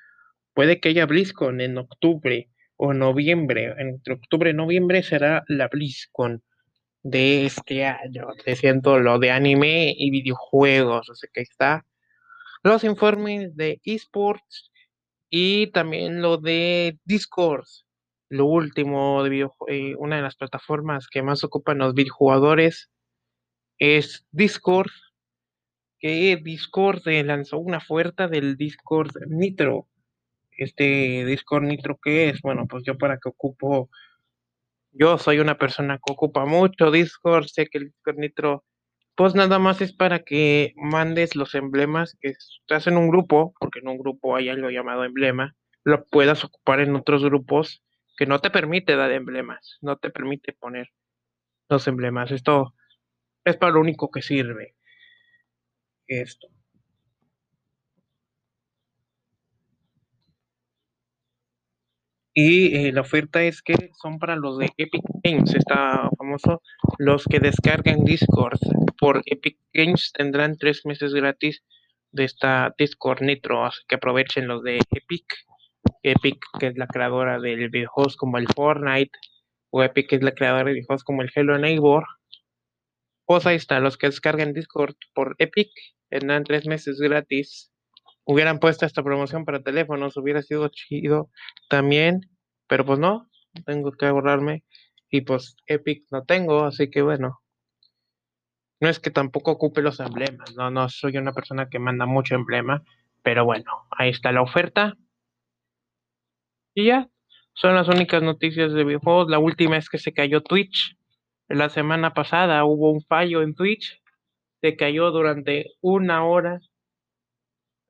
puede 0.55 0.81
que 0.81 0.91
haya 0.91 1.07
BlizzCon 1.07 1.61
en 1.61 1.79
octubre 1.79 2.51
o 2.77 2.93
noviembre. 2.95 3.75
Entre 3.79 4.15
octubre 4.15 4.51
y 4.51 4.55
noviembre 4.55 5.03
será 5.03 5.45
la 5.49 5.69
BlizzCon 5.69 6.43
de 7.03 7.47
este 7.47 7.85
año. 7.85 8.29
Te 8.45 8.57
siento 8.57 8.99
lo 8.99 9.19
de 9.19 9.31
anime 9.31 9.95
y 9.97 10.11
videojuegos. 10.11 11.11
Sea 11.15 11.31
que 11.33 11.43
está 11.43 11.87
los 12.63 12.85
informes 12.85 13.57
de 13.57 13.81
esports 13.85 14.71
y 15.31 15.69
también 15.69 16.23
lo 16.23 16.37
de 16.37 16.99
Discord 17.05 17.67
lo 18.33 18.47
último 18.47 19.23
de 19.25 19.47
eh, 19.69 19.95
una 19.99 20.17
de 20.17 20.23
las 20.23 20.37
plataformas 20.37 21.07
que 21.07 21.23
más 21.23 21.45
ocupan 21.45 21.77
los 21.77 21.93
videojugadores 21.93 22.91
es 23.79 24.25
Discord, 24.31 24.91
que 25.99 26.41
Discord 26.43 27.03
lanzó 27.07 27.59
una 27.59 27.77
oferta 27.77 28.29
del 28.29 28.57
Discord 28.57 29.11
Nitro. 29.29 29.87
Este 30.63 31.25
Discord 31.25 31.65
Nitro, 31.65 31.99
¿qué 32.03 32.29
es? 32.29 32.41
Bueno, 32.43 32.67
pues 32.69 32.85
yo 32.85 32.97
para 32.97 33.19
que 33.19 33.29
ocupo, 33.29 33.91
yo 34.93 35.19
soy 35.19 35.39
una 35.39 35.59
persona 35.59 35.99
que 35.99 36.13
ocupa 36.13 36.45
mucho 36.45 36.91
Discord, 36.91 37.47
sé 37.47 37.67
que 37.69 37.79
el 37.79 37.85
Discord 37.87 38.19
Nitro, 38.19 38.65
pues 39.15 39.35
nada 39.35 39.59
más 39.59 39.81
es 39.81 39.93
para 39.93 40.21
que 40.21 40.73
mandes 40.77 41.37
los 41.37 41.55
emblemas 41.55 42.17
que 42.21 42.31
estás 42.31 42.87
en 42.87 42.97
un 42.97 43.09
grupo, 43.09 43.55
porque 43.59 43.81
en 43.81 43.89
un 43.89 43.99
grupo 43.99 44.37
hay 44.37 44.49
algo 44.49 44.71
llamado 44.71 45.05
emblema, 45.05 45.55
lo 45.85 46.05
puedas 46.07 46.45
ocupar 46.45 46.81
en 46.81 46.95
otros 46.97 47.25
grupos 47.25 47.83
que 48.17 48.27
no 48.27 48.41
te 48.41 48.51
permite 48.51 48.97
dar 48.97 49.13
emblemas, 49.13 49.79
no 49.81 49.97
te 49.97 50.11
permite 50.11 50.53
poner 50.53 50.89
los 51.69 51.87
emblemas. 51.89 52.31
Esto 52.31 52.75
es 53.45 53.57
para 53.57 53.73
lo 53.73 53.81
único 53.81 54.11
que 54.11 54.23
sirve 54.23 54.77
esto. 56.07 56.49
Y 62.35 62.75
eh, 62.75 62.93
la 62.93 63.03
oferta 63.03 63.43
es 63.43 63.63
que 63.63 63.75
son 64.01 64.19
para 64.19 64.37
los 64.37 64.59
de 64.59 64.71
Epic 64.79 65.03
Games, 65.23 65.55
está 65.55 66.09
famoso. 66.17 66.63
Los 66.99 67.25
que 67.27 67.41
descargan 67.41 68.05
Discord 68.05 68.59
por 68.99 69.23
Epic 69.27 69.59
Games 69.75 70.13
tendrán 70.17 70.57
tres 70.57 70.87
meses 70.87 71.13
gratis 71.13 71.63
de 72.11 72.25
esta 72.25 72.75
Discord 72.79 73.23
Nitro, 73.23 73.67
así 73.67 73.83
que 73.87 73.97
aprovechen 73.97 74.47
los 74.47 74.63
de 74.63 74.79
Epic 74.79 75.27
Epic, 76.03 76.39
que 76.59 76.69
es 76.69 76.77
la 76.77 76.87
creadora 76.87 77.39
de 77.41 77.57
videojuegos 77.69 78.17
como 78.17 78.39
el 78.39 78.47
Fortnite, 78.49 79.13
o 79.71 79.83
Epic, 79.83 80.09
que 80.09 80.17
es 80.17 80.23
la 80.23 80.33
creadora 80.33 80.65
de 80.65 80.73
videojuegos 80.73 81.05
como 81.05 81.23
el 81.23 81.31
Hello 81.35 81.59
Neighbor. 81.59 82.05
Pues 83.27 83.47
ahí 83.47 83.57
está, 83.57 83.81
los 83.81 83.97
que 83.97 84.09
descargan 84.09 84.53
Discord 84.53 84.95
por 85.15 85.37
Epic 85.39 85.71
tendrán 86.09 86.45
tres 86.45 86.67
meses 86.67 86.99
gratis. 86.99 87.72
Hubieran 88.25 88.59
puesto 88.59 88.87
esta 88.87 89.03
promoción 89.03 89.45
para 89.45 89.63
teléfonos, 89.63 90.17
hubiera 90.17 90.43
sido 90.43 90.69
chido 90.69 91.31
también, 91.69 92.21
pero 92.69 92.85
pues 92.85 92.99
no, 92.99 93.29
tengo 93.67 93.93
que 93.93 94.07
ahorrarme. 94.07 94.65
Y 95.11 95.23
pues 95.23 95.57
Epic 95.67 96.05
no 96.11 96.25
tengo, 96.25 96.65
así 96.65 96.91
que 96.91 97.03
bueno. 97.03 97.41
No 98.81 98.89
es 98.89 98.99
que 98.99 99.11
tampoco 99.11 99.53
ocupe 99.53 99.83
los 99.83 100.01
emblemas, 100.01 100.55
no, 100.57 100.71
no 100.71 100.89
soy 100.89 101.17
una 101.17 101.33
persona 101.33 101.69
que 101.69 101.79
manda 101.79 102.07
mucho 102.07 102.35
emblema, 102.35 102.83
pero 103.23 103.45
bueno, 103.45 103.87
ahí 103.91 104.11
está 104.11 104.33
la 104.33 104.43
oferta. 104.43 104.97
Y 106.75 106.87
ya, 106.87 107.09
son 107.55 107.75
las 107.75 107.89
únicas 107.89 108.23
noticias 108.23 108.73
de 108.73 108.85
videojuegos. 108.85 109.29
La 109.29 109.39
última 109.39 109.77
es 109.77 109.89
que 109.89 109.99
se 109.99 110.13
cayó 110.13 110.43
Twitch. 110.43 110.97
La 111.49 111.69
semana 111.69 112.15
pasada 112.15 112.65
hubo 112.65 112.91
un 112.91 113.03
fallo 113.03 113.43
en 113.43 113.55
Twitch. 113.55 114.01
Se 114.63 114.77
cayó 114.77 115.11
durante 115.11 115.67
una 115.81 116.25
hora. 116.25 116.61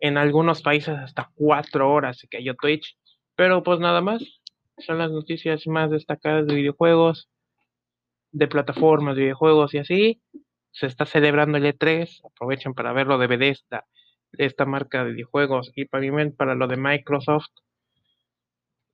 En 0.03 0.19
algunos 0.19 0.63
países 0.63 0.99
hasta 0.99 1.31
cuatro 1.35 1.91
horas 1.91 2.19
se 2.19 2.29
cayó 2.29 2.55
Twitch. 2.57 2.99
Pero 3.37 3.63
pues 3.63 3.81
nada 3.81 4.01
más. 4.01 4.41
Son 4.79 4.99
las 4.99 5.11
noticias 5.11 5.67
más 5.67 5.91
destacadas 5.91 6.47
de 6.47 6.57
videojuegos. 6.57 7.31
De 8.33 8.49
plataformas 8.49 9.17
de 9.17 9.23
videojuegos 9.23 9.73
y 9.75 9.79
así. 9.79 10.23
Se 10.73 10.87
está 10.87 11.07
celebrando 11.07 11.57
el 11.57 11.65
E3. 11.65 12.21
Aprovechen 12.27 12.75
para 12.75 12.93
verlo 12.93 13.17
de 13.17 13.29
Bethesda. 13.29 13.87
Esta 14.33 14.67
marca 14.67 15.05
de 15.05 15.13
videojuegos. 15.13 15.73
Y 15.77 15.87
también 15.87 16.35
para 16.37 16.55
lo 16.55 16.67
de 16.67 16.77
Microsoft 16.77 17.53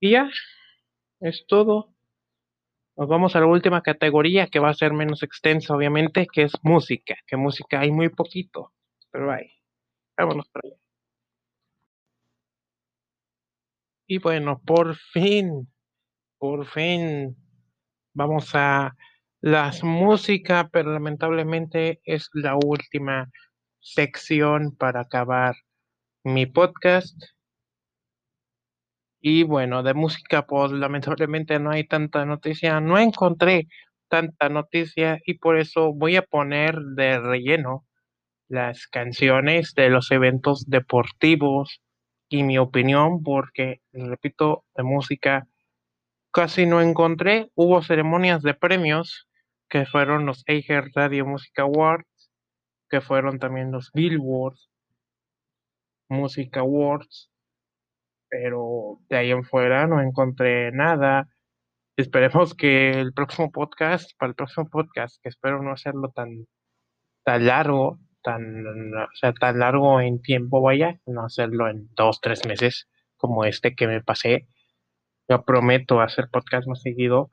y 0.00 0.12
ya, 0.12 0.30
es 1.20 1.44
todo. 1.46 1.92
Nos 2.96 3.08
vamos 3.08 3.36
a 3.36 3.40
la 3.40 3.46
última 3.46 3.82
categoría 3.82 4.48
que 4.48 4.60
va 4.60 4.70
a 4.70 4.74
ser 4.74 4.92
menos 4.92 5.22
extensa, 5.22 5.74
obviamente, 5.74 6.26
que 6.32 6.42
es 6.42 6.52
música. 6.62 7.16
Que 7.26 7.36
música 7.36 7.80
hay 7.80 7.90
muy 7.90 8.08
poquito, 8.08 8.72
pero 9.10 9.32
hay. 9.32 9.52
Vámonos 10.16 10.48
para 10.48 10.68
allá. 10.68 10.87
Y 14.10 14.18
bueno, 14.18 14.62
por 14.64 14.96
fin, 14.96 15.68
por 16.38 16.66
fin 16.66 17.36
vamos 18.14 18.54
a 18.54 18.96
las 19.42 19.84
música, 19.84 20.70
pero 20.72 20.94
lamentablemente 20.94 22.00
es 22.04 22.30
la 22.32 22.56
última 22.56 23.30
sección 23.80 24.74
para 24.74 25.02
acabar 25.02 25.56
mi 26.24 26.46
podcast. 26.46 27.22
Y 29.20 29.42
bueno, 29.42 29.82
de 29.82 29.92
música, 29.92 30.46
pues 30.46 30.72
lamentablemente 30.72 31.58
no 31.60 31.70
hay 31.70 31.86
tanta 31.86 32.24
noticia, 32.24 32.80
no 32.80 32.98
encontré 32.98 33.68
tanta 34.08 34.48
noticia 34.48 35.18
y 35.26 35.34
por 35.34 35.58
eso 35.58 35.92
voy 35.92 36.16
a 36.16 36.22
poner 36.22 36.76
de 36.96 37.20
relleno 37.20 37.84
las 38.48 38.86
canciones 38.86 39.74
de 39.74 39.90
los 39.90 40.10
eventos 40.10 40.64
deportivos 40.66 41.82
y 42.28 42.42
mi 42.42 42.58
opinión, 42.58 43.22
porque, 43.22 43.80
repito, 43.92 44.64
de 44.76 44.82
música 44.82 45.46
casi 46.32 46.66
no 46.66 46.80
encontré. 46.80 47.50
Hubo 47.54 47.82
ceremonias 47.82 48.42
de 48.42 48.54
premios 48.54 49.28
que 49.68 49.86
fueron 49.86 50.26
los 50.26 50.44
Eiger 50.46 50.90
Radio 50.94 51.26
Music 51.26 51.58
Awards, 51.58 52.30
que 52.88 53.00
fueron 53.00 53.38
también 53.38 53.70
los 53.70 53.90
Billboard 53.92 54.56
Music 56.08 56.56
Awards, 56.56 57.30
pero 58.28 58.98
de 59.08 59.16
ahí 59.16 59.30
en 59.30 59.44
fuera 59.44 59.86
no 59.86 60.00
encontré 60.00 60.72
nada. 60.72 61.28
Esperemos 61.96 62.54
que 62.54 62.90
el 62.92 63.12
próximo 63.12 63.50
podcast, 63.50 64.12
para 64.18 64.30
el 64.30 64.36
próximo 64.36 64.68
podcast, 64.68 65.20
que 65.22 65.28
espero 65.28 65.62
no 65.62 65.72
hacerlo 65.72 66.10
tan, 66.14 66.46
tan 67.24 67.46
largo, 67.46 67.98
tan, 68.28 68.94
o 68.94 69.08
sea, 69.14 69.32
tan 69.32 69.58
largo 69.58 70.02
en 70.02 70.20
tiempo, 70.20 70.60
vaya, 70.60 71.00
no 71.06 71.24
hacerlo 71.24 71.68
en 71.68 71.88
dos, 71.94 72.20
tres 72.20 72.46
meses 72.46 72.86
como 73.16 73.46
este 73.46 73.74
que 73.74 73.86
me 73.86 74.02
pasé. 74.02 74.46
Yo 75.28 75.42
prometo 75.44 76.02
hacer 76.02 76.28
podcast 76.30 76.68
más 76.68 76.82
seguido. 76.82 77.30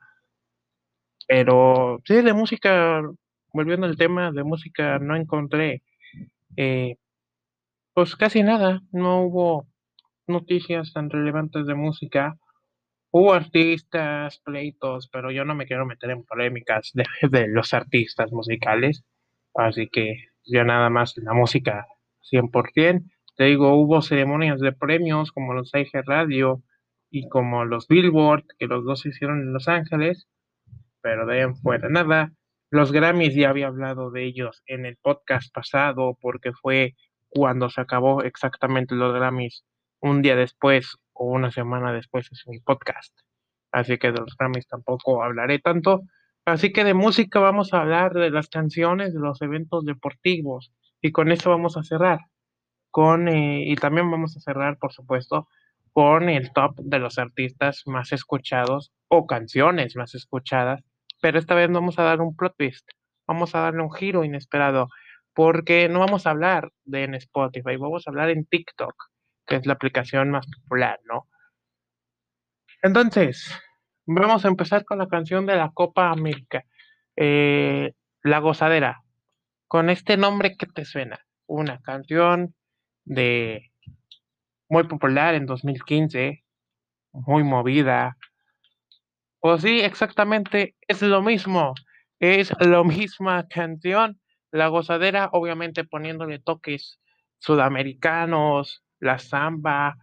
Pero 1.28 2.00
sí, 2.04 2.22
de 2.22 2.32
música, 2.32 3.02
volviendo 3.52 3.86
al 3.86 3.98
tema 3.98 4.32
de 4.32 4.42
música, 4.42 4.98
no 4.98 5.16
encontré 5.16 5.82
eh, 6.56 6.96
pues 7.92 8.16
casi 8.16 8.42
nada. 8.42 8.80
No 8.90 9.22
hubo 9.22 9.66
noticias 10.26 10.94
tan 10.94 11.10
relevantes 11.10 11.66
de 11.66 11.74
música. 11.74 12.38
Hubo 13.10 13.34
artistas, 13.34 14.40
pleitos, 14.44 15.08
pero 15.12 15.30
yo 15.30 15.44
no 15.44 15.54
me 15.54 15.66
quiero 15.66 15.84
meter 15.84 16.10
en 16.10 16.24
polémicas 16.24 16.90
de, 16.94 17.04
de 17.30 17.48
los 17.48 17.74
artistas 17.74 18.32
musicales. 18.32 19.04
Así 19.54 19.88
que 19.88 20.35
ya 20.46 20.64
nada 20.64 20.90
más 20.90 21.16
la 21.18 21.34
música 21.34 21.86
100%. 22.30 23.04
Te 23.36 23.44
digo, 23.44 23.74
hubo 23.74 24.00
ceremonias 24.00 24.60
de 24.60 24.72
premios 24.72 25.32
como 25.32 25.52
los 25.52 25.74
IG 25.74 25.90
Radio 26.06 26.62
y 27.10 27.28
como 27.28 27.64
los 27.64 27.86
Billboard, 27.88 28.44
que 28.58 28.66
los 28.66 28.84
dos 28.84 29.00
se 29.00 29.10
hicieron 29.10 29.40
en 29.40 29.52
Los 29.52 29.68
Ángeles, 29.68 30.26
pero 31.02 31.26
de 31.26 31.42
ahí 31.42 31.54
fuera 31.62 31.88
nada. 31.88 32.32
Los 32.70 32.92
Grammys 32.92 33.34
ya 33.34 33.50
había 33.50 33.68
hablado 33.68 34.10
de 34.10 34.24
ellos 34.24 34.62
en 34.66 34.86
el 34.86 34.96
podcast 34.96 35.52
pasado 35.52 36.16
porque 36.20 36.52
fue 36.52 36.94
cuando 37.28 37.70
se 37.70 37.80
acabó 37.80 38.22
exactamente 38.22 38.94
los 38.94 39.14
Grammys, 39.14 39.64
un 40.00 40.22
día 40.22 40.36
después 40.36 40.96
o 41.12 41.26
una 41.26 41.50
semana 41.50 41.92
después 41.92 42.28
es 42.32 42.44
mi 42.46 42.60
podcast. 42.60 43.16
Así 43.72 43.98
que 43.98 44.12
de 44.12 44.20
los 44.20 44.36
Grammys 44.36 44.66
tampoco 44.66 45.22
hablaré 45.22 45.58
tanto. 45.58 46.02
Así 46.46 46.72
que 46.72 46.84
de 46.84 46.94
música 46.94 47.40
vamos 47.40 47.74
a 47.74 47.80
hablar 47.80 48.14
de 48.14 48.30
las 48.30 48.48
canciones, 48.48 49.12
de 49.12 49.18
los 49.18 49.42
eventos 49.42 49.84
deportivos. 49.84 50.72
Y 51.02 51.10
con 51.10 51.32
eso 51.32 51.50
vamos 51.50 51.76
a 51.76 51.82
cerrar. 51.82 52.20
Con, 52.92 53.28
eh, 53.28 53.64
y 53.66 53.74
también 53.74 54.08
vamos 54.10 54.36
a 54.36 54.40
cerrar, 54.40 54.78
por 54.78 54.92
supuesto, 54.92 55.48
con 55.92 56.28
el 56.28 56.52
top 56.52 56.76
de 56.78 57.00
los 57.00 57.18
artistas 57.18 57.82
más 57.86 58.12
escuchados 58.12 58.92
o 59.08 59.26
canciones 59.26 59.96
más 59.96 60.14
escuchadas. 60.14 60.84
Pero 61.20 61.40
esta 61.40 61.56
vez 61.56 61.68
no 61.68 61.80
vamos 61.80 61.98
a 61.98 62.04
dar 62.04 62.20
un 62.20 62.36
plot 62.36 62.54
twist. 62.56 62.88
Vamos 63.26 63.56
a 63.56 63.60
darle 63.60 63.82
un 63.82 63.92
giro 63.92 64.22
inesperado. 64.22 64.88
Porque 65.34 65.88
no 65.88 65.98
vamos 65.98 66.28
a 66.28 66.30
hablar 66.30 66.70
de 66.84 67.02
en 67.02 67.14
Spotify, 67.16 67.76
vamos 67.76 68.06
a 68.06 68.10
hablar 68.10 68.30
en 68.30 68.46
TikTok, 68.46 68.94
que 69.46 69.56
es 69.56 69.66
la 69.66 69.72
aplicación 69.72 70.30
más 70.30 70.46
popular, 70.46 71.00
¿no? 71.06 71.26
Entonces, 72.82 73.52
vamos 74.06 74.44
a 74.44 74.48
empezar 74.48 74.84
con 74.84 74.98
la 74.98 75.08
canción 75.08 75.46
de 75.46 75.56
la 75.56 75.70
Copa 75.72 76.10
América. 76.10 76.64
Eh, 77.16 77.92
la 78.22 78.38
gozadera. 78.38 79.02
Con 79.68 79.90
este 79.90 80.16
nombre, 80.16 80.56
¿qué 80.56 80.66
te 80.66 80.84
suena? 80.84 81.18
Una 81.46 81.80
canción 81.80 82.54
de 83.04 83.72
muy 84.68 84.84
popular 84.84 85.34
en 85.34 85.46
2015, 85.46 86.44
muy 87.12 87.44
movida. 87.44 88.16
Pues 89.40 89.62
sí, 89.62 89.80
exactamente, 89.80 90.74
es 90.88 91.02
lo 91.02 91.22
mismo. 91.22 91.74
Es 92.18 92.52
la 92.60 92.82
misma 92.84 93.46
canción. 93.48 94.20
La 94.50 94.68
gozadera, 94.68 95.30
obviamente 95.32 95.84
poniéndole 95.84 96.38
toques 96.38 97.00
sudamericanos, 97.38 98.82
la 99.00 99.18
samba, 99.18 99.96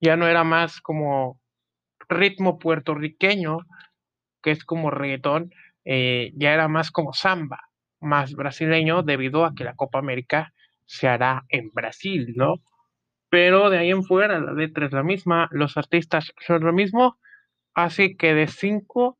ya 0.00 0.16
no 0.16 0.26
era 0.26 0.44
más 0.44 0.80
como 0.80 1.40
ritmo 2.14 2.58
puertorriqueño, 2.58 3.58
que 4.42 4.52
es 4.52 4.64
como 4.64 4.90
reggaetón, 4.90 5.50
eh, 5.84 6.32
ya 6.36 6.54
era 6.54 6.68
más 6.68 6.90
como 6.90 7.12
samba, 7.12 7.60
más 8.00 8.34
brasileño, 8.34 9.02
debido 9.02 9.44
a 9.44 9.54
que 9.54 9.64
la 9.64 9.74
Copa 9.74 9.98
América 9.98 10.52
se 10.86 11.08
hará 11.08 11.44
en 11.48 11.70
Brasil, 11.72 12.34
¿no? 12.36 12.56
Pero 13.30 13.70
de 13.70 13.78
ahí 13.78 13.90
en 13.90 14.04
fuera 14.04 14.38
la 14.40 14.52
letra 14.52 14.86
es 14.86 14.92
la 14.92 15.02
misma, 15.02 15.48
los 15.52 15.76
artistas 15.76 16.32
son 16.46 16.64
lo 16.64 16.72
mismo, 16.72 17.18
así 17.74 18.16
que 18.16 18.34
de 18.34 18.48
5, 18.48 19.18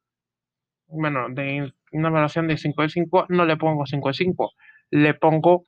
bueno, 0.89 1.27
de 1.31 1.73
una 1.93 2.09
evaluación 2.09 2.49
de 2.49 2.59
5 2.59 2.83
de 2.83 2.89
5, 2.91 3.27
no 3.31 3.45
le 3.47 3.57
pongo 3.57 3.87
5 3.87 4.09
de 4.09 4.15
5, 4.15 4.53
le 4.91 5.15
pongo 5.15 5.65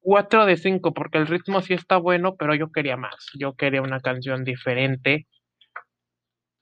4 0.00 0.46
de 0.46 0.56
5, 0.56 0.92
porque 0.94 1.18
el 1.18 1.26
ritmo 1.26 1.60
sí 1.62 1.74
está 1.74 1.96
bueno, 1.98 2.36
pero 2.36 2.54
yo 2.54 2.70
quería 2.72 2.96
más, 2.96 3.30
yo 3.38 3.54
quería 3.54 3.82
una 3.82 4.00
canción 4.00 4.44
diferente. 4.44 5.26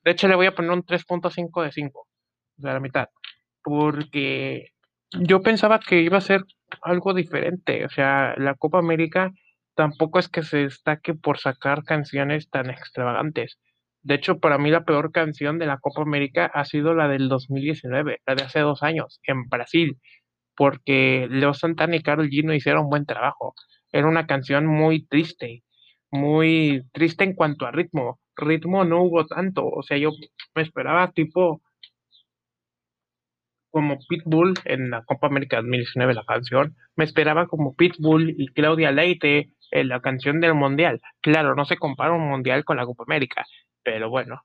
De 0.09 0.13
hecho, 0.13 0.27
le 0.27 0.37
voy 0.37 0.47
a 0.47 0.55
poner 0.55 0.71
un 0.71 0.83
3.5 0.85 1.63
de 1.63 1.71
5, 1.71 2.01
o 2.01 2.63
sea, 2.63 2.73
la 2.73 2.81
mitad, 2.81 3.09
porque 3.63 4.69
yo 5.13 5.43
pensaba 5.43 5.81
que 5.81 6.01
iba 6.01 6.17
a 6.17 6.23
ser 6.23 6.45
algo 6.81 7.13
diferente, 7.13 7.85
o 7.85 7.91
sea, 7.91 8.35
la 8.39 8.55
Copa 8.55 8.79
América 8.79 9.33
tampoco 9.75 10.19
es 10.19 10.31
que 10.31 10.43
se 10.43 10.61
destaque 10.61 11.13
por 11.13 11.37
sacar 11.39 11.85
canciones 11.85 12.49
tan 12.49 12.71
extravagantes. 12.71 13.59
De 14.01 14.15
hecho, 14.15 14.39
para 14.39 14.57
mí 14.57 14.71
la 14.71 14.87
peor 14.87 15.13
canción 15.13 15.59
de 15.59 15.67
la 15.67 15.77
Copa 15.77 16.01
América 16.01 16.51
ha 16.55 16.65
sido 16.65 16.95
la 16.95 17.07
del 17.07 17.29
2019, 17.29 18.23
la 18.27 18.35
de 18.35 18.45
hace 18.45 18.61
dos 18.61 18.83
años, 18.83 19.21
en 19.25 19.47
Brasil, 19.51 19.99
porque 20.57 21.29
Leo 21.31 21.53
Santana 21.53 21.97
y 21.97 22.03
Karol 22.03 22.31
G 22.31 22.45
no 22.45 22.55
hicieron 22.55 22.89
buen 22.89 23.05
trabajo. 23.05 23.53
Era 23.93 24.09
una 24.09 24.27
canción 24.27 24.65
muy 24.65 25.05
triste, 25.07 25.65
muy 26.11 26.85
triste 26.93 27.25
en 27.25 27.35
cuanto 27.35 27.67
a 27.67 27.73
ritmo. 27.73 28.19
Ritmo 28.39 28.85
no 28.85 29.03
hubo 29.03 29.27
tanto, 29.27 29.67
o 29.67 29.83
sea, 29.83 29.99
yo 29.99 30.11
me 30.55 30.63
esperaba 30.63 31.13
tipo 31.13 31.63
como 33.71 33.99
Pitbull 34.09 34.55
en 34.65 34.91
la 34.91 35.05
Copa 35.05 35.27
América 35.27 35.59
2019, 35.59 36.15
la 36.15 36.25
canción. 36.25 36.77
Me 36.97 37.05
esperaba 37.05 37.47
como 37.47 37.75
Pitbull 37.75 38.35
y 38.37 38.49
Claudia 38.49 38.91
Leite 38.93 39.51
en 39.71 39.89
la 39.89 40.01
canción 40.01 40.41
del 40.41 40.55
Mundial. 40.55 41.01
Claro, 41.21 41.55
no 41.55 41.65
se 41.65 41.77
compara 41.77 42.13
un 42.13 42.29
Mundial 42.29 42.65
con 42.65 42.77
la 42.77 42.87
Copa 42.87 43.05
América, 43.07 43.45
pero 43.83 44.09
bueno. 44.11 44.43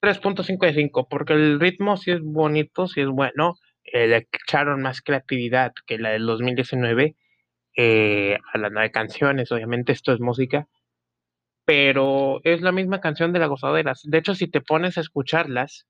3.5 0.00 0.66
de 0.66 0.74
5, 0.74 1.08
porque 1.08 1.34
el 1.34 1.60
ritmo 1.60 1.96
sí 1.96 2.10
es 2.10 2.20
bonito, 2.22 2.86
sí 2.86 3.00
es 3.00 3.08
bueno. 3.08 3.56
Eh, 3.84 4.06
le 4.06 4.28
echaron 4.46 4.80
más 4.82 5.02
creatividad 5.02 5.72
que 5.86 5.98
la 5.98 6.10
del 6.10 6.26
2019. 6.26 7.16
Eh, 7.76 8.38
hablando 8.52 8.80
de 8.80 8.90
canciones, 8.90 9.52
obviamente 9.52 9.92
esto 9.92 10.12
es 10.12 10.20
música, 10.20 10.66
pero 11.64 12.40
es 12.44 12.62
la 12.62 12.72
misma 12.72 13.00
canción 13.00 13.32
de 13.32 13.38
la 13.38 13.46
gozadera. 13.46 13.94
De 14.04 14.18
hecho, 14.18 14.34
si 14.34 14.48
te 14.48 14.60
pones 14.60 14.98
a 14.98 15.00
escucharlas, 15.00 15.86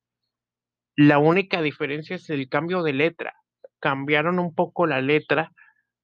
la 0.97 1.19
única 1.19 1.63
diferencia 1.63 2.17
es 2.17 2.29
el 2.31 2.49
cambio 2.49 2.83
de 2.83 2.93
letra. 2.93 3.35
Cambiaron 3.81 4.39
un 4.39 4.55
poco 4.55 4.87
la 4.87 5.01
letra 5.01 5.53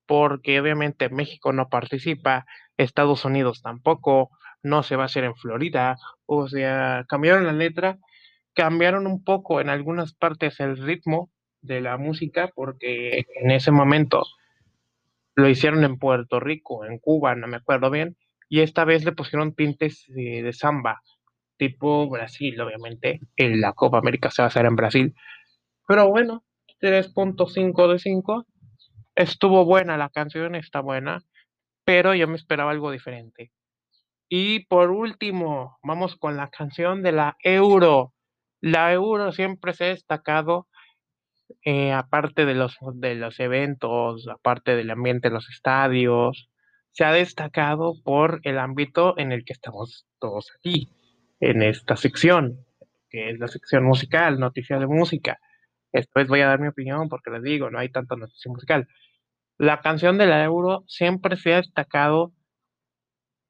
porque 0.06 0.60
obviamente 0.60 1.10
México 1.10 1.52
no 1.52 1.68
participa, 1.68 2.46
Estados 2.76 3.24
Unidos 3.24 3.60
tampoco, 3.62 4.30
no 4.62 4.82
se 4.82 4.96
va 4.96 5.02
a 5.02 5.06
hacer 5.06 5.24
en 5.24 5.34
Florida, 5.34 5.96
o 6.26 6.48
sea, 6.48 7.04
cambiaron 7.08 7.44
la 7.44 7.52
letra, 7.52 7.98
cambiaron 8.54 9.06
un 9.06 9.22
poco 9.22 9.60
en 9.60 9.68
algunas 9.68 10.14
partes 10.14 10.60
el 10.60 10.76
ritmo 10.78 11.30
de 11.60 11.80
la 11.80 11.96
música 11.98 12.50
porque 12.54 13.24
en 13.34 13.50
ese 13.50 13.70
momento 13.70 14.24
lo 15.34 15.48
hicieron 15.48 15.84
en 15.84 15.98
Puerto 15.98 16.40
Rico, 16.40 16.84
en 16.84 16.98
Cuba, 16.98 17.34
no 17.34 17.46
me 17.46 17.58
acuerdo 17.58 17.90
bien, 17.90 18.16
y 18.48 18.60
esta 18.60 18.84
vez 18.84 19.04
le 19.04 19.12
pusieron 19.12 19.54
tintes 19.54 20.04
de, 20.08 20.52
samba, 20.52 21.02
tipo 21.56 22.08
Brasil, 22.08 22.60
obviamente, 22.60 23.20
en 23.36 23.60
la 23.60 23.72
Copa 23.72 23.98
América 23.98 24.30
se 24.30 24.42
va 24.42 24.46
a 24.46 24.48
hacer 24.48 24.66
en 24.66 24.76
Brasil, 24.76 25.14
pero 25.86 26.08
bueno, 26.08 26.44
3.5 26.80 27.92
de 27.92 27.98
5 27.98 28.46
estuvo 29.14 29.64
buena 29.64 29.96
la 29.96 30.10
canción, 30.10 30.54
está 30.54 30.80
buena, 30.80 31.22
pero 31.84 32.14
yo 32.14 32.28
me 32.28 32.36
esperaba 32.36 32.70
algo 32.70 32.90
diferente. 32.90 33.50
Y 34.28 34.66
por 34.66 34.90
último, 34.90 35.78
vamos 35.82 36.16
con 36.16 36.36
la 36.36 36.50
canción 36.50 37.02
de 37.02 37.12
la 37.12 37.36
Euro. 37.42 38.12
La 38.60 38.92
Euro 38.92 39.32
siempre 39.32 39.72
se 39.72 39.84
ha 39.84 39.88
destacado, 39.88 40.66
eh, 41.64 41.92
aparte 41.92 42.44
de 42.44 42.54
los, 42.54 42.76
de 42.94 43.14
los 43.14 43.38
eventos, 43.38 44.26
aparte 44.28 44.74
del 44.74 44.90
ambiente 44.90 45.28
en 45.28 45.34
los 45.34 45.48
estadios, 45.48 46.50
se 46.96 47.04
ha 47.04 47.12
destacado 47.12 47.92
por 48.02 48.40
el 48.44 48.58
ámbito 48.58 49.18
en 49.18 49.30
el 49.30 49.44
que 49.44 49.52
estamos 49.52 50.06
todos 50.18 50.50
aquí, 50.56 50.88
en 51.40 51.60
esta 51.60 51.94
sección, 51.94 52.64
que 53.10 53.28
es 53.28 53.38
la 53.38 53.48
sección 53.48 53.84
musical, 53.84 54.40
noticias 54.40 54.80
de 54.80 54.86
música. 54.86 55.38
Después 55.92 56.26
voy 56.26 56.40
a 56.40 56.46
dar 56.46 56.58
mi 56.58 56.68
opinión 56.68 57.10
porque 57.10 57.30
les 57.30 57.42
digo, 57.42 57.70
no 57.70 57.78
hay 57.78 57.90
tanta 57.90 58.16
noticia 58.16 58.50
musical. 58.50 58.88
La 59.58 59.82
canción 59.82 60.16
de 60.16 60.24
la 60.24 60.42
Euro 60.42 60.84
siempre 60.86 61.36
se 61.36 61.52
ha 61.52 61.56
destacado 61.58 62.32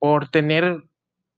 por 0.01 0.28
tener 0.28 0.82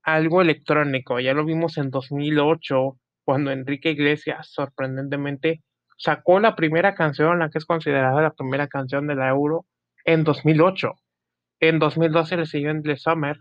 algo 0.01 0.41
electrónico. 0.41 1.19
Ya 1.19 1.35
lo 1.35 1.45
vimos 1.45 1.77
en 1.77 1.91
2008, 1.91 2.97
cuando 3.23 3.51
Enrique 3.51 3.91
Iglesias 3.91 4.49
sorprendentemente 4.49 5.61
sacó 5.95 6.39
la 6.39 6.55
primera 6.55 6.95
canción, 6.95 7.37
la 7.37 7.51
que 7.51 7.59
es 7.59 7.65
considerada 7.65 8.19
la 8.19 8.33
primera 8.33 8.67
canción 8.67 9.05
de 9.05 9.13
la 9.13 9.29
Euro, 9.29 9.67
en 10.05 10.23
2008. 10.23 10.95
En 11.59 11.79
2012 11.79 12.37
le 12.37 12.45
siguió 12.45 12.71
en 12.71 12.83
The 12.83 12.97
Summer, 12.97 13.37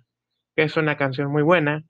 que 0.57 0.65
es 0.65 0.77
una 0.77 0.97
canción 0.97 1.31
muy 1.31 1.43
buena. 1.43 1.85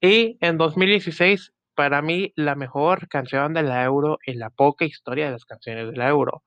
Y 0.00 0.38
en 0.40 0.58
2016, 0.58 1.52
para 1.74 2.02
mí, 2.02 2.32
la 2.36 2.54
mejor 2.54 3.08
canción 3.08 3.54
de 3.54 3.62
la 3.62 3.84
Euro 3.84 4.18
en 4.26 4.38
la 4.38 4.50
poca 4.50 4.84
historia 4.84 5.26
de 5.26 5.32
las 5.32 5.44
canciones 5.44 5.90
de 5.90 5.96
la 5.96 6.08
Euro. 6.08 6.42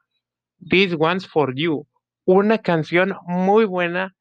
This 0.69 0.95
One's 0.97 1.27
for 1.27 1.53
You 1.55 1.87
una 2.27 2.57
canción 2.59 3.15
muy 3.25 3.63
buena 3.65 4.13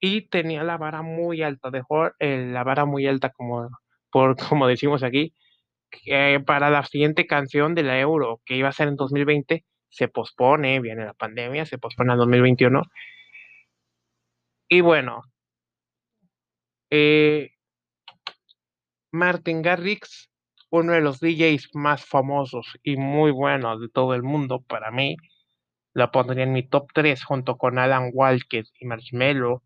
y 0.00 0.28
tenía 0.28 0.64
la 0.64 0.78
vara 0.78 1.02
muy 1.02 1.42
alta, 1.42 1.70
dejó 1.70 2.06
eh, 2.18 2.48
la 2.50 2.64
vara 2.64 2.86
muy 2.86 3.06
alta 3.06 3.30
como, 3.30 3.68
por, 4.10 4.36
como 4.48 4.66
decimos 4.66 5.02
aquí, 5.02 5.34
que 5.90 6.42
para 6.46 6.70
la 6.70 6.84
siguiente 6.84 7.26
canción 7.26 7.74
de 7.74 7.82
la 7.82 8.00
Euro, 8.00 8.40
que 8.46 8.56
iba 8.56 8.68
a 8.70 8.72
ser 8.72 8.88
en 8.88 8.96
2020, 8.96 9.64
se 9.90 10.08
pospone, 10.08 10.80
viene 10.80 11.04
la 11.04 11.12
pandemia, 11.12 11.66
se 11.66 11.78
pospone 11.78 12.12
a 12.14 12.16
2021. 12.16 12.82
Y 14.72 14.82
bueno, 14.82 15.22
eh, 16.90 17.50
Martin 19.10 19.62
Garrix, 19.62 20.30
uno 20.70 20.92
de 20.92 21.00
los 21.00 21.18
DJs 21.18 21.70
más 21.74 22.04
famosos 22.04 22.78
y 22.84 22.96
muy 22.96 23.32
buenos 23.32 23.80
de 23.80 23.88
todo 23.88 24.14
el 24.14 24.22
mundo 24.22 24.62
para 24.62 24.92
mí, 24.92 25.16
la 25.92 26.12
pondría 26.12 26.44
en 26.44 26.52
mi 26.52 26.62
top 26.62 26.86
3 26.94 27.24
junto 27.24 27.58
con 27.58 27.80
Alan 27.80 28.10
Walker 28.14 28.64
y 28.78 28.86
Marshmello, 28.86 29.64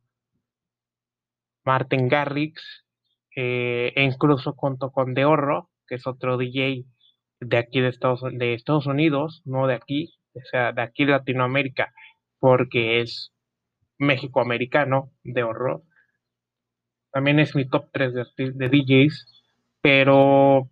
Martin 1.66 2.09
Garrix, 2.09 2.86
eh, 3.36 3.92
e 3.94 4.05
incluso 4.05 4.55
junto 4.55 4.90
con 4.90 5.12
Deorro, 5.12 5.70
que 5.86 5.96
es 5.96 6.07
otro 6.07 6.38
DJ 6.38 6.86
de 7.40 7.59
aquí 7.59 7.82
de 7.82 7.88
Estados, 7.88 8.22
de 8.32 8.55
Estados 8.55 8.86
Unidos, 8.86 9.42
no 9.44 9.66
de 9.66 9.74
aquí, 9.74 10.14
o 10.32 10.40
sea, 10.50 10.72
de 10.72 10.80
aquí 10.80 11.05
de 11.05 11.12
Latinoamérica, 11.12 11.92
porque 12.38 13.02
es 13.02 13.34
México-americano 13.99 15.11
de 15.22 15.42
horror. 15.42 15.82
También 17.12 17.38
es 17.38 17.55
mi 17.55 17.68
top 17.68 17.88
3 17.92 18.14
de, 18.14 18.24
de 18.36 18.68
DJs. 18.68 19.45
Pero 19.80 20.68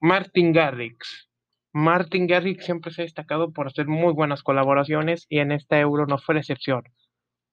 Martin 0.00 0.52
Garrix. 0.52 1.28
Martin 1.72 2.26
Garrix 2.26 2.64
siempre 2.64 2.92
se 2.92 3.02
ha 3.02 3.04
destacado 3.04 3.52
por 3.52 3.66
hacer 3.66 3.86
muy 3.86 4.12
buenas 4.12 4.42
colaboraciones 4.42 5.26
y 5.28 5.38
en 5.38 5.50
esta 5.50 5.78
Euro 5.80 6.06
no 6.06 6.18
fue 6.18 6.34
la 6.34 6.40
excepción. 6.40 6.84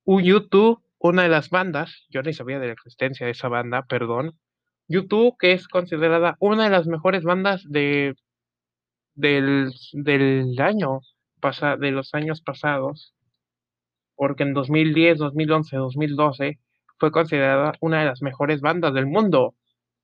YouTube, 0.05 0.83
una 0.99 1.23
de 1.23 1.29
las 1.29 1.49
bandas, 1.49 2.05
yo 2.09 2.21
ni 2.21 2.33
sabía 2.33 2.59
de 2.59 2.67
la 2.67 2.73
existencia 2.73 3.25
de 3.25 3.31
esa 3.31 3.47
banda, 3.47 3.83
perdón. 3.83 4.37
YouTube, 4.87 5.35
que 5.39 5.53
es 5.53 5.67
considerada 5.67 6.35
una 6.39 6.65
de 6.65 6.69
las 6.69 6.87
mejores 6.87 7.23
bandas 7.23 7.63
de 7.67 8.15
del, 9.15 9.71
del 9.93 10.59
año 10.59 10.99
pasa, 11.39 11.77
de 11.77 11.91
los 11.91 12.13
años 12.13 12.41
pasados, 12.41 13.13
porque 14.21 14.43
en 14.43 14.53
2010, 14.53 15.17
2011, 15.17 15.77
2012 15.77 16.59
fue 16.99 17.11
considerada 17.11 17.73
una 17.81 18.01
de 18.01 18.05
las 18.05 18.21
mejores 18.21 18.61
bandas 18.61 18.93
del 18.93 19.07
mundo, 19.07 19.55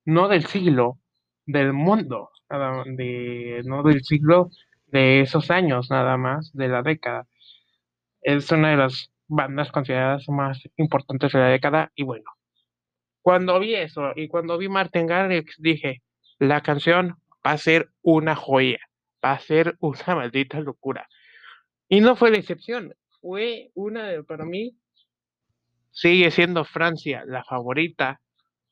no 0.05 0.27
del 0.27 0.47
siglo, 0.47 0.97
del 1.45 1.71
mundo, 1.71 2.31
de, 2.49 3.61
no 3.65 3.83
del 3.83 4.03
siglo, 4.03 4.49
de 4.87 5.21
esos 5.21 5.51
años 5.51 5.91
nada 5.91 6.17
más, 6.17 6.51
de 6.53 6.67
la 6.67 6.81
década. 6.81 7.27
Es 8.23 8.51
una 8.51 8.71
de 8.71 8.77
las 8.77 9.11
bandas 9.27 9.71
consideradas 9.71 10.27
más 10.29 10.67
importantes 10.77 11.31
de 11.31 11.37
la 11.37 11.49
década 11.49 11.91
y 11.93 12.01
bueno, 12.01 12.31
cuando 13.21 13.59
vi 13.59 13.75
eso 13.75 14.13
y 14.15 14.29
cuando 14.29 14.57
vi 14.57 14.67
Martin 14.67 15.05
Garrix 15.05 15.57
dije, 15.59 16.01
la 16.39 16.61
canción 16.61 17.17
va 17.45 17.51
a 17.51 17.57
ser 17.59 17.91
una 18.01 18.35
joya, 18.35 18.79
va 19.23 19.33
a 19.33 19.39
ser 19.39 19.77
una 19.79 20.15
maldita 20.15 20.59
locura. 20.59 21.07
Y 21.87 22.01
no 22.01 22.15
fue 22.15 22.31
la 22.31 22.37
excepción, 22.37 22.95
fue 23.21 23.71
una 23.75 24.07
de, 24.07 24.23
para 24.23 24.45
mí, 24.45 24.75
sigue 25.91 26.31
siendo 26.31 26.63
Francia 26.65 27.23
la 27.25 27.43
favorita. 27.43 28.21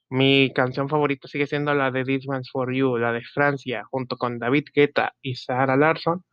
Mi 0.09 0.53
canción 0.53 0.87
favorita 0.87 1.27
sigue 1.27 1.47
siendo 1.47 1.73
la 1.73 1.91
de 1.91 2.03
This 2.03 2.27
One's 2.27 2.51
For 2.51 2.73
You, 2.73 2.97
la 2.97 3.11
de 3.11 3.23
Francia, 3.23 3.83
junto 3.89 4.17
con 4.17 4.37
David 4.39 4.65
Guetta 4.73 5.13
y 5.21 5.35
Sarah 5.35 5.75
Larson. 5.75 6.23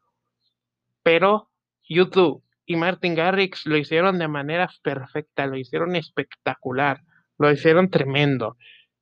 Pero 1.02 1.50
YouTube 1.88 2.42
y 2.66 2.76
Martin 2.76 3.14
Garrix 3.14 3.66
lo 3.66 3.76
hicieron 3.76 4.18
de 4.18 4.28
manera 4.28 4.68
perfecta, 4.82 5.46
lo 5.46 5.56
hicieron 5.56 5.96
espectacular, 5.96 7.00
lo 7.38 7.50
hicieron 7.50 7.90
tremendo. 7.90 8.56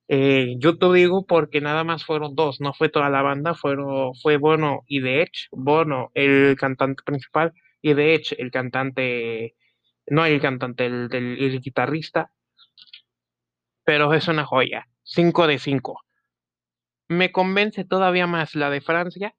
Eh, 0.09 0.57
digo 0.93 1.25
porque 1.27 1.61
nada 1.61 1.85
más 1.85 2.05
fueron 2.05 2.35
dos, 2.35 2.61
no 2.61 2.73
fue 2.73 2.89
toda 2.89 3.11
la 3.11 3.23
banda, 3.23 3.55
fueron, 3.55 4.15
fue 4.17 4.39
Bono 4.39 4.83
y 4.89 5.03
The 5.03 5.23
Edge, 5.23 5.49
Bono 5.53 6.11
el 6.15 6.57
cantante 6.59 7.03
principal 7.05 7.53
y 7.83 7.95
The 7.95 8.14
Edge 8.14 8.37
el 8.39 8.51
cantante, 8.51 9.57
no 10.07 10.24
el 10.24 10.41
cantante, 10.41 10.87
el, 10.87 11.61
guitarrista, 11.61 12.31
pero 13.85 14.12
es 14.14 14.28
una 14.28 14.45
joya, 14.45 14.87
5 15.05 15.47
de 15.47 15.59
5. 15.59 16.01
Me 17.09 17.33
convence 17.33 17.85
todavía 17.85 18.26
más 18.26 18.55
la 18.55 18.70
de 18.70 18.81
Francia, 18.81 19.35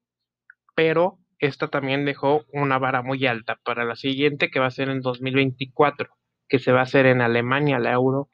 pero 0.74 1.18
esta 1.38 1.68
también 1.68 2.04
dejó 2.04 2.44
una 2.52 2.78
vara 2.78 3.02
muy 3.02 3.26
alta 3.26 3.58
para 3.64 3.84
la 3.84 3.96
siguiente 3.96 4.50
que 4.50 4.60
va 4.60 4.66
a 4.66 4.70
ser 4.70 4.88
en 4.88 5.00
2024, 5.00 6.10
que 6.48 6.58
se 6.58 6.72
va 6.72 6.80
a 6.80 6.84
hacer 6.84 7.06
en 7.06 7.20
Alemania, 7.20 7.78
la 7.78 7.92
Euro. 7.92 8.28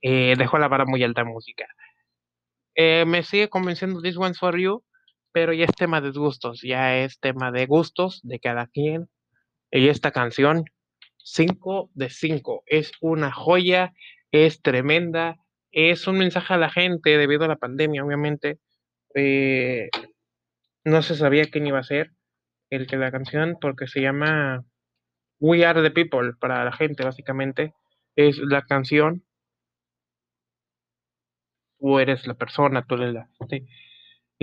Eh, 0.00 0.34
dejó 0.36 0.58
la 0.58 0.68
vara 0.68 0.84
muy 0.84 1.02
alta 1.04 1.24
música. 1.24 1.66
Eh, 2.74 3.04
me 3.06 3.22
sigue 3.22 3.48
convenciendo 3.48 4.00
This 4.00 4.16
One's 4.16 4.38
For 4.38 4.58
You, 4.58 4.82
pero 5.32 5.52
ya 5.52 5.64
es 5.64 5.74
tema 5.74 6.00
de 6.00 6.10
gustos, 6.10 6.60
ya 6.62 6.98
es 6.98 7.18
tema 7.18 7.50
de 7.50 7.66
gustos 7.66 8.20
de 8.22 8.38
cada 8.38 8.66
quien. 8.66 9.08
Y 9.70 9.88
esta 9.88 10.10
canción, 10.12 10.64
5 11.24 11.90
de 11.94 12.10
5, 12.10 12.64
es 12.66 12.92
una 13.00 13.32
joya, 13.32 13.92
es 14.30 14.62
tremenda, 14.62 15.36
es 15.72 16.06
un 16.06 16.18
mensaje 16.18 16.54
a 16.54 16.58
la 16.58 16.70
gente 16.70 17.16
debido 17.16 17.44
a 17.44 17.48
la 17.48 17.56
pandemia, 17.56 18.04
obviamente. 18.04 18.58
Eh, 19.14 19.88
no 20.84 21.02
se 21.02 21.16
sabía 21.16 21.46
quién 21.50 21.66
iba 21.66 21.78
a 21.78 21.84
ser 21.84 22.10
el 22.70 22.86
que 22.86 22.96
la 22.96 23.10
canción, 23.10 23.56
porque 23.60 23.86
se 23.86 24.00
llama 24.00 24.64
We 25.40 25.64
Are 25.64 25.82
the 25.82 25.90
People 25.90 26.34
para 26.38 26.64
la 26.64 26.72
gente, 26.72 27.04
básicamente. 27.04 27.74
Es 28.16 28.38
la 28.38 28.62
canción. 28.62 29.24
Tú 31.78 31.98
eres 31.98 32.26
la 32.26 32.34
persona, 32.34 32.86
tú 32.86 32.94
eres 32.96 33.14
la 33.14 33.28
gente. 33.38 33.66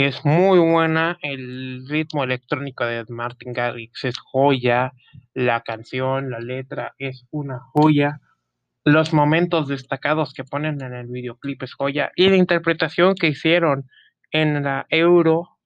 Es 0.01 0.23
muy 0.23 0.59
buena. 0.59 1.19
El 1.21 1.85
ritmo 1.85 2.23
electrónico 2.23 2.85
de 2.85 3.03
Martin 3.09 3.51
Garrix 3.51 4.05
es 4.05 4.17
joya. 4.17 4.93
La 5.33 5.59
canción, 5.59 6.29
la 6.29 6.39
letra 6.39 6.95
es 6.99 7.25
una 7.31 7.59
joya. 7.73 8.21
Los 8.85 9.11
momentos 9.11 9.67
destacados 9.67 10.33
que 10.33 10.45
ponen 10.45 10.81
en 10.81 10.93
el 10.93 11.07
videoclip 11.07 11.63
es 11.63 11.73
joya. 11.73 12.13
Y 12.15 12.29
la 12.29 12.37
interpretación 12.37 13.13
que 13.13 13.27
hicieron 13.27 13.89
en 14.31 14.63
la 14.63 14.85
Euro 14.89 15.59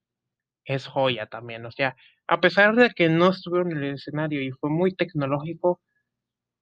es 0.66 0.88
joya 0.88 1.28
también. 1.28 1.68
O 1.68 1.72
sea, 1.72 1.96
a 2.26 2.42
pesar 2.42 2.74
de 2.76 2.90
que 2.90 3.10
no 3.10 3.30
estuvieron 3.30 3.72
en 3.74 3.84
el 3.84 3.94
escenario 3.94 4.42
y 4.42 4.50
fue 4.50 4.72
muy 4.72 4.96
tecnológico, 4.96 5.80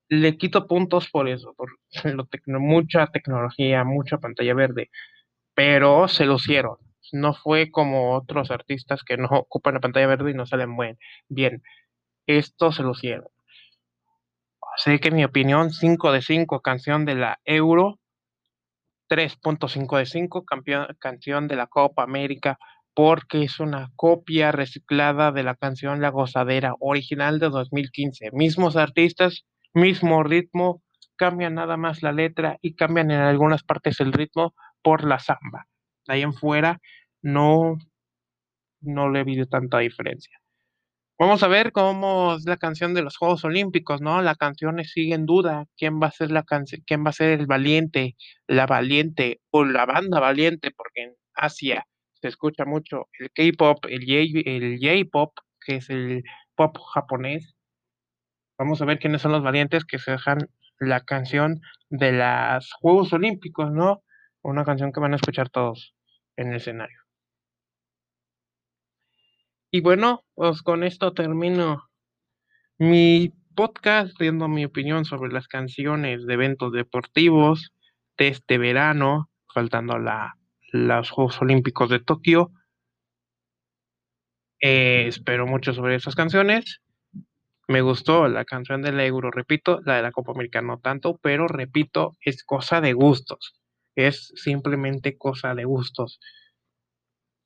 le 0.10 0.38
quito 0.38 0.68
puntos 0.68 1.10
por 1.10 1.30
eso, 1.30 1.54
por 1.54 1.80
lo 2.04 2.28
mucha 2.60 3.08
tecnología, 3.08 3.86
mucha 3.86 4.18
pantalla 4.18 4.54
verde, 4.56 4.92
pero 5.56 6.10
se 6.10 6.26
lo 6.26 6.36
hicieron. 6.36 6.91
No 7.12 7.34
fue 7.34 7.72
como 7.72 8.16
otros 8.16 8.52
artistas 8.52 9.04
que 9.04 9.18
no 9.18 9.28
ocupan 9.32 9.76
la 9.76 9.80
pantalla 9.80 10.08
verde 10.08 10.32
y 10.32 10.34
no 10.34 10.46
salen 10.46 10.76
buen, 10.76 10.98
bien. 11.30 11.64
Esto 12.28 12.72
se 12.72 12.84
lo 12.84 12.92
hicieron. 12.92 13.28
Así 14.76 15.00
que 15.00 15.10
en 15.10 15.16
mi 15.16 15.26
opinión, 15.26 15.72
5 15.72 16.12
de 16.12 16.22
5 16.22 16.62
canción 16.62 17.06
de 17.06 17.16
la 17.16 17.40
Euro, 17.46 18.00
3.5 19.10 19.98
de 19.98 20.06
5 20.06 20.46
canción 20.98 21.48
de 21.48 21.56
la 21.58 21.68
Copa 21.68 22.04
América, 22.04 22.58
porque 22.94 23.44
es 23.44 23.60
una 23.60 23.92
copia 23.96 24.52
reciclada 24.52 25.32
de 25.32 25.44
la 25.44 25.56
canción 25.56 26.02
La 26.02 26.10
Gozadera 26.10 26.76
original 26.80 27.40
de 27.40 27.50
2015. 27.50 28.32
Mismos 28.32 28.78
artistas, 28.78 29.46
mismo 29.74 30.24
ritmo, 30.24 30.82
cambian 31.18 31.56
nada 31.56 31.78
más 31.78 32.02
la 32.02 32.12
letra 32.12 32.58
y 32.62 32.76
cambian 32.76 33.12
en 33.12 33.20
algunas 33.20 33.64
partes 33.64 34.00
el 34.00 34.14
ritmo 34.14 34.54
por 34.82 35.06
la 35.06 35.20
samba. 35.20 35.68
Ahí 36.12 36.24
en 36.24 36.34
fuera 36.34 36.80
no, 37.22 37.78
no 38.82 39.10
le 39.10 39.22
he 39.22 39.24
visto 39.24 39.46
tanta 39.48 39.80
diferencia. 39.80 40.38
Vamos 41.18 41.44
a 41.44 41.48
ver 41.48 41.72
cómo 41.72 42.36
es 42.36 42.46
la 42.46 42.58
canción 42.58 42.94
de 42.94 43.04
los 43.04 43.16
Juegos 43.16 43.46
Olímpicos, 43.46 44.02
¿no? 44.02 44.22
La 44.22 44.36
canción 44.36 44.84
sigue 44.84 45.14
en 45.14 45.26
duda. 45.26 45.68
¿Quién 45.78 46.02
va 46.02 46.08
a 46.08 46.12
ser 46.12 46.32
la 46.32 46.44
canción? 46.44 46.82
¿Quién 46.86 47.06
va 47.06 47.12
a 47.12 47.14
ser 47.14 47.40
el 47.40 47.46
valiente, 47.46 48.16
la 48.48 48.66
valiente 48.66 49.40
o 49.52 49.64
la 49.64 49.86
banda 49.86 50.20
valiente? 50.20 50.72
Porque 50.72 51.04
en 51.04 51.16
Asia 51.36 51.86
se 52.14 52.28
escucha 52.28 52.66
mucho 52.66 53.08
el 53.20 53.32
K-pop, 53.32 53.86
el 53.88 54.06
J-pop, 54.82 55.34
que 55.66 55.76
es 55.78 55.90
el 55.92 56.24
pop 56.56 56.76
japonés. 56.94 57.56
Vamos 58.58 58.82
a 58.82 58.86
ver 58.86 59.00
quiénes 59.00 59.22
son 59.22 59.32
los 59.32 59.44
valientes 59.44 59.86
que 59.86 60.00
se 60.00 60.12
dejan 60.12 60.50
la 60.80 61.02
canción 61.02 61.62
de 61.90 62.14
los 62.14 62.74
Juegos 62.82 63.14
Olímpicos, 63.14 63.72
¿no? 63.72 64.04
Una 64.42 64.66
canción 64.66 64.92
que 64.92 65.00
van 65.00 65.14
a 65.14 65.18
escuchar 65.18 65.50
todos 65.50 65.94
en 66.42 66.50
el 66.50 66.58
escenario. 66.58 67.00
Y 69.72 69.82
bueno, 69.82 70.26
pues 70.34 70.62
con 70.62 70.84
esto 70.84 71.14
termino 71.14 71.90
mi 72.78 73.34
podcast 73.56 74.18
viendo 74.20 74.48
mi 74.48 74.66
opinión 74.66 75.06
sobre 75.06 75.32
las 75.32 75.48
canciones 75.48 76.26
de 76.26 76.34
eventos 76.34 76.74
deportivos 76.74 77.72
de 78.18 78.28
este 78.28 78.58
verano, 78.58 79.30
faltando 79.54 79.98
la 79.98 80.36
los 80.72 81.10
Juegos 81.10 81.42
Olímpicos 81.42 81.90
de 81.90 82.00
Tokio. 82.00 82.52
Eh, 84.62 85.06
espero 85.08 85.48
mucho 85.48 85.74
sobre 85.74 85.96
esas 85.96 86.16
canciones. 86.16 86.82
Me 87.68 87.82
gustó 87.82 88.28
la 88.28 88.46
canción 88.46 88.82
del 88.82 89.00
Euro, 89.00 89.32
repito, 89.32 89.80
la 89.86 89.96
de 89.96 90.02
la 90.02 90.12
Copa 90.12 90.32
América 90.32 90.62
no 90.62 90.80
tanto, 90.80 91.18
pero 91.22 91.48
repito, 91.48 92.18
es 92.22 92.44
cosa 92.44 92.82
de 92.82 92.94
gustos. 92.94 93.61
Es 93.96 94.32
simplemente 94.36 95.18
cosa 95.18 95.54
de 95.56 95.66
gustos. 95.66 96.20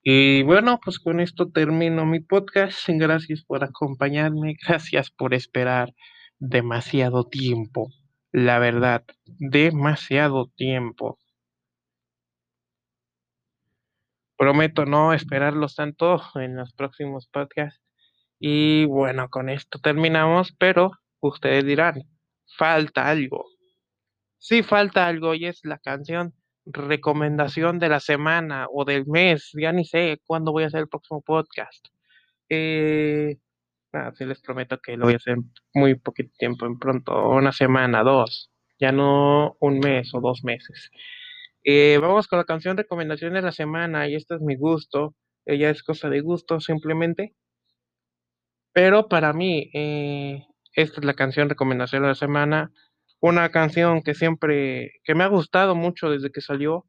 Y 0.08 0.44
bueno, 0.44 0.80
pues 0.84 1.00
con 1.00 1.20
esto 1.20 1.50
termino 1.50 2.06
mi 2.06 2.20
podcast. 2.20 2.88
Gracias 2.88 3.44
por 3.44 3.64
acompañarme, 3.64 4.56
gracias 4.68 5.10
por 5.10 5.34
esperar 5.34 5.94
demasiado 6.38 7.24
tiempo. 7.24 7.90
La 8.32 8.60
verdad, 8.60 9.04
demasiado 9.26 10.52
tiempo. 10.56 11.18
Prometo 14.38 14.86
no 14.86 15.14
esperarlos 15.14 15.76
tanto 15.76 16.22
en 16.36 16.56
los 16.58 16.74
próximos 16.74 17.28
podcasts. 17.28 17.82
Y 18.40 18.86
bueno, 18.86 19.30
con 19.30 19.50
esto 19.50 19.80
terminamos, 19.80 20.54
pero 20.60 20.92
ustedes 21.22 21.66
dirán, 21.66 22.04
falta 22.58 23.08
algo. 23.08 23.55
Sí, 24.38 24.64
falta 24.64 25.08
algo 25.08 25.34
y 25.36 25.46
es 25.46 25.62
la 25.64 25.80
canción 25.80 26.34
recomendación 26.66 27.80
de 27.80 27.90
la 27.90 28.00
semana 28.00 28.68
o 28.72 28.86
del 28.86 29.06
mes. 29.08 29.52
Ya 29.54 29.72
ni 29.72 29.86
sé 29.86 30.20
cuándo 30.26 30.52
voy 30.52 30.64
a 30.64 30.68
hacer 30.68 30.82
el 30.82 30.88
próximo 30.90 31.22
podcast. 31.22 31.88
Eh, 32.50 33.38
Ah, 33.96 34.12
sí 34.14 34.26
les 34.26 34.42
prometo 34.42 34.78
que 34.80 34.98
lo 34.98 35.06
voy 35.06 35.14
a 35.14 35.18
hacer 35.18 35.38
muy 35.74 35.96
poquito 35.96 36.30
tiempo, 36.38 36.66
en 36.66 36.78
pronto, 36.78 37.30
una 37.30 37.54
semana, 37.54 38.04
dos, 38.04 38.52
ya 38.78 38.92
no 38.92 39.56
un 39.62 39.80
mes 39.80 40.14
o 40.14 40.20
dos 40.20 40.44
meses. 40.44 40.92
Eh, 41.64 41.98
vamos 42.02 42.28
con 42.28 42.38
la 42.40 42.44
canción 42.44 42.76
recomendación 42.76 43.34
de 43.34 43.42
la 43.42 43.54
semana 43.54 44.10
y 44.10 44.16
este 44.16 44.36
es 44.36 44.42
mi 44.42 44.58
gusto, 44.58 45.16
ella 45.46 45.70
es 45.70 45.82
cosa 45.82 46.10
de 46.10 46.20
gusto 46.20 46.60
simplemente, 46.60 47.36
pero 48.74 49.08
para 49.08 49.32
mí 49.32 49.72
eh, 49.74 50.46
esta 50.74 51.00
es 51.00 51.06
la 51.06 51.14
canción 51.14 51.48
recomendación 51.48 52.02
de 52.02 52.10
la 52.10 52.16
semana, 52.16 52.74
una 53.20 53.50
canción 53.50 54.02
que 54.04 54.14
siempre, 54.16 54.92
que 55.04 55.16
me 55.16 55.24
ha 55.24 55.28
gustado 55.28 55.76
mucho 55.76 56.10
desde 56.10 56.32
que 56.32 56.42
salió, 56.42 56.86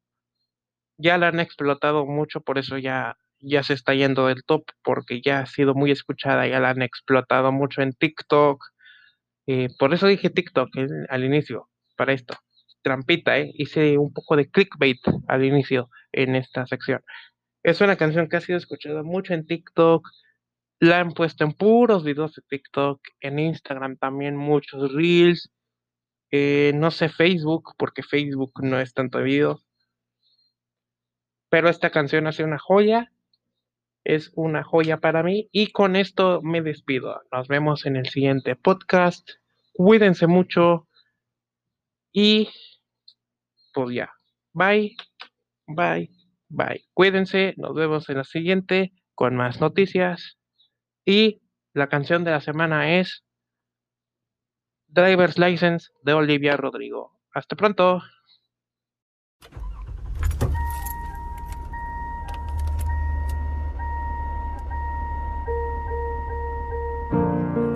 ya 0.98 1.18
la 1.18 1.28
han 1.28 1.40
explotado 1.40 2.06
mucho, 2.06 2.40
por 2.40 2.58
eso 2.58 2.78
ya 2.78 3.16
ya 3.40 3.62
se 3.62 3.74
está 3.74 3.94
yendo 3.94 4.26
del 4.26 4.44
top 4.44 4.64
porque 4.82 5.20
ya 5.22 5.40
ha 5.40 5.46
sido 5.46 5.74
muy 5.74 5.90
escuchada, 5.90 6.46
ya 6.46 6.60
la 6.60 6.70
han 6.70 6.82
explotado 6.82 7.52
mucho 7.52 7.82
en 7.82 7.92
TikTok. 7.92 8.64
Eh, 9.46 9.68
por 9.78 9.94
eso 9.94 10.06
dije 10.06 10.30
TikTok 10.30 10.70
al 11.08 11.24
inicio, 11.24 11.68
para 11.96 12.12
esto. 12.12 12.34
Trampita, 12.82 13.38
¿eh? 13.38 13.50
hice 13.54 13.98
un 13.98 14.12
poco 14.12 14.36
de 14.36 14.48
clickbait 14.50 15.00
al 15.28 15.44
inicio 15.44 15.90
en 16.12 16.36
esta 16.36 16.66
sección. 16.66 17.02
Es 17.62 17.80
una 17.80 17.96
canción 17.96 18.28
que 18.28 18.36
ha 18.36 18.40
sido 18.40 18.58
escuchada 18.58 19.02
mucho 19.02 19.34
en 19.34 19.46
TikTok. 19.46 20.08
La 20.78 21.00
han 21.00 21.12
puesto 21.12 21.44
en 21.44 21.52
puros 21.52 22.04
videos 22.04 22.34
de 22.34 22.42
TikTok, 22.48 23.00
en 23.20 23.38
Instagram 23.38 23.96
también 23.96 24.36
muchos 24.36 24.92
reels. 24.92 25.50
Eh, 26.30 26.72
no 26.74 26.90
sé 26.90 27.08
Facebook, 27.08 27.74
porque 27.78 28.02
Facebook 28.02 28.52
no 28.62 28.80
es 28.80 28.94
tanto 28.94 29.22
video. 29.22 29.60
Pero 31.48 31.68
esta 31.68 31.90
canción 31.90 32.26
hace 32.26 32.44
una 32.44 32.58
joya 32.58 33.12
es 34.06 34.30
una 34.36 34.62
joya 34.62 34.98
para 34.98 35.22
mí. 35.24 35.48
Y 35.50 35.72
con 35.72 35.96
esto 35.96 36.40
me 36.42 36.62
despido. 36.62 37.22
Nos 37.32 37.48
vemos 37.48 37.86
en 37.86 37.96
el 37.96 38.08
siguiente 38.08 38.54
podcast. 38.54 39.28
Cuídense 39.72 40.28
mucho. 40.28 40.88
Y 42.12 42.48
pues 43.74 43.94
ya. 43.94 44.12
Bye. 44.52 44.96
Bye. 45.66 46.10
Bye. 46.48 46.86
Cuídense. 46.94 47.54
Nos 47.56 47.74
vemos 47.74 48.08
en 48.08 48.18
la 48.18 48.24
siguiente 48.24 48.92
con 49.16 49.34
más 49.34 49.60
noticias. 49.60 50.38
Y 51.04 51.42
la 51.74 51.88
canción 51.88 52.22
de 52.22 52.30
la 52.30 52.40
semana 52.40 53.00
es 53.00 53.24
Driver's 54.88 55.36
License 55.38 55.90
de 56.02 56.14
Olivia 56.14 56.56
Rodrigo. 56.56 57.12
Hasta 57.34 57.56
pronto. 57.56 58.02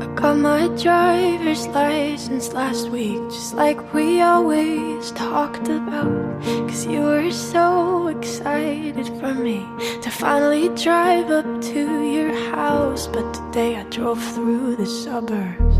I 0.01 0.07
got 0.15 0.37
my 0.39 0.69
driver's 0.83 1.67
license 1.69 2.53
last 2.53 2.89
week, 2.91 3.21
just 3.31 3.55
like 3.55 3.93
we 3.93 4.21
always 4.23 5.11
talked 5.13 5.69
about. 5.69 6.43
Cause 6.69 6.87
you 6.87 7.01
were 7.01 7.31
so 7.31 8.09
excited 8.09 9.07
for 9.19 9.35
me 9.35 9.67
to 10.03 10.11
finally 10.11 10.69
drive 10.71 11.31
up 11.31 11.61
to 11.73 12.03
your 12.03 12.33
house. 12.55 13.09
But 13.09 13.35
today 13.35 13.77
I 13.77 13.83
drove 13.85 14.23
through 14.35 14.77
the 14.77 14.87
suburbs 14.87 15.80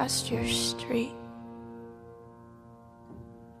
past 0.00 0.30
your 0.30 0.48
street. 0.48 1.12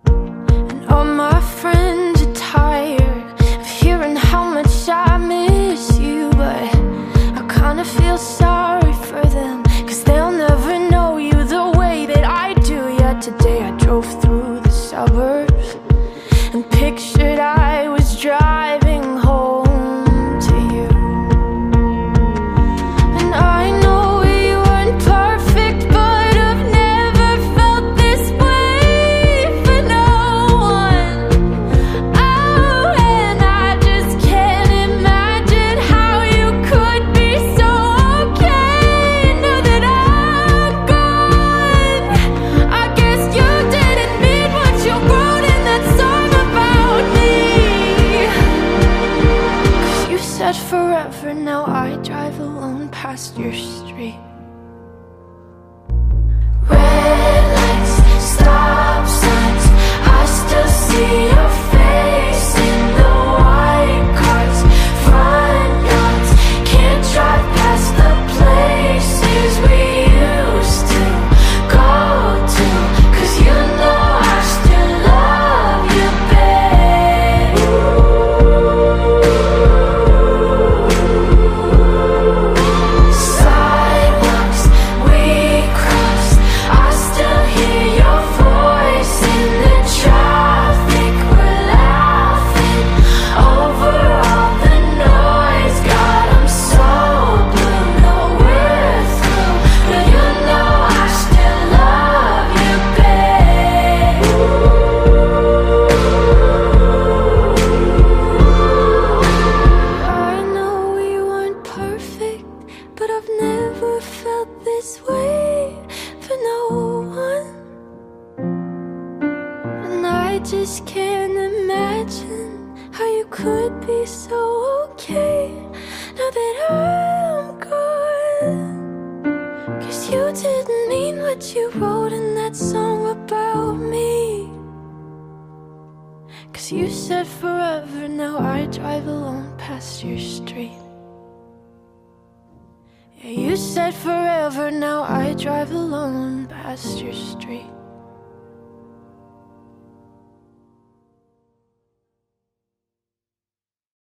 And 0.06 0.86
all 0.88 1.04
my 1.04 1.38
friends 1.60 2.22
are 2.22 2.34
tired 2.34 3.40
of 3.60 3.66
hearing 3.66 4.16
how 4.16 4.44
much 4.54 4.88
I 4.88 5.18
miss 5.18 5.98
you, 5.98 6.30
but 6.30 6.74
I 7.38 7.42
kinda 7.46 7.84
feel 7.84 8.16
sorry 8.16 8.49